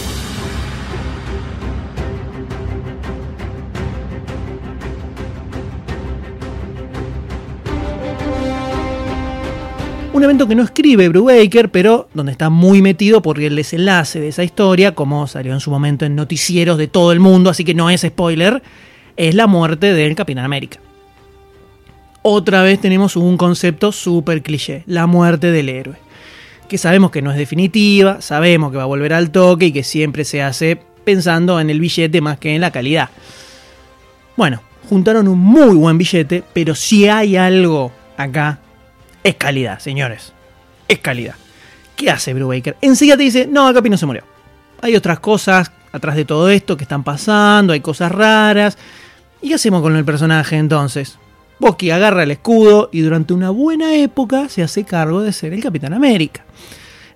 Un 10.23 10.27
evento 10.27 10.47
que 10.47 10.55
no 10.55 10.63
escribe 10.63 11.09
Brubaker, 11.09 11.69
pero 11.71 12.09
donde 12.15 12.31
está 12.31 12.49
muy 12.49 12.81
metido 12.81 13.23
porque 13.23 13.49
el 13.49 13.57
desenlace 13.57 14.21
de 14.21 14.29
esa 14.29 14.45
historia, 14.45 14.95
como 14.95 15.27
salió 15.27 15.53
en 15.53 15.59
su 15.59 15.69
momento 15.73 16.05
en 16.05 16.15
noticieros 16.15 16.79
de 16.79 16.87
todo 16.87 17.11
el 17.11 17.19
mundo, 17.19 17.51
así 17.51 17.65
que 17.65 17.75
no 17.75 17.91
es 17.91 18.03
spoiler, 18.03 18.63
es 19.17 19.35
la 19.35 19.49
muerte 19.49 19.93
del 19.93 20.15
Capitán 20.15 20.45
América. 20.45 20.79
Otra 22.23 22.63
vez 22.63 22.81
tenemos 22.81 23.17
un 23.17 23.37
concepto 23.37 23.91
súper 23.91 24.45
cliché, 24.45 24.85
la 24.87 25.09
muerte 25.09 25.51
del 25.51 25.69
héroe. 25.69 25.97
Que 26.69 26.79
sabemos 26.79 27.11
que 27.11 27.21
no 27.21 27.33
es 27.33 27.37
definitiva, 27.37 28.21
sabemos 28.21 28.71
que 28.71 28.77
va 28.77 28.85
a 28.85 28.87
volver 28.87 29.15
al 29.15 29.33
toque 29.33 29.67
y 29.67 29.73
que 29.73 29.83
siempre 29.83 30.25
se 30.25 30.41
hace 30.41 30.79
pensando 31.03 31.59
en 31.59 31.69
el 31.69 31.81
billete 31.81 32.21
más 32.21 32.39
que 32.39 32.55
en 32.55 32.61
la 32.61 32.71
calidad. 32.71 33.11
Bueno, 34.37 34.63
juntaron 34.89 35.27
un 35.27 35.41
muy 35.41 35.75
buen 35.75 35.99
billete, 35.99 36.45
pero 36.53 36.77
si 36.77 37.09
hay 37.09 37.35
algo 37.35 37.91
acá 38.17 38.61
es 39.25 39.35
calidad, 39.37 39.79
señores. 39.79 40.33
Es 40.89 40.99
calidad. 40.99 41.35
¿Qué 41.97 42.11
hace 42.11 42.35
Brubaker? 42.35 42.77
Enseguida 42.81 43.17
te 43.17 43.23
dice, 43.23 43.47
no, 43.47 43.73
Capi 43.73 43.91
no 43.91 43.97
se 43.97 44.07
murió. 44.07 44.25
Hay 44.81 44.97
otras 44.97 45.21
cosas 45.21 45.71
atrás 45.93 46.17
de 46.17 46.25
todo 46.25 46.49
esto 46.49 46.77
que 46.77 46.85
están 46.85 47.05
pasando, 47.05 47.73
hay 47.73 47.81
cosas 47.81 48.11
raras. 48.11 48.77
¿Y 49.41 49.49
qué 49.49 49.55
hacemos 49.55 49.83
con 49.83 49.97
el 49.97 50.05
personaje 50.05 50.57
entonces? 50.57 51.19
Bucky 51.59 51.91
agarra 51.91 52.25
el 52.25 52.33
escudo 52.33 52.89
y 52.93 53.03
durante 53.03 53.35
una 53.35 53.51
buena 53.51 53.95
época 53.95 54.49
se 54.49 54.63
hace 54.63 54.85
cargo 54.85 55.23
de 55.23 55.33
ser 55.33 55.53
el 55.53 55.63
Capitán 55.63 55.93
América. 55.93 56.45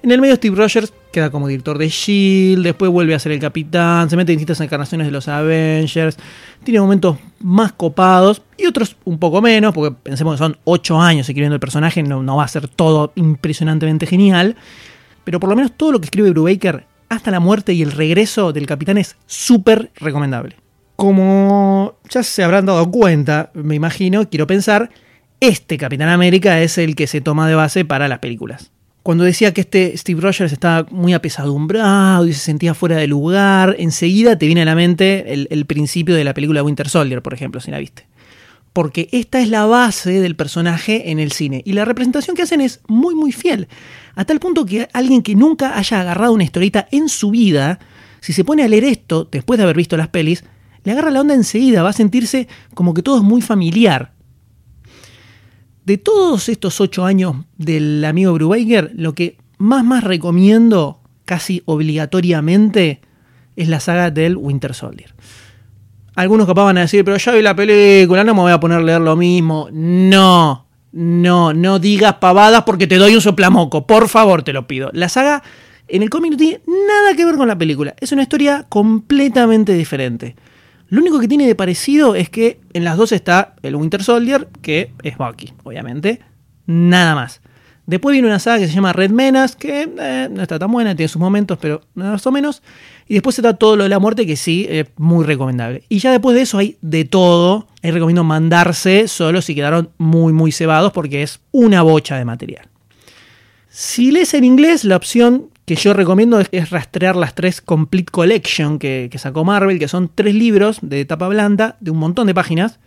En 0.06 0.12
el 0.12 0.20
medio 0.20 0.36
Steve 0.36 0.54
Rogers 0.54 0.92
queda 1.10 1.30
como 1.30 1.48
director 1.48 1.78
de 1.78 1.88
Shield, 1.88 2.62
después 2.62 2.92
vuelve 2.92 3.16
a 3.16 3.18
ser 3.18 3.32
el 3.32 3.40
capitán, 3.40 4.08
se 4.08 4.16
mete 4.16 4.30
en 4.30 4.38
distintas 4.38 4.60
encarnaciones 4.60 5.08
de 5.08 5.10
los 5.10 5.26
Avengers, 5.26 6.16
tiene 6.62 6.78
momentos 6.78 7.16
más 7.40 7.72
copados 7.72 8.40
y 8.56 8.66
otros 8.66 8.96
un 9.02 9.18
poco 9.18 9.42
menos, 9.42 9.74
porque 9.74 9.96
pensemos 10.04 10.34
que 10.34 10.38
son 10.38 10.58
8 10.62 11.00
años 11.00 11.28
escribiendo 11.28 11.54
el 11.54 11.60
personaje, 11.60 12.04
no, 12.04 12.22
no 12.22 12.36
va 12.36 12.44
a 12.44 12.48
ser 12.48 12.68
todo 12.68 13.10
impresionantemente 13.16 14.06
genial, 14.06 14.54
pero 15.24 15.40
por 15.40 15.50
lo 15.50 15.56
menos 15.56 15.72
todo 15.76 15.90
lo 15.90 15.98
que 15.98 16.04
escribe 16.04 16.30
Brubaker 16.30 16.86
hasta 17.08 17.32
la 17.32 17.40
muerte 17.40 17.72
y 17.72 17.82
el 17.82 17.90
regreso 17.90 18.52
del 18.52 18.68
capitán 18.68 18.98
es 18.98 19.16
súper 19.26 19.90
recomendable. 19.96 20.54
Como 20.94 21.96
ya 22.08 22.22
se 22.22 22.44
habrán 22.44 22.66
dado 22.66 22.88
cuenta, 22.92 23.50
me 23.54 23.74
imagino, 23.74 24.30
quiero 24.30 24.46
pensar, 24.46 24.88
este 25.40 25.76
Capitán 25.78 26.10
América 26.10 26.60
es 26.60 26.78
el 26.78 26.94
que 26.94 27.08
se 27.08 27.20
toma 27.20 27.48
de 27.48 27.56
base 27.56 27.84
para 27.84 28.06
las 28.06 28.20
películas 28.20 28.70
cuando 29.06 29.22
decía 29.22 29.54
que 29.54 29.60
este 29.60 29.96
Steve 29.96 30.20
Rogers 30.20 30.52
estaba 30.52 30.84
muy 30.90 31.14
apesadumbrado 31.14 32.26
y 32.26 32.32
se 32.32 32.40
sentía 32.40 32.74
fuera 32.74 32.96
de 32.96 33.06
lugar, 33.06 33.76
enseguida 33.78 34.36
te 34.36 34.46
viene 34.46 34.62
a 34.62 34.64
la 34.64 34.74
mente 34.74 35.32
el, 35.32 35.66
principio 35.66 36.16
de 36.16 36.24
la 36.24 36.34
película 36.34 36.64
Winter 36.64 36.88
Soldier, 36.88 37.22
por 37.22 37.32
ejemplo, 37.32 37.60
si 37.60 37.70
la 37.70 37.78
viste. 37.78 38.04
Porque 38.72 39.08
esta 39.12 39.40
es 39.40 39.48
la 39.48 39.64
base 39.64 40.20
del 40.20 40.34
personaje 40.34 41.12
en 41.12 41.20
el 41.20 41.30
cine. 41.30 41.62
Y 41.64 41.74
la 41.74 41.84
representación 41.84 42.34
que 42.34 42.42
hacen 42.42 42.60
es 42.60 42.80
muy, 42.88 43.14
muy 43.14 43.30
fiel. 43.30 43.68
A 44.16 44.24
tal 44.24 44.40
punto 44.40 44.66
que 44.66 44.88
alguien 44.92 45.22
que 45.22 45.36
nunca 45.36 45.78
haya 45.78 46.00
agarrado 46.00 46.32
una 46.32 46.42
historieta 46.42 46.88
en 46.90 47.08
su 47.08 47.30
vida, 47.30 47.78
si 48.18 48.32
se 48.32 48.42
pone 48.42 48.64
a 48.64 48.68
leer 48.68 48.82
esto 48.82 49.28
después 49.30 49.56
de 49.58 49.62
haber 49.62 49.76
visto 49.76 49.96
las 49.96 50.08
pelis, 50.08 50.42
le 50.82 50.90
agarra 50.90 51.12
la 51.12 51.20
onda 51.20 51.34
enseguida, 51.34 51.84
va 51.84 51.90
a 51.90 51.92
sentirse 51.92 52.48
como 52.74 52.92
que 52.92 53.02
todo 53.02 53.18
es 53.18 53.22
muy 53.22 53.40
familiar. 53.40 54.15
De 55.86 55.98
todos 55.98 56.48
estos 56.48 56.80
ocho 56.80 57.04
años 57.04 57.36
del 57.58 58.04
amigo 58.04 58.32
Brubaker, 58.32 58.90
lo 58.96 59.14
que 59.14 59.38
más 59.56 59.84
más 59.84 60.02
recomiendo 60.02 60.98
casi 61.24 61.62
obligatoriamente 61.64 63.00
es 63.54 63.68
la 63.68 63.78
saga 63.78 64.10
del 64.10 64.36
Winter 64.36 64.74
Soldier. 64.74 65.14
Algunos 66.16 66.48
capaz 66.48 66.64
van 66.64 66.78
a 66.78 66.80
decir, 66.80 67.04
pero 67.04 67.16
ya 67.16 67.30
vi 67.30 67.40
la 67.40 67.54
película, 67.54 68.24
no 68.24 68.34
me 68.34 68.40
voy 68.40 68.50
a 68.50 68.58
poner 68.58 68.78
a 68.78 68.82
leer 68.82 69.00
lo 69.00 69.14
mismo. 69.14 69.68
No, 69.70 70.66
no, 70.90 71.54
no 71.54 71.78
digas 71.78 72.14
pavadas 72.14 72.64
porque 72.64 72.88
te 72.88 72.96
doy 72.96 73.14
un 73.14 73.20
soplamoco. 73.20 73.86
Por 73.86 74.08
favor, 74.08 74.42
te 74.42 74.52
lo 74.52 74.66
pido. 74.66 74.90
La 74.92 75.08
saga 75.08 75.44
en 75.86 76.02
el 76.02 76.10
cómic 76.10 76.32
no 76.32 76.36
tiene 76.36 76.62
nada 76.66 77.14
que 77.14 77.24
ver 77.24 77.36
con 77.36 77.46
la 77.46 77.56
película. 77.56 77.94
Es 78.00 78.10
una 78.10 78.22
historia 78.22 78.66
completamente 78.68 79.72
diferente. 79.74 80.34
Lo 80.88 81.00
único 81.00 81.18
que 81.18 81.28
tiene 81.28 81.46
de 81.46 81.54
parecido 81.54 82.14
es 82.14 82.30
que 82.30 82.60
en 82.72 82.84
las 82.84 82.96
dos 82.96 83.12
está 83.12 83.54
el 83.62 83.74
Winter 83.76 84.02
Soldier, 84.02 84.48
que 84.62 84.92
es 85.02 85.18
Bucky, 85.18 85.52
obviamente. 85.64 86.20
Nada 86.66 87.14
más. 87.14 87.40
Después 87.86 88.12
viene 88.12 88.26
una 88.26 88.40
saga 88.40 88.58
que 88.58 88.66
se 88.66 88.74
llama 88.74 88.92
Red 88.92 89.10
Menas, 89.10 89.54
que 89.54 89.88
eh, 89.98 90.28
no 90.30 90.42
está 90.42 90.58
tan 90.58 90.72
buena, 90.72 90.96
tiene 90.96 91.08
sus 91.08 91.20
momentos, 91.20 91.56
pero 91.60 91.82
más 91.94 92.26
o 92.26 92.32
menos. 92.32 92.62
Y 93.06 93.14
después 93.14 93.38
está 93.38 93.54
todo 93.54 93.76
lo 93.76 93.84
de 93.84 93.88
la 93.88 94.00
muerte, 94.00 94.26
que 94.26 94.34
sí, 94.34 94.66
es 94.68 94.86
muy 94.96 95.24
recomendable. 95.24 95.84
Y 95.88 96.00
ya 96.00 96.10
después 96.10 96.34
de 96.34 96.42
eso 96.42 96.58
hay 96.58 96.78
de 96.82 97.04
todo. 97.04 97.68
Ahí 97.82 97.92
recomiendo 97.92 98.24
mandarse 98.24 99.06
solo 99.06 99.40
si 99.40 99.54
quedaron 99.54 99.90
muy, 99.98 100.32
muy 100.32 100.50
cebados, 100.50 100.92
porque 100.92 101.22
es 101.22 101.40
una 101.52 101.82
bocha 101.82 102.16
de 102.16 102.24
material. 102.24 102.68
Si 103.68 104.10
lees 104.10 104.34
en 104.34 104.42
inglés, 104.42 104.84
la 104.84 104.96
opción 104.96 105.50
que 105.66 105.74
yo 105.74 105.92
recomiendo 105.92 106.40
es, 106.40 106.70
rastrear 106.70 107.16
las 107.16 107.34
tres 107.34 107.60
Complete 107.60 108.10
Collection 108.10 108.78
que, 108.78 109.10
sacó 109.18 109.44
Marvel, 109.44 109.78
que 109.78 109.88
son 109.88 110.10
tres 110.14 110.34
libros 110.34 110.78
de 110.80 111.04
tapa 111.04 111.28
blanda 111.28 111.76
de 111.80 111.90
un 111.90 111.98
montón 111.98 112.28
de 112.28 112.34
páginas, 112.34 112.78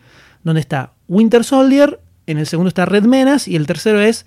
donde 0.44 0.62
está 0.62 0.94
Winter 1.08 1.44
Soldier, 1.44 2.00
en 2.26 2.38
el 2.38 2.48
segundo 2.48 2.70
está 2.70 2.86
Red 2.86 3.04
Menace 3.04 3.52
y 3.52 3.58
el 3.58 3.68
tercero 3.68 4.00
es 4.00 4.26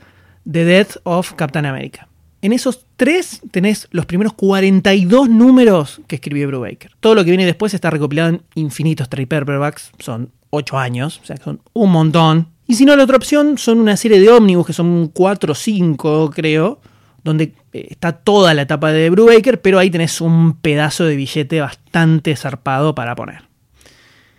The 0.51 0.65
Death 0.65 0.97
of 1.05 1.33
Captain 1.33 1.65
America. 1.65 2.09
En 2.43 2.53
esos 2.53 2.87
tres 2.97 3.41
tenés 3.51 3.89
los 3.91 4.05
primeros 4.05 4.35
42 4.35 5.31
números 5.31 6.03
que 6.07 6.17
escribió 6.17 6.49
Brubaker. 6.49 6.93
Todo 7.01 7.15
lo 7.15 7.25
que 7.25 7.31
viene 7.31 7.47
después 7.47 7.73
está 7.73 7.89
recopilado 7.89 8.31
en 8.31 8.43
infinitos 8.55 9.09
trade 9.09 9.29
paperbacks, 9.29 9.93
son 9.99 10.31
8 10.51 10.79
años, 10.79 11.21
o 11.23 11.25
sea 11.25 11.37
que 11.37 11.45
son 11.45 11.61
un 11.73 11.91
montón. 11.91 12.49
Y 12.67 12.75
si 12.75 12.85
no, 12.85 12.97
la 12.97 13.05
otra 13.05 13.17
opción 13.17 13.57
son 13.57 13.81
una 13.81 13.97
serie 13.97 14.21
de 14.21 14.29
ómnibus 14.29 14.67
que 14.67 14.73
son 14.73 15.09
4 15.09 15.53
o 15.53 15.55
5, 15.55 16.31
creo, 16.35 16.81
donde 17.25 17.55
eh, 17.73 17.89
está 17.91 18.13
toda 18.13 18.55
la 18.55 18.63
etapa 18.63 18.93
de 18.93 19.11
Brubaker, 19.11 19.61
pero 19.61 19.79
ahí 19.79 19.91
tenés 19.91 20.21
un 20.21 20.55
pedazo 20.55 21.05
de 21.05 21.17
billete 21.17 21.61
bastante 21.61 22.35
zarpado 22.37 22.95
para 22.95 23.15
poner. 23.15 23.43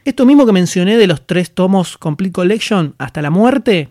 Esto 0.06 0.26
mismo 0.26 0.46
que 0.46 0.52
mencioné 0.52 0.98
de 0.98 1.08
los 1.08 1.26
tres 1.26 1.52
tomos 1.52 1.98
Complete 1.98 2.34
Collection 2.34 2.96
hasta 2.98 3.22
la 3.22 3.30
muerte, 3.30 3.90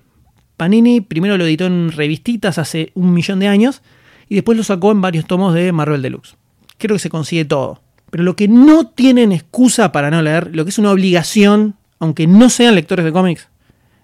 Panini 0.56 1.00
primero 1.00 1.36
lo 1.36 1.44
editó 1.44 1.66
en 1.66 1.90
revistitas 1.90 2.58
hace 2.58 2.92
un 2.94 3.12
millón 3.14 3.40
de 3.40 3.48
años 3.48 3.82
y 4.28 4.36
después 4.36 4.56
lo 4.56 4.64
sacó 4.64 4.92
en 4.92 5.00
varios 5.00 5.26
tomos 5.26 5.54
de 5.54 5.72
Marvel 5.72 6.02
Deluxe. 6.02 6.36
Creo 6.78 6.96
que 6.96 7.00
se 7.00 7.10
consigue 7.10 7.44
todo. 7.44 7.82
Pero 8.10 8.24
lo 8.24 8.36
que 8.36 8.46
no 8.46 8.86
tienen 8.86 9.32
excusa 9.32 9.90
para 9.90 10.10
no 10.10 10.20
leer, 10.20 10.54
lo 10.54 10.64
que 10.64 10.70
es 10.70 10.78
una 10.78 10.90
obligación, 10.90 11.76
aunque 11.98 12.26
no 12.26 12.50
sean 12.50 12.74
lectores 12.74 13.04
de 13.04 13.12
cómics, 13.12 13.48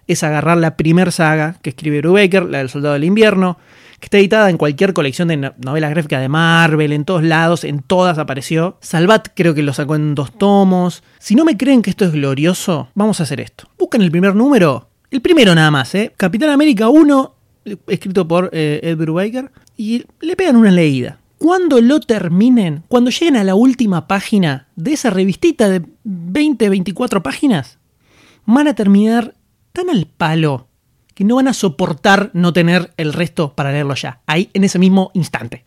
es 0.07 0.23
agarrar 0.23 0.57
la 0.57 0.75
primer 0.75 1.11
saga 1.11 1.57
que 1.61 1.69
escribe 1.69 1.99
Brubaker, 1.99 2.43
la 2.43 2.57
del 2.57 2.69
Soldado 2.69 2.95
del 2.95 3.03
Invierno, 3.03 3.57
que 3.99 4.05
está 4.05 4.17
editada 4.17 4.49
en 4.49 4.57
cualquier 4.57 4.93
colección 4.93 5.27
de 5.27 5.51
novelas 5.57 5.91
gráficas 5.91 6.21
de 6.21 6.29
Marvel, 6.29 6.93
en 6.93 7.05
todos 7.05 7.23
lados, 7.23 7.63
en 7.63 7.81
todas 7.81 8.17
apareció. 8.17 8.77
Salvat 8.81 9.29
creo 9.35 9.53
que 9.53 9.61
lo 9.61 9.73
sacó 9.73 9.95
en 9.95 10.15
dos 10.15 10.31
tomos. 10.31 11.03
Si 11.19 11.35
no 11.35 11.45
me 11.45 11.57
creen 11.57 11.81
que 11.81 11.89
esto 11.89 12.05
es 12.05 12.11
glorioso, 12.11 12.89
vamos 12.95 13.19
a 13.19 13.23
hacer 13.23 13.41
esto. 13.41 13.65
Busquen 13.77 14.01
el 14.01 14.11
primer 14.11 14.35
número, 14.35 14.89
el 15.11 15.21
primero 15.21 15.53
nada 15.53 15.71
más, 15.71 15.93
¿eh? 15.95 16.13
Capitán 16.15 16.49
América 16.49 16.89
1, 16.89 17.35
escrito 17.87 18.27
por 18.27 18.49
eh, 18.53 18.79
Ed 18.83 18.97
Brubaker, 18.97 19.51
y 19.75 20.05
le 20.21 20.35
pegan 20.35 20.55
una 20.55 20.71
leída. 20.71 21.19
Cuando 21.37 21.81
lo 21.81 21.99
terminen, 21.99 22.83
cuando 22.87 23.11
lleguen 23.11 23.37
a 23.37 23.43
la 23.43 23.55
última 23.55 24.07
página 24.07 24.67
de 24.75 24.93
esa 24.93 25.09
revistita 25.09 25.69
de 25.69 25.83
20, 26.03 26.69
24 26.69 27.23
páginas, 27.23 27.79
van 28.45 28.67
a 28.67 28.75
terminar 28.75 29.35
tan 29.71 29.89
al 29.89 30.05
palo 30.05 30.68
que 31.19 31.25
no 31.25 31.35
van 31.35 31.49
a 31.49 31.53
soportar 31.53 32.29
no 32.31 32.53
tener 32.53 32.93
el 32.95 33.11
resto 33.11 33.53
para 33.53 33.73
leerlo 33.73 33.93
ya, 33.93 34.21
ahí 34.25 34.49
en 34.53 34.63
ese 34.63 34.79
mismo 34.79 35.11
instante. 35.13 35.65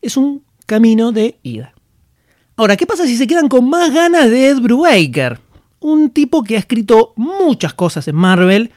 Es 0.00 0.16
un 0.16 0.44
camino 0.66 1.10
de 1.10 1.36
ida. 1.42 1.72
Ahora, 2.54 2.76
¿qué 2.76 2.86
pasa 2.86 3.04
si 3.04 3.16
se 3.16 3.26
quedan 3.26 3.48
con 3.48 3.68
más 3.68 3.92
ganas 3.92 4.30
de 4.30 4.50
Ed 4.50 4.60
Brubaker? 4.60 5.40
Un 5.80 6.10
tipo 6.10 6.44
que 6.44 6.54
ha 6.54 6.60
escrito 6.60 7.12
muchas 7.16 7.74
cosas 7.74 8.06
en 8.06 8.14
Marvel 8.14 8.70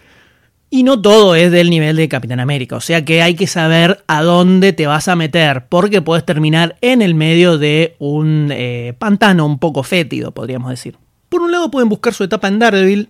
y 0.72 0.82
no 0.82 1.00
todo 1.00 1.36
es 1.36 1.52
del 1.52 1.70
nivel 1.70 1.98
de 1.98 2.10
Capitán 2.10 2.40
América. 2.40 2.78
O 2.78 2.82
sea 2.82 3.06
que 3.06 3.22
hay 3.22 3.36
que 3.36 3.46
saber 3.46 4.04
a 4.08 4.24
dónde 4.24 4.74
te 4.74 4.88
vas 4.88 5.08
a 5.08 5.16
meter 5.16 5.68
porque 5.70 6.02
puedes 6.02 6.26
terminar 6.26 6.78
en 6.82 7.04
el 7.04 7.14
medio 7.14 7.60
de 7.60 7.96
un 8.00 8.50
eh, 8.52 8.96
pantano 8.98 9.46
un 9.46 9.60
poco 9.60 9.84
fétido, 9.84 10.32
podríamos 10.32 10.72
decir. 10.72 10.98
Por 11.30 11.44
un 11.44 11.52
lado 11.52 11.70
pueden 11.70 11.90
buscar 11.90 12.16
su 12.16 12.24
etapa 12.24 12.48
en 12.48 12.58
Daredevil, 12.58 13.10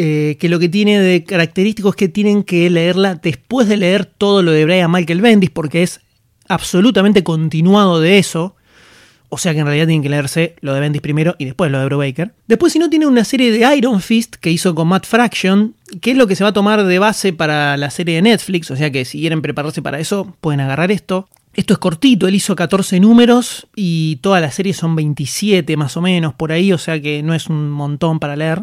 eh, 0.00 0.36
que 0.38 0.48
lo 0.48 0.60
que 0.60 0.68
tiene 0.68 1.00
de 1.00 1.24
característico 1.24 1.88
es 1.88 1.96
que 1.96 2.08
tienen 2.08 2.44
que 2.44 2.70
leerla 2.70 3.16
después 3.16 3.68
de 3.68 3.76
leer 3.76 4.06
todo 4.06 4.42
lo 4.42 4.52
de 4.52 4.64
Brian 4.64 4.92
Michael 4.92 5.20
Bendis, 5.20 5.50
porque 5.50 5.82
es 5.82 6.00
absolutamente 6.46 7.24
continuado 7.24 8.00
de 8.00 8.18
eso. 8.18 8.54
O 9.28 9.36
sea 9.36 9.52
que 9.52 9.58
en 9.58 9.66
realidad 9.66 9.86
tienen 9.86 10.02
que 10.02 10.08
leerse 10.08 10.54
lo 10.60 10.72
de 10.72 10.80
Bendis 10.80 11.02
primero 11.02 11.34
y 11.36 11.44
después 11.44 11.70
lo 11.70 11.80
de 11.80 11.84
Brubaker. 11.86 12.32
Después, 12.46 12.72
si 12.72 12.78
no, 12.78 12.88
tiene 12.88 13.06
una 13.06 13.24
serie 13.24 13.50
de 13.50 13.76
Iron 13.76 14.00
Fist 14.00 14.36
que 14.36 14.50
hizo 14.50 14.74
con 14.74 14.88
Matt 14.88 15.04
Fraction, 15.04 15.74
que 16.00 16.12
es 16.12 16.16
lo 16.16 16.26
que 16.26 16.36
se 16.36 16.44
va 16.44 16.50
a 16.50 16.54
tomar 16.54 16.84
de 16.84 16.98
base 16.98 17.32
para 17.32 17.76
la 17.76 17.90
serie 17.90 18.14
de 18.14 18.22
Netflix. 18.22 18.70
O 18.70 18.76
sea 18.76 18.90
que 18.90 19.04
si 19.04 19.18
quieren 19.18 19.42
prepararse 19.42 19.82
para 19.82 19.98
eso, 19.98 20.34
pueden 20.40 20.60
agarrar 20.60 20.92
esto. 20.92 21.28
Esto 21.54 21.72
es 21.72 21.78
cortito, 21.78 22.28
él 22.28 22.36
hizo 22.36 22.54
14 22.54 23.00
números 23.00 23.66
y 23.74 24.16
toda 24.22 24.40
la 24.40 24.52
serie 24.52 24.74
son 24.74 24.94
27 24.94 25.76
más 25.76 25.96
o 25.96 26.00
menos 26.00 26.32
por 26.34 26.52
ahí, 26.52 26.72
o 26.72 26.78
sea 26.78 27.02
que 27.02 27.20
no 27.24 27.34
es 27.34 27.48
un 27.48 27.68
montón 27.70 28.20
para 28.20 28.36
leer. 28.36 28.62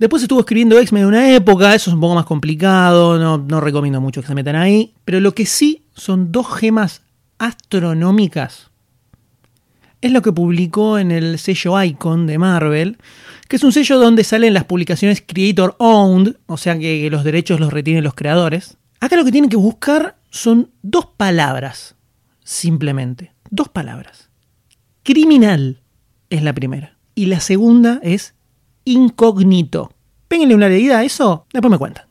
Después 0.00 0.22
estuvo 0.22 0.40
escribiendo 0.40 0.78
X-Men 0.78 1.02
en 1.02 1.08
una 1.08 1.34
época, 1.34 1.74
eso 1.74 1.90
es 1.90 1.94
un 1.94 2.00
poco 2.00 2.14
más 2.14 2.24
complicado, 2.24 3.18
no, 3.18 3.36
no 3.36 3.60
recomiendo 3.60 4.00
mucho 4.00 4.22
que 4.22 4.28
se 4.28 4.34
metan 4.34 4.56
ahí. 4.56 4.94
Pero 5.04 5.20
lo 5.20 5.34
que 5.34 5.44
sí 5.44 5.84
son 5.94 6.32
dos 6.32 6.50
gemas 6.54 7.02
astronómicas. 7.36 8.70
Es 10.00 10.10
lo 10.10 10.22
que 10.22 10.32
publicó 10.32 10.98
en 10.98 11.10
el 11.10 11.38
sello 11.38 11.82
Icon 11.82 12.26
de 12.26 12.38
Marvel, 12.38 12.96
que 13.46 13.56
es 13.56 13.62
un 13.62 13.72
sello 13.72 13.98
donde 13.98 14.24
salen 14.24 14.54
las 14.54 14.64
publicaciones 14.64 15.22
Creator 15.26 15.76
Owned, 15.78 16.36
o 16.46 16.56
sea 16.56 16.78
que 16.78 17.10
los 17.10 17.22
derechos 17.22 17.60
los 17.60 17.70
retienen 17.70 18.02
los 18.02 18.14
creadores. 18.14 18.78
Acá 19.00 19.16
lo 19.16 19.24
que 19.26 19.32
tienen 19.32 19.50
que 19.50 19.56
buscar 19.56 20.16
son 20.30 20.70
dos 20.80 21.08
palabras, 21.14 21.94
simplemente. 22.42 23.34
Dos 23.50 23.68
palabras. 23.68 24.30
Criminal 25.02 25.82
es 26.30 26.42
la 26.42 26.54
primera. 26.54 26.96
Y 27.14 27.26
la 27.26 27.40
segunda 27.40 28.00
es 28.02 28.32
incógnito. 28.84 29.92
Péguenle 30.28 30.54
una 30.54 30.68
leída 30.68 30.98
a 30.98 31.04
eso, 31.04 31.46
después 31.52 31.70
me 31.70 31.78
cuentan. 31.78 32.04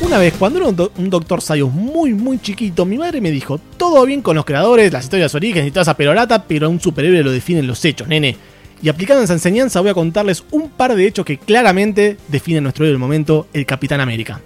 Una 0.00 0.18
vez, 0.18 0.34
cuando 0.38 0.58
era 0.60 0.68
un, 0.68 0.76
do- 0.76 0.92
Doctor 0.96 1.40
Sayus 1.42 1.72
muy, 1.72 2.14
muy 2.14 2.38
chiquito, 2.38 2.84
mi 2.84 2.96
madre 2.96 3.20
me 3.20 3.30
dijo: 3.30 3.58
Todo 3.76 4.04
bien 4.06 4.22
con 4.22 4.36
los 4.36 4.44
creadores, 4.44 4.92
las 4.92 5.04
historias 5.04 5.32
de 5.32 5.36
orígenes 5.38 5.68
y 5.68 5.70
toda 5.72 5.82
esa 5.82 5.96
perorata, 5.96 6.44
pero 6.44 6.66
a 6.66 6.68
un 6.68 6.80
superhéroe 6.80 7.24
lo 7.24 7.32
definen 7.32 7.66
los 7.66 7.84
hechos, 7.84 8.06
nene. 8.06 8.36
Y 8.82 8.88
aplicando 8.88 9.22
esa 9.22 9.32
enseñanza, 9.32 9.80
voy 9.80 9.90
a 9.90 9.94
contarles 9.94 10.44
un 10.50 10.68
par 10.68 10.94
de 10.94 11.06
hechos 11.06 11.24
que 11.24 11.38
claramente 11.38 12.18
definen 12.28 12.62
nuestro 12.62 12.84
héroe 12.84 12.92
del 12.92 12.98
momento, 13.00 13.48
el 13.52 13.64
Capitán 13.64 14.00
América. 14.00 14.40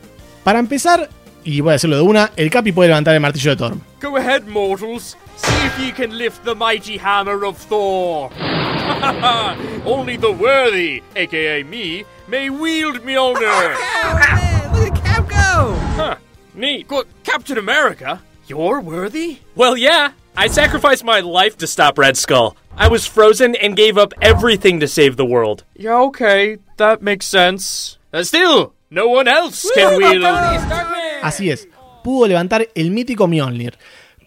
Para 0.44 0.58
empezar, 0.58 1.08
y 1.44 1.60
voy 1.60 1.70
a 1.70 1.72
decirlo 1.72 1.96
de 1.96 2.02
una, 2.02 2.30
el 2.36 2.50
Capi 2.50 2.72
puede 2.72 2.88
levantar 2.88 3.14
el 3.14 3.20
martillo 3.20 3.50
de 3.50 3.56
Thor. 3.56 3.76
Go 4.00 4.16
ahead, 4.16 4.44
mortals. 4.46 5.16
See 5.36 5.66
if 5.66 5.78
you 5.78 5.92
can 5.92 6.16
lift 6.16 6.44
the 6.44 6.54
mighty 6.54 6.98
hammer 6.98 7.44
of 7.44 7.56
Thor. 7.58 8.30
Only 9.84 10.16
the 10.16 10.30
worthy, 10.30 11.02
aka 11.16 11.62
me, 11.64 12.04
may 12.28 12.50
wield 12.50 13.02
Mjolnir. 13.04 13.74
Look 14.74 14.96
at 14.96 15.04
Cap 15.04 15.28
go! 15.28 15.74
Huh. 15.96 16.16
Neat. 16.54 16.86
Captain 17.24 17.58
America? 17.58 18.20
You're 18.46 18.80
worthy? 18.80 19.38
Well, 19.54 19.76
yeah. 19.76 20.12
I 20.36 20.48
sacrificed 20.48 21.04
my 21.04 21.20
life 21.20 21.56
to 21.58 21.66
stop 21.66 21.98
Red 21.98 22.16
Skull. 22.16 22.56
I 22.76 22.88
was 22.88 23.06
frozen 23.06 23.54
and 23.56 23.76
gave 23.76 23.98
up 23.98 24.14
everything 24.22 24.80
to 24.80 24.86
save 24.88 25.16
the 25.16 25.24
world. 25.24 25.64
Yeah, 25.76 26.00
okay. 26.08 26.58
That 26.76 27.02
makes 27.02 27.26
sense. 27.26 27.98
Still, 28.22 28.72
no 28.90 29.08
one 29.08 29.28
else 29.28 29.70
can 29.74 29.96
wield. 29.98 30.24
Así 31.22 31.50
es, 31.50 31.68
pudo 32.02 32.26
levantar 32.26 32.68
el 32.74 32.90
mítico 32.90 33.26
Mjolnir. 33.26 33.76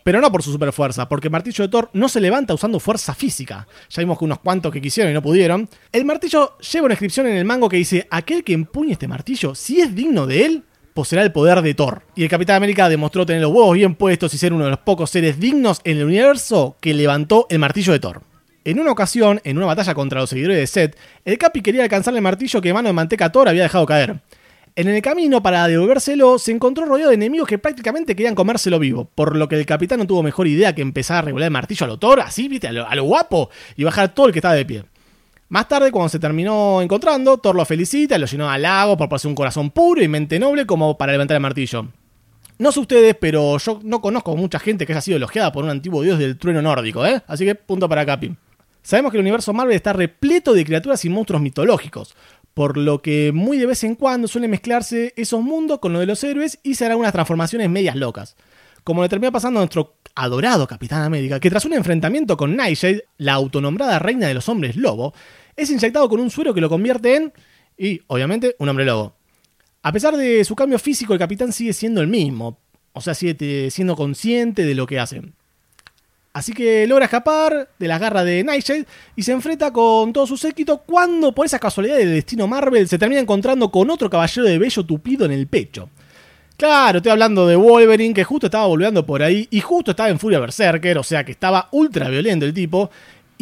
Pero 0.03 0.19
no 0.19 0.31
por 0.31 0.43
su 0.43 0.51
superfuerza, 0.51 1.07
porque 1.07 1.27
el 1.27 1.31
martillo 1.31 1.63
de 1.63 1.69
Thor 1.69 1.89
no 1.93 2.09
se 2.09 2.19
levanta 2.19 2.53
usando 2.53 2.79
fuerza 2.79 3.15
física. 3.15 3.65
Ya 3.89 4.01
vimos 4.01 4.19
que 4.19 4.25
unos 4.25 4.39
cuantos 4.39 4.71
que 4.71 4.81
quisieron 4.81 5.11
y 5.11 5.13
no 5.13 5.21
pudieron. 5.21 5.69
El 5.93 6.03
martillo 6.03 6.57
lleva 6.57 6.85
una 6.85 6.93
inscripción 6.93 7.27
en 7.27 7.37
el 7.37 7.45
mango 7.45 7.69
que 7.69 7.77
dice: 7.77 8.05
Aquel 8.11 8.43
que 8.43 8.53
empuñe 8.53 8.91
este 8.91 9.07
martillo, 9.07 9.55
si 9.55 9.79
es 9.79 9.95
digno 9.95 10.27
de 10.27 10.45
él, 10.45 10.63
poseerá 10.93 11.23
el 11.23 11.31
poder 11.31 11.61
de 11.61 11.73
Thor. 11.73 12.03
Y 12.15 12.23
el 12.23 12.29
Capitán 12.29 12.57
América 12.57 12.89
demostró 12.89 13.25
tener 13.25 13.41
los 13.41 13.51
huevos 13.51 13.73
bien 13.73 13.95
puestos 13.95 14.33
y 14.33 14.37
ser 14.37 14.53
uno 14.53 14.65
de 14.65 14.71
los 14.71 14.79
pocos 14.79 15.09
seres 15.09 15.39
dignos 15.39 15.81
en 15.83 15.97
el 15.97 16.05
universo 16.05 16.75
que 16.79 16.93
levantó 16.93 17.47
el 17.49 17.59
martillo 17.59 17.93
de 17.93 17.99
Thor. 17.99 18.21
En 18.65 18.79
una 18.79 18.91
ocasión, 18.91 19.41
en 19.43 19.57
una 19.57 19.65
batalla 19.65 19.93
contra 19.93 20.21
los 20.21 20.29
seguidores 20.29 20.57
de 20.57 20.67
Seth, 20.67 20.97
el 21.25 21.37
Capi 21.37 21.61
quería 21.61 21.83
alcanzar 21.83 22.15
el 22.15 22.21
martillo 22.21 22.61
que 22.61 22.73
mano 22.73 22.87
de 22.87 22.93
manteca 22.93 23.31
Thor 23.31 23.49
había 23.49 23.63
dejado 23.63 23.85
caer. 23.85 24.21
En 24.75 24.87
el 24.87 25.01
camino, 25.03 25.43
para 25.43 25.67
devolvérselo, 25.67 26.39
se 26.39 26.51
encontró 26.51 26.85
rodeado 26.85 27.09
de 27.09 27.15
enemigos 27.15 27.47
que 27.47 27.59
prácticamente 27.59 28.15
querían 28.15 28.33
comérselo 28.33 28.79
vivo, 28.79 29.07
por 29.13 29.35
lo 29.35 29.47
que 29.47 29.55
el 29.55 29.67
capitán 29.67 29.99
no 29.99 30.07
tuvo 30.07 30.23
mejor 30.23 30.47
idea 30.47 30.73
que 30.73 30.81
empezar 30.81 31.17
a 31.17 31.21
regular 31.21 31.45
el 31.45 31.51
martillo 31.51 31.85
a 31.85 31.89
lo 31.89 31.99
Thor, 31.99 32.21
así, 32.21 32.47
viste, 32.47 32.69
a 32.69 32.71
lo, 32.71 33.03
guapo, 33.03 33.51
y 33.75 33.83
bajar 33.83 34.15
todo 34.15 34.27
el 34.27 34.33
que 34.33 34.39
estaba 34.39 34.55
de 34.55 34.65
pie. 34.65 34.83
Más 35.53 35.67
tarde, 35.67 35.91
cuando 35.91 36.09
se 36.09 36.17
terminó 36.17 36.81
encontrando, 36.81 37.37
Thor 37.37 37.55
lo 37.55 37.63
felicita 37.63 38.17
lo 38.17 38.25
llenó 38.25 38.49
al 38.49 38.63
lago 38.63 38.97
por 38.97 39.07
poseer 39.07 39.29
un 39.29 39.35
corazón 39.35 39.69
puro 39.69 40.01
y 40.01 40.07
mente 40.07 40.39
noble 40.39 40.65
como 40.65 40.97
para 40.97 41.11
levantar 41.11 41.35
el 41.35 41.41
martillo. 41.41 41.89
No 42.57 42.71
sé 42.71 42.79
ustedes, 42.79 43.15
pero 43.21 43.59
yo 43.59 43.79
no 43.83 44.01
conozco 44.01 44.35
mucha 44.35 44.57
gente 44.57 44.87
que 44.87 44.93
haya 44.93 45.01
sido 45.01 45.17
elogiada 45.17 45.51
por 45.51 45.63
un 45.63 45.69
antiguo 45.69 46.01
dios 46.01 46.17
del 46.17 46.39
trueno 46.39 46.63
nórdico, 46.63 47.05
¿eh? 47.05 47.21
Así 47.27 47.45
que 47.45 47.53
punto 47.53 47.87
para 47.87 48.03
Capi. 48.03 48.35
Sabemos 48.81 49.11
que 49.11 49.17
el 49.19 49.21
universo 49.21 49.53
Marvel 49.53 49.75
está 49.75 49.93
repleto 49.93 50.53
de 50.53 50.65
criaturas 50.65 51.05
y 51.05 51.09
monstruos 51.09 51.43
mitológicos, 51.43 52.15
por 52.55 52.75
lo 52.75 53.03
que 53.03 53.31
muy 53.31 53.59
de 53.59 53.67
vez 53.67 53.83
en 53.83 53.93
cuando 53.93 54.27
suelen 54.27 54.49
mezclarse 54.49 55.13
esos 55.17 55.43
mundos 55.43 55.77
con 55.77 55.93
lo 55.93 55.99
de 55.99 56.07
los 56.07 56.23
héroes 56.23 56.57
y 56.63 56.73
se 56.73 56.85
harán 56.85 56.97
unas 56.97 57.13
transformaciones 57.13 57.69
medias 57.69 57.95
locas. 57.95 58.35
Como 58.83 59.03
le 59.03 59.07
termina 59.07 59.31
pasando 59.31 59.59
a 59.59 59.61
nuestro 59.61 59.97
adorado 60.15 60.65
Capitán 60.65 61.03
América, 61.03 61.39
que 61.39 61.51
tras 61.51 61.65
un 61.65 61.73
enfrentamiento 61.73 62.37
con 62.37 62.55
Nightshade, 62.55 63.05
la 63.17 63.33
autonombrada 63.33 63.99
reina 63.99 64.27
de 64.27 64.33
los 64.33 64.49
hombres 64.49 64.75
lobo, 64.75 65.13
es 65.55 65.69
inyectado 65.69 66.09
con 66.09 66.19
un 66.19 66.29
suero 66.29 66.53
que 66.53 66.61
lo 66.61 66.69
convierte 66.69 67.15
en, 67.15 67.33
y 67.77 68.01
obviamente, 68.07 68.55
un 68.59 68.69
hombre 68.69 68.85
lobo. 68.85 69.15
A 69.81 69.91
pesar 69.91 70.15
de 70.15 70.43
su 70.45 70.55
cambio 70.55 70.79
físico, 70.79 71.13
el 71.13 71.19
capitán 71.19 71.51
sigue 71.51 71.73
siendo 71.73 72.01
el 72.01 72.07
mismo, 72.07 72.59
o 72.93 73.01
sea, 73.01 73.13
sigue 73.13 73.69
siendo 73.69 73.95
consciente 73.95 74.65
de 74.65 74.75
lo 74.75 74.85
que 74.85 74.99
hace. 74.99 75.21
Así 76.33 76.51
que 76.51 76.87
logra 76.87 77.05
escapar 77.05 77.69
de 77.77 77.87
las 77.87 77.99
garras 77.99 78.25
de 78.25 78.43
Nightshade 78.43 78.87
y 79.15 79.21
se 79.21 79.33
enfrenta 79.33 79.71
con 79.71 80.11
todo 80.11 80.25
su 80.25 80.35
séquito 80.35 80.79
cuando, 80.79 81.31
por 81.31 81.45
esa 81.45 81.59
casualidad 81.59 81.97
del 81.97 82.09
destino 82.09 82.47
Marvel, 82.47 82.87
se 82.87 82.97
termina 82.97 83.21
encontrando 83.21 83.69
con 83.69 83.91
otro 83.91 84.09
caballero 84.09 84.47
de 84.47 84.57
vello 84.57 84.83
tupido 84.83 85.25
en 85.25 85.31
el 85.31 85.45
pecho. 85.45 85.89
Claro, 86.57 86.97
estoy 86.97 87.11
hablando 87.11 87.45
de 87.47 87.55
Wolverine, 87.55 88.15
que 88.15 88.23
justo 88.23 88.47
estaba 88.47 88.65
volviendo 88.65 89.05
por 89.05 89.21
ahí 89.21 89.47
y 89.51 89.59
justo 89.59 89.91
estaba 89.91 90.09
en 90.09 90.17
furia 90.17 90.39
berserker, 90.39 90.97
o 90.97 91.03
sea 91.03 91.23
que 91.23 91.33
estaba 91.33 91.67
ultra 91.71 92.09
violento 92.09 92.45
el 92.45 92.53
tipo, 92.53 92.89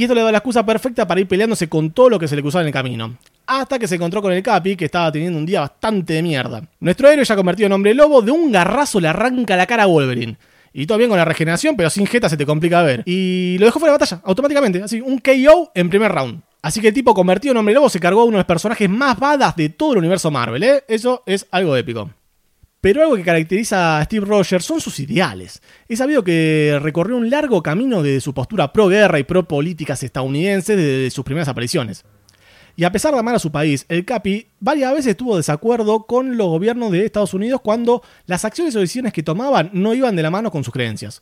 y 0.02 0.06
esto 0.06 0.16
le 0.16 0.24
da 0.24 0.32
la 0.32 0.40
excusa 0.40 0.66
perfecta 0.66 1.08
para 1.08 1.22
ir 1.22 1.28
peleándose 1.28 1.70
con 1.70 1.92
todo 1.92 2.10
lo 2.10 2.18
que 2.18 2.28
se 2.28 2.36
le 2.36 2.42
cruzaba 2.42 2.64
en 2.64 2.70
el 2.70 2.74
camino. 2.74 3.18
Hasta 3.46 3.78
que 3.78 3.88
se 3.88 3.94
encontró 3.94 4.20
con 4.20 4.34
el 4.34 4.42
Capi, 4.42 4.76
que 4.76 4.86
estaba 4.86 5.12
teniendo 5.12 5.38
un 5.38 5.46
día 5.46 5.60
bastante 5.60 6.14
de 6.14 6.24
mierda. 6.24 6.64
Nuestro 6.80 7.08
héroe, 7.08 7.24
ya 7.24 7.36
convertido 7.36 7.68
en 7.68 7.74
hombre 7.74 7.94
lobo, 7.94 8.24
de 8.24 8.32
un 8.32 8.52
garrazo 8.52 9.00
le 9.00 9.10
arranca 9.10 9.56
la 9.56 9.68
cara 9.68 9.84
a 9.84 9.86
Wolverine. 9.86 10.38
Y 10.74 10.88
todo 10.88 10.98
bien 10.98 11.12
con 11.12 11.20
la 11.20 11.26
regeneración, 11.26 11.76
pero 11.76 11.92
sin 11.92 12.08
jeta 12.08 12.30
se 12.30 12.36
te 12.36 12.48
complica 12.48 12.82
ver. 12.82 13.04
Y 13.06 13.58
lo 13.60 13.68
dejó 13.68 13.78
fuera 13.78 13.94
de 13.94 14.00
batalla, 14.00 14.24
automáticamente. 14.26 14.82
Así, 14.82 15.02
un 15.02 15.20
KO 15.20 15.72
en 15.76 15.90
primer 15.92 16.12
round. 16.12 16.42
Así 16.64 16.82
que 16.82 16.88
el 16.88 16.96
tipo 16.96 17.14
convertido 17.14 17.52
en 17.52 17.58
hombre 17.58 17.76
lobo 17.76 17.88
se 17.88 18.00
cargó 18.00 18.22
a 18.22 18.24
uno 18.24 18.38
de 18.38 18.40
los 18.40 18.48
personajes 18.48 18.90
más 18.90 19.20
badas 19.20 19.56
de 19.56 19.70
todo 19.70 19.92
el 19.92 20.00
universo 20.00 20.32
Marvel, 20.32 20.64
¿eh? 20.64 20.84
Eso 20.88 21.22
es 21.28 21.46
algo 21.52 21.78
épico. 21.78 22.10
Pero 22.82 23.04
algo 23.04 23.16
que 23.16 23.24
caracteriza 23.24 24.00
a 24.00 24.04
Steve 24.06 24.26
Rogers 24.26 24.66
son 24.66 24.82
sus 24.82 25.00
ideales. 25.00 25.62
Es 25.88 26.00
sabido 26.00 26.24
que 26.24 26.80
recorrió 26.82 27.16
un 27.16 27.30
largo 27.30 27.62
camino 27.62 28.02
desde 28.02 28.22
su 28.22 28.34
postura 28.34 28.74
pro 28.74 28.88
guerra 28.88 29.20
y 29.20 29.24
pro 29.24 29.48
políticas 29.48 30.02
estadounidenses 30.02 30.76
desde 30.76 31.12
sus 31.12 31.24
primeras 31.24 31.48
apariciones. 31.48 32.04
Y 32.76 32.84
a 32.86 32.92
pesar 32.92 33.14
de 33.14 33.20
amar 33.20 33.36
a 33.36 33.40
su 33.40 33.52
país, 33.52 33.86
el 33.90 34.04
Capi 34.06 34.48
varias 34.60 34.94
veces 34.96 35.16
tuvo 35.16 35.38
desacuerdo 35.38 36.08
con 36.08 36.38
los 36.38 36.48
gobiernos 36.48 36.92
de 36.92 37.06
Estados 37.06 37.34
Unidos 37.36 37.62
cuando 37.62 38.02
las 38.26 38.46
acciones 38.46 38.76
o 38.76 38.80
decisiones 38.80 39.14
que 39.14 39.22
tomaban 39.22 39.70
no 39.74 39.94
iban 39.94 40.16
de 40.16 40.24
la 40.24 40.32
mano 40.32 40.50
con 40.50 40.64
sus 40.64 40.74
creencias. 40.74 41.22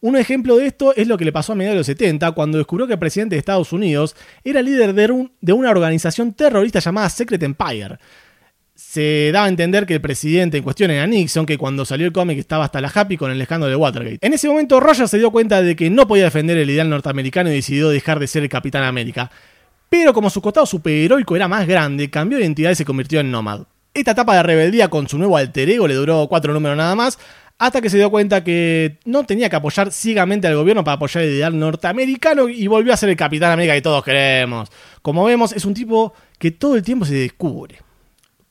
Un 0.00 0.16
ejemplo 0.16 0.56
de 0.56 0.66
esto 0.66 0.94
es 0.94 1.08
lo 1.08 1.16
que 1.16 1.24
le 1.24 1.32
pasó 1.32 1.52
a 1.52 1.54
mediados 1.56 1.74
de 1.74 1.78
los 1.80 1.86
70 1.86 2.32
cuando 2.32 2.58
descubrió 2.58 2.86
que 2.86 2.92
el 2.92 2.98
presidente 2.98 3.36
de 3.36 3.38
Estados 3.40 3.72
Unidos 3.72 4.14
era 4.44 4.60
líder 4.60 4.94
de, 4.94 5.10
un- 5.10 5.32
de 5.40 5.52
una 5.52 5.70
organización 5.70 6.32
terrorista 6.34 6.78
llamada 6.80 7.08
Secret 7.08 7.42
Empire. 7.42 7.98
Se 8.74 9.30
daba 9.32 9.46
a 9.46 9.48
entender 9.48 9.84
que 9.84 9.94
el 9.94 10.00
presidente 10.00 10.56
en 10.56 10.64
cuestión 10.64 10.90
era 10.90 11.06
Nixon, 11.06 11.44
que 11.44 11.58
cuando 11.58 11.84
salió 11.84 12.06
el 12.06 12.12
cómic 12.12 12.38
estaba 12.38 12.64
hasta 12.64 12.80
la 12.80 12.90
happy 12.92 13.18
con 13.18 13.30
el 13.30 13.40
escándalo 13.40 13.70
de 13.70 13.76
Watergate. 13.76 14.18
En 14.20 14.32
ese 14.32 14.48
momento 14.48 14.80
Rogers 14.80 15.10
se 15.10 15.18
dio 15.18 15.30
cuenta 15.30 15.60
de 15.60 15.76
que 15.76 15.90
no 15.90 16.08
podía 16.08 16.24
defender 16.24 16.56
el 16.56 16.70
ideal 16.70 16.88
norteamericano 16.88 17.50
y 17.50 17.54
decidió 17.54 17.90
dejar 17.90 18.18
de 18.18 18.26
ser 18.26 18.42
el 18.42 18.48
Capitán 18.48 18.84
América. 18.84 19.30
Pero 19.90 20.14
como 20.14 20.30
su 20.30 20.40
costado 20.40 20.64
superheroico 20.64 21.36
era 21.36 21.48
más 21.48 21.66
grande, 21.66 22.08
cambió 22.08 22.38
de 22.38 22.44
identidad 22.44 22.70
y 22.70 22.74
se 22.74 22.86
convirtió 22.86 23.20
en 23.20 23.30
Nomad. 23.30 23.64
Esta 23.92 24.12
etapa 24.12 24.34
de 24.36 24.42
rebeldía 24.42 24.88
con 24.88 25.06
su 25.06 25.18
nuevo 25.18 25.36
alter 25.36 25.68
ego 25.68 25.86
le 25.86 25.94
duró 25.94 26.26
cuatro 26.28 26.54
números 26.54 26.78
nada 26.78 26.94
más, 26.94 27.18
hasta 27.58 27.82
que 27.82 27.90
se 27.90 27.98
dio 27.98 28.10
cuenta 28.10 28.42
que 28.42 28.98
no 29.04 29.24
tenía 29.24 29.50
que 29.50 29.56
apoyar 29.56 29.92
ciegamente 29.92 30.46
al 30.46 30.56
gobierno 30.56 30.82
para 30.82 30.94
apoyar 30.94 31.24
el 31.24 31.34
ideal 31.34 31.58
norteamericano 31.58 32.48
y 32.48 32.66
volvió 32.68 32.94
a 32.94 32.96
ser 32.96 33.10
el 33.10 33.16
Capitán 33.16 33.52
América 33.52 33.74
que 33.74 33.82
todos 33.82 34.02
queremos. 34.02 34.70
Como 35.02 35.24
vemos, 35.24 35.52
es 35.52 35.66
un 35.66 35.74
tipo 35.74 36.14
que 36.38 36.52
todo 36.52 36.74
el 36.74 36.82
tiempo 36.82 37.04
se 37.04 37.14
descubre. 37.14 37.76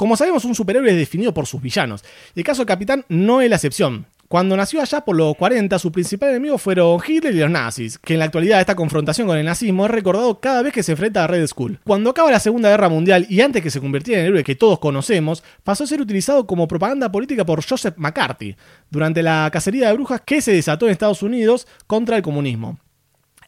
Como 0.01 0.17
sabemos, 0.17 0.45
un 0.45 0.55
superhéroe 0.55 0.89
es 0.89 0.97
definido 0.97 1.31
por 1.31 1.45
sus 1.45 1.61
villanos. 1.61 2.03
El 2.35 2.43
caso 2.43 2.61
del 2.61 2.67
Capitán 2.67 3.05
no 3.07 3.39
es 3.39 3.47
la 3.51 3.57
excepción. 3.57 4.07
Cuando 4.27 4.57
nació 4.57 4.81
allá 4.81 5.01
por 5.01 5.15
los 5.15 5.35
40, 5.35 5.77
sus 5.77 5.91
principales 5.91 6.33
enemigos 6.33 6.59
fueron 6.59 6.99
Hitler 7.07 7.35
y 7.35 7.37
los 7.37 7.51
nazis, 7.51 7.99
que 7.99 8.13
en 8.13 8.19
la 8.19 8.25
actualidad 8.25 8.59
esta 8.59 8.73
confrontación 8.73 9.27
con 9.27 9.37
el 9.37 9.45
nazismo 9.45 9.85
es 9.85 9.91
recordado 9.91 10.39
cada 10.39 10.63
vez 10.63 10.73
que 10.73 10.81
se 10.81 10.93
enfrenta 10.93 11.23
a 11.23 11.27
Red 11.27 11.45
Skull. 11.45 11.81
Cuando 11.83 12.09
acaba 12.09 12.31
la 12.31 12.39
Segunda 12.39 12.71
Guerra 12.71 12.89
Mundial 12.89 13.27
y 13.29 13.41
antes 13.41 13.61
que 13.61 13.69
se 13.69 13.79
convirtiera 13.79 14.21
en 14.21 14.25
el 14.25 14.31
héroe 14.31 14.43
que 14.43 14.55
todos 14.55 14.79
conocemos, 14.79 15.43
pasó 15.63 15.83
a 15.83 15.87
ser 15.87 16.01
utilizado 16.01 16.47
como 16.47 16.67
propaganda 16.67 17.11
política 17.11 17.45
por 17.45 17.63
Joseph 17.63 17.93
McCarthy, 17.97 18.55
durante 18.89 19.21
la 19.21 19.51
cacería 19.53 19.89
de 19.89 19.93
brujas 19.93 20.21
que 20.25 20.41
se 20.41 20.51
desató 20.51 20.87
en 20.87 20.93
Estados 20.93 21.21
Unidos 21.21 21.67
contra 21.85 22.17
el 22.17 22.23
comunismo. 22.23 22.79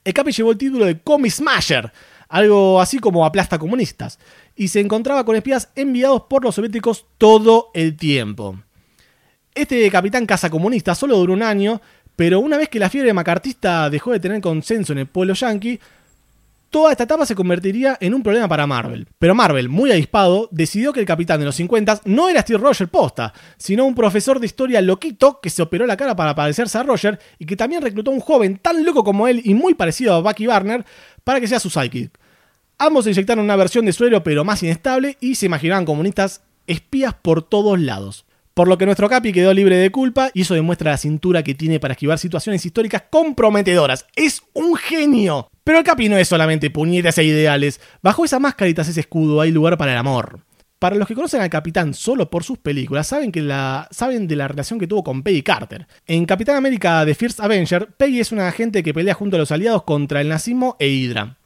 El 0.04 0.14
Capi 0.14 0.32
llevó 0.32 0.52
el 0.52 0.58
título 0.60 0.86
de 0.86 1.00
Comic 1.00 1.32
Smasher, 1.32 1.92
algo 2.34 2.82
así 2.82 2.98
como 2.98 3.28
aplasta 3.28 3.60
comunistas, 3.60 4.18
y 4.56 4.70
se 4.70 4.80
encontraba 4.80 5.24
con 5.24 5.36
espías 5.36 5.70
enviados 5.76 6.24
por 6.24 6.44
los 6.44 6.56
soviéticos 6.56 7.06
todo 7.20 7.70
el 7.76 7.96
tiempo. 7.96 8.58
Este 9.54 9.88
capitán 9.92 10.26
casa 10.26 10.50
comunista 10.50 10.96
solo 10.96 11.16
duró 11.16 11.34
un 11.34 11.44
año, 11.44 11.80
pero 12.16 12.40
una 12.40 12.58
vez 12.58 12.70
que 12.70 12.80
la 12.80 12.90
fiebre 12.90 13.14
macartista 13.14 13.88
dejó 13.92 14.14
de 14.14 14.20
tener 14.20 14.42
consenso 14.42 14.94
en 14.94 15.00
el 15.00 15.06
pueblo 15.06 15.36
yankee, 15.36 15.80
toda 16.72 16.90
esta 16.90 17.04
etapa 17.04 17.28
se 17.28 17.36
convertiría 17.36 18.00
en 18.02 18.16
un 18.16 18.24
problema 18.24 18.48
para 18.48 18.66
Marvel. 18.66 19.08
Pero 19.20 19.36
Marvel, 19.36 19.70
muy 19.70 19.92
avispado, 19.92 20.50
decidió 20.50 20.92
que 20.92 21.02
el 21.02 21.06
capitán 21.06 21.40
de 21.40 21.46
los 21.46 21.54
50 21.54 22.02
no 22.06 22.30
era 22.30 22.42
Steve 22.42 22.58
Rogers 22.58 22.90
posta, 22.90 23.32
sino 23.58 23.86
un 23.86 23.94
profesor 23.94 24.40
de 24.40 24.48
historia 24.48 24.82
loquito 24.82 25.40
que 25.40 25.52
se 25.52 25.62
operó 25.62 25.86
la 25.86 25.98
cara 25.98 26.16
para 26.16 26.34
parecerse 26.34 26.80
a 26.80 26.84
Roger 26.84 27.20
y 27.38 27.46
que 27.46 27.56
también 27.56 27.84
reclutó 27.84 28.10
a 28.10 28.16
un 28.16 28.22
joven 28.22 28.58
tan 28.58 28.84
loco 28.84 29.04
como 29.04 29.28
él 29.28 29.40
y 29.44 29.54
muy 29.54 29.76
parecido 29.76 30.16
a 30.16 30.22
Bucky 30.22 30.48
Barner 30.48 30.84
para 31.24 31.40
que 31.40 31.48
sea 31.48 31.60
su 31.60 31.70
sidekick. 31.70 32.23
Ambos 32.86 33.08
inyectaron 33.08 33.46
una 33.46 33.56
versión 33.56 33.86
de 33.86 33.94
suero 33.94 34.24
pero 34.24 34.44
más 34.44 34.62
inestable 34.62 35.16
y 35.22 35.36
se 35.36 35.46
imaginaban 35.46 35.86
comunistas 35.86 36.42
espías 36.68 37.14
por 37.14 37.42
todos 37.42 37.80
lados. 37.80 38.26
Por 38.54 38.68
lo 38.68 38.78
que 38.78 38.86
nuestro 38.86 39.08
Capi 39.08 39.32
quedó 39.32 39.54
libre 39.54 39.78
de 39.78 39.90
culpa 39.90 40.32
y 40.34 40.42
eso 40.42 40.54
demuestra 40.54 40.92
la 40.92 40.98
cintura 40.98 41.44
que 41.44 41.56
tiene 41.56 41.80
para 41.80 41.94
esquivar 41.94 42.20
situaciones 42.20 42.66
históricas 42.66 43.04
comprometedoras. 43.10 44.06
¡Es 44.18 44.44
un 44.52 44.76
genio! 44.76 45.48
Pero 45.64 45.78
el 45.78 45.86
Capi 45.86 46.10
no 46.10 46.18
es 46.18 46.28
solamente 46.28 46.72
puñetas 46.72 47.18
e 47.20 47.24
ideales. 47.24 47.80
Bajo 48.02 48.26
esa 48.26 48.40
máscarita, 48.40 48.82
ese 48.82 49.00
escudo, 49.00 49.40
hay 49.40 49.52
lugar 49.52 49.78
para 49.78 49.94
el 49.94 49.98
amor. 49.98 50.42
Para 50.78 50.98
los 50.98 51.08
que 51.08 51.16
conocen 51.16 51.40
al 51.40 51.50
Capitán 51.50 51.94
solo 51.94 52.30
por 52.30 52.44
sus 52.44 52.58
películas, 52.58 53.08
saben, 53.08 53.32
que 53.32 53.42
la, 53.42 53.88
saben 53.92 54.28
de 54.28 54.36
la 54.36 54.50
relación 54.50 54.78
que 54.78 54.88
tuvo 54.88 55.06
con 55.06 55.24
Peggy 55.24 55.42
Carter. 55.42 55.88
En 56.06 56.26
Capitán 56.26 56.58
América 56.58 57.06
The 57.06 57.16
First 57.16 57.40
Avenger, 57.40 57.94
Peggy 57.96 58.20
es 58.20 58.34
una 58.34 58.50
agente 58.50 58.84
que 58.84 58.94
pelea 58.94 59.14
junto 59.14 59.38
a 59.38 59.40
los 59.40 59.54
aliados 59.54 59.84
contra 59.84 60.20
el 60.20 60.28
nazismo 60.28 60.76
e 60.80 60.90
Hydra 60.90 61.38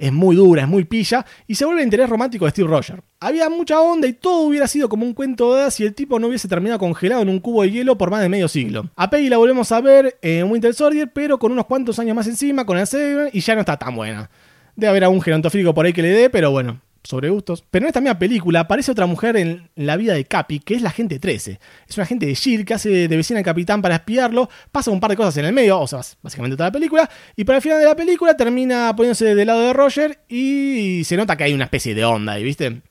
es 0.00 0.12
muy 0.12 0.34
dura, 0.34 0.62
es 0.62 0.68
muy 0.68 0.84
pilla, 0.84 1.26
y 1.46 1.54
se 1.54 1.66
vuelve 1.66 1.82
el 1.82 1.86
interés 1.86 2.08
romántico 2.08 2.46
de 2.46 2.50
Steve 2.50 2.68
Rogers. 2.68 3.02
Había 3.20 3.50
mucha 3.50 3.80
onda 3.80 4.08
y 4.08 4.14
todo 4.14 4.46
hubiera 4.46 4.66
sido 4.66 4.88
como 4.88 5.04
un 5.04 5.12
cuento 5.12 5.54
de 5.54 5.60
hadas 5.60 5.74
si 5.74 5.84
el 5.84 5.94
tipo 5.94 6.18
no 6.18 6.28
hubiese 6.28 6.48
terminado 6.48 6.78
congelado 6.78 7.20
en 7.20 7.28
un 7.28 7.38
cubo 7.38 7.62
de 7.62 7.70
hielo 7.70 7.98
por 7.98 8.10
más 8.10 8.22
de 8.22 8.30
medio 8.30 8.48
siglo. 8.48 8.90
A 8.96 9.10
Peggy 9.10 9.28
la 9.28 9.36
volvemos 9.36 9.70
a 9.72 9.80
ver 9.82 10.18
en 10.22 10.50
Winter 10.50 10.72
Soldier, 10.72 11.12
pero 11.12 11.38
con 11.38 11.52
unos 11.52 11.66
cuantos 11.66 11.98
años 11.98 12.16
más 12.16 12.26
encima, 12.26 12.64
con 12.64 12.78
el 12.78 12.86
Seven, 12.86 13.28
y 13.32 13.40
ya 13.40 13.54
no 13.54 13.60
está 13.60 13.76
tan 13.76 13.94
buena. 13.94 14.30
Debe 14.74 14.88
haber 14.90 15.04
algún 15.04 15.20
gerontofílico 15.20 15.74
por 15.74 15.84
ahí 15.84 15.92
que 15.92 16.02
le 16.02 16.08
dé, 16.08 16.30
pero 16.30 16.50
bueno, 16.50 16.80
sobre 17.02 17.30
gustos. 17.30 17.64
Pero 17.70 17.84
en 17.84 17.88
esta 17.88 18.00
misma 18.00 18.18
película 18.18 18.60
aparece 18.60 18.92
otra 18.92 19.06
mujer 19.06 19.36
en 19.36 19.70
la 19.74 19.96
vida 19.96 20.14
de 20.14 20.24
Capi, 20.24 20.60
que 20.60 20.74
es 20.74 20.82
la 20.82 20.90
gente 20.90 21.18
13. 21.18 21.58
Es 21.88 21.96
una 21.96 22.04
agente 22.04 22.26
de 22.26 22.32
S.H.I.E.L.D. 22.32 22.64
que 22.64 22.74
hace 22.74 23.08
de 23.08 23.16
vecina 23.16 23.38
al 23.38 23.44
capitán 23.44 23.82
para 23.82 23.96
espiarlo, 23.96 24.48
pasa 24.70 24.90
un 24.90 25.00
par 25.00 25.10
de 25.10 25.16
cosas 25.16 25.36
en 25.38 25.46
el 25.46 25.52
medio, 25.52 25.80
o 25.80 25.86
sea, 25.86 26.00
básicamente 26.22 26.56
toda 26.56 26.68
la 26.68 26.72
película, 26.72 27.10
y 27.36 27.44
para 27.44 27.56
el 27.56 27.62
final 27.62 27.78
de 27.78 27.86
la 27.86 27.96
película 27.96 28.36
termina 28.36 28.94
poniéndose 28.94 29.34
del 29.34 29.46
lado 29.46 29.60
de 29.60 29.72
Roger 29.72 30.20
y 30.28 31.02
se 31.04 31.16
nota 31.16 31.36
que 31.36 31.44
hay 31.44 31.54
una 31.54 31.64
especie 31.64 31.94
de 31.94 32.04
onda 32.04 32.36
¿viste? 32.36 32.82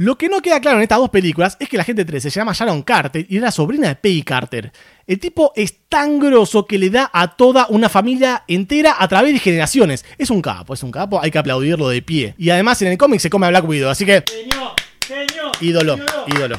Lo 0.00 0.16
que 0.16 0.30
no 0.30 0.40
queda 0.40 0.62
claro 0.62 0.78
en 0.78 0.84
estas 0.84 0.96
dos 0.96 1.10
películas 1.10 1.58
es 1.60 1.68
que 1.68 1.76
la 1.76 1.84
gente 1.84 2.06
13 2.06 2.30
se 2.30 2.40
llama 2.40 2.54
Sharon 2.54 2.82
Carter 2.84 3.26
y 3.28 3.36
es 3.36 3.42
la 3.42 3.50
sobrina 3.50 3.88
de 3.88 3.96
Peggy 3.96 4.22
Carter. 4.22 4.72
El 5.06 5.20
tipo 5.20 5.52
es 5.54 5.74
tan 5.90 6.18
grosso 6.18 6.64
que 6.64 6.78
le 6.78 6.88
da 6.88 7.10
a 7.12 7.36
toda 7.36 7.66
una 7.68 7.90
familia 7.90 8.44
entera 8.48 8.96
a 8.98 9.06
través 9.08 9.34
de 9.34 9.40
generaciones. 9.40 10.06
Es 10.16 10.30
un 10.30 10.40
capo, 10.40 10.72
es 10.72 10.82
un 10.82 10.90
capo, 10.90 11.20
hay 11.20 11.30
que 11.30 11.36
aplaudirlo 11.36 11.90
de 11.90 12.00
pie. 12.00 12.34
Y 12.38 12.48
además 12.48 12.80
en 12.80 12.88
el 12.88 12.96
cómic 12.96 13.20
se 13.20 13.28
come 13.28 13.46
a 13.46 13.50
Black 13.50 13.68
Widow, 13.68 13.90
así 13.90 14.06
que... 14.06 14.24
ídolo. 15.60 15.98
ídolo. 16.28 16.58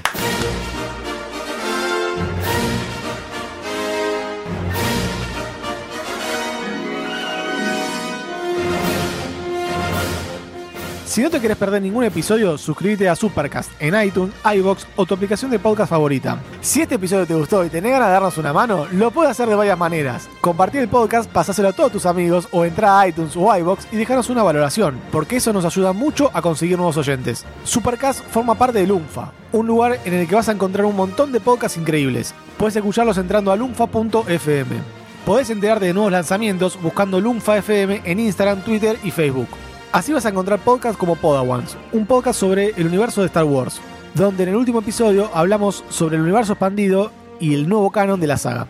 Si 11.11 11.21
no 11.21 11.29
te 11.29 11.41
querés 11.41 11.57
perder 11.57 11.81
ningún 11.81 12.05
episodio, 12.05 12.57
suscríbete 12.57 13.09
a 13.09 13.17
Supercast 13.17 13.69
en 13.81 14.01
iTunes, 14.01 14.33
iBox 14.45 14.87
o 14.95 15.05
tu 15.05 15.13
aplicación 15.13 15.51
de 15.51 15.59
podcast 15.59 15.89
favorita. 15.89 16.41
Si 16.61 16.79
este 16.79 16.95
episodio 16.95 17.27
te 17.27 17.35
gustó 17.35 17.65
y 17.65 17.69
tenés 17.69 17.91
ganas 17.91 18.07
de 18.07 18.13
darnos 18.13 18.37
una 18.37 18.53
mano, 18.53 18.87
lo 18.93 19.11
puedes 19.11 19.31
hacer 19.31 19.49
de 19.49 19.55
varias 19.55 19.77
maneras. 19.77 20.29
Compartir 20.39 20.79
el 20.79 20.87
podcast, 20.87 21.29
pasáselo 21.29 21.67
a 21.67 21.73
todos 21.73 21.91
tus 21.91 22.05
amigos 22.05 22.47
o 22.53 22.63
entrar 22.63 22.97
a 22.97 23.09
iTunes 23.09 23.35
o 23.35 23.53
iBox 23.53 23.89
y 23.91 23.97
dejarnos 23.97 24.29
una 24.29 24.41
valoración, 24.41 25.01
porque 25.11 25.35
eso 25.35 25.51
nos 25.51 25.65
ayuda 25.65 25.91
mucho 25.91 26.31
a 26.33 26.41
conseguir 26.41 26.77
nuevos 26.77 26.95
oyentes. 26.95 27.43
Supercast 27.65 28.23
forma 28.27 28.55
parte 28.55 28.79
de 28.79 28.87
Lunfa, 28.87 29.33
un 29.51 29.67
lugar 29.67 29.99
en 30.05 30.13
el 30.13 30.29
que 30.29 30.35
vas 30.35 30.47
a 30.47 30.53
encontrar 30.53 30.85
un 30.85 30.95
montón 30.95 31.33
de 31.33 31.41
podcasts 31.41 31.77
increíbles. 31.77 32.33
Puedes 32.57 32.77
escucharlos 32.77 33.17
entrando 33.17 33.51
a 33.51 33.57
lunfa.fm. 33.57 34.77
Podés 35.25 35.49
enterarte 35.49 35.87
de 35.87 35.93
nuevos 35.93 36.13
lanzamientos 36.13 36.81
buscando 36.81 37.19
Lunfa 37.19 37.57
FM 37.57 38.03
en 38.05 38.17
Instagram, 38.21 38.61
Twitter 38.61 38.97
y 39.03 39.11
Facebook. 39.11 39.49
Así 39.91 40.13
vas 40.13 40.25
a 40.25 40.29
encontrar 40.29 40.59
podcasts 40.59 40.97
como 40.97 41.17
Podawans, 41.17 41.75
un 41.91 42.05
podcast 42.05 42.39
sobre 42.39 42.69
el 42.77 42.87
universo 42.87 43.19
de 43.19 43.27
Star 43.27 43.43
Wars, 43.43 43.81
donde 44.13 44.43
en 44.43 44.49
el 44.49 44.55
último 44.55 44.79
episodio 44.79 45.29
hablamos 45.33 45.83
sobre 45.89 46.15
el 46.15 46.21
universo 46.21 46.53
expandido 46.53 47.11
y 47.41 47.53
el 47.55 47.67
nuevo 47.67 47.91
canon 47.91 48.17
de 48.17 48.27
la 48.27 48.37
saga. 48.37 48.67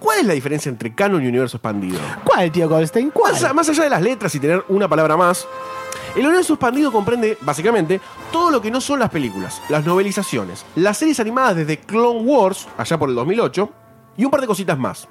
¿Cuál 0.00 0.18
es 0.18 0.26
la 0.26 0.34
diferencia 0.34 0.68
entre 0.70 0.92
canon 0.92 1.22
y 1.22 1.28
universo 1.28 1.58
expandido? 1.58 2.00
¿Cuál, 2.24 2.50
tío 2.50 2.68
Goldstein? 2.68 3.10
¿Cuál? 3.10 3.34
Más, 3.34 3.54
más 3.54 3.68
allá 3.68 3.84
de 3.84 3.90
las 3.90 4.02
letras 4.02 4.34
y 4.34 4.40
tener 4.40 4.64
una 4.68 4.88
palabra 4.88 5.16
más, 5.16 5.46
el 6.16 6.26
universo 6.26 6.54
expandido 6.54 6.90
comprende, 6.90 7.38
básicamente, 7.42 8.00
todo 8.32 8.50
lo 8.50 8.60
que 8.60 8.72
no 8.72 8.80
son 8.80 8.98
las 8.98 9.10
películas, 9.10 9.62
las 9.68 9.86
novelizaciones, 9.86 10.66
las 10.74 10.98
series 10.98 11.20
animadas 11.20 11.54
desde 11.54 11.78
Clone 11.78 12.22
Wars, 12.22 12.66
allá 12.76 12.98
por 12.98 13.08
el 13.08 13.14
2008, 13.14 13.70
y 14.16 14.24
un 14.24 14.30
par 14.32 14.40
de 14.40 14.48
cositas 14.48 14.76
más. 14.76 15.08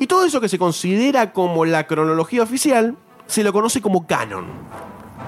Y 0.00 0.08
todo 0.08 0.24
eso 0.24 0.40
que 0.40 0.48
se 0.48 0.58
considera 0.58 1.32
como 1.32 1.64
la 1.64 1.86
cronología 1.86 2.42
oficial, 2.42 2.96
se 3.26 3.44
lo 3.44 3.52
conoce 3.52 3.80
como 3.80 4.04
canon. 4.04 4.46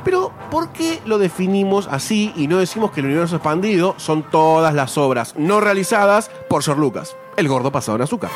Pero, 0.08 0.32
¿por 0.50 0.72
qué 0.72 1.02
lo 1.04 1.18
definimos 1.18 1.86
así 1.86 2.32
y 2.34 2.46
no 2.46 2.56
decimos 2.56 2.92
que 2.92 3.00
el 3.00 3.06
universo 3.08 3.36
expandido 3.36 3.94
son 3.98 4.22
todas 4.22 4.72
las 4.72 4.96
obras 4.96 5.34
no 5.36 5.60
realizadas 5.60 6.30
por 6.48 6.62
George 6.62 6.80
Lucas, 6.80 7.14
el 7.36 7.46
gordo 7.46 7.70
pasado 7.70 7.96
en 7.96 8.02
azúcar? 8.04 8.30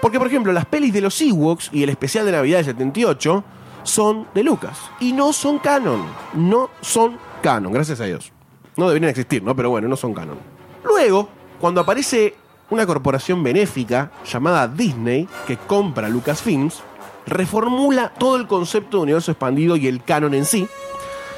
Porque, 0.00 0.18
por 0.18 0.28
ejemplo, 0.28 0.52
las 0.52 0.66
pelis 0.66 0.92
de 0.92 1.00
los 1.00 1.20
Ewoks 1.20 1.70
y 1.72 1.82
el 1.82 1.88
especial 1.88 2.26
de 2.26 2.30
Navidad 2.30 2.58
del 2.58 2.66
78 2.66 3.42
son 3.82 4.28
de 4.36 4.44
Lucas 4.44 4.78
y 5.00 5.12
no 5.14 5.32
son 5.32 5.58
canon. 5.58 6.04
No 6.34 6.70
son 6.80 7.18
canon, 7.42 7.72
gracias 7.72 8.00
a 8.00 8.04
Dios. 8.04 8.30
No 8.76 8.86
deberían 8.86 9.10
existir, 9.10 9.42
¿no? 9.42 9.56
Pero 9.56 9.70
bueno, 9.70 9.88
no 9.88 9.96
son 9.96 10.14
canon. 10.14 10.38
Luego, 10.84 11.28
cuando 11.60 11.80
aparece 11.80 12.36
una 12.70 12.86
corporación 12.86 13.42
benéfica 13.42 14.12
llamada 14.24 14.68
Disney 14.68 15.28
que 15.44 15.56
compra 15.56 16.08
Lucasfilms, 16.08 16.84
reformula 17.26 18.10
todo 18.16 18.36
el 18.36 18.46
concepto 18.46 18.98
de 18.98 19.02
universo 19.02 19.32
expandido 19.32 19.74
y 19.74 19.88
el 19.88 20.04
canon 20.04 20.32
en 20.32 20.44
sí, 20.44 20.68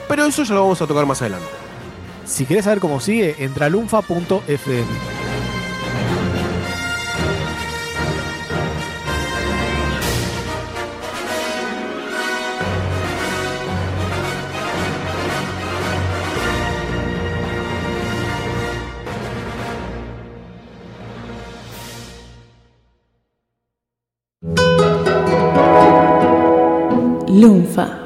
pero 0.09 0.25
eso 0.25 0.43
ya 0.43 0.55
lo 0.55 0.63
vamos 0.63 0.81
a 0.83 0.87
tocar 0.87 1.07
más 1.07 1.21
adelante. 1.21 1.47
Si 2.25 2.45
querés 2.47 2.65
saber 2.65 2.81
cómo 2.81 3.01
sigue, 3.01 3.37
entra 3.39 3.67
a 3.67 3.69
lunfa.fm. 3.69 4.87
Lunfa. 27.29 27.98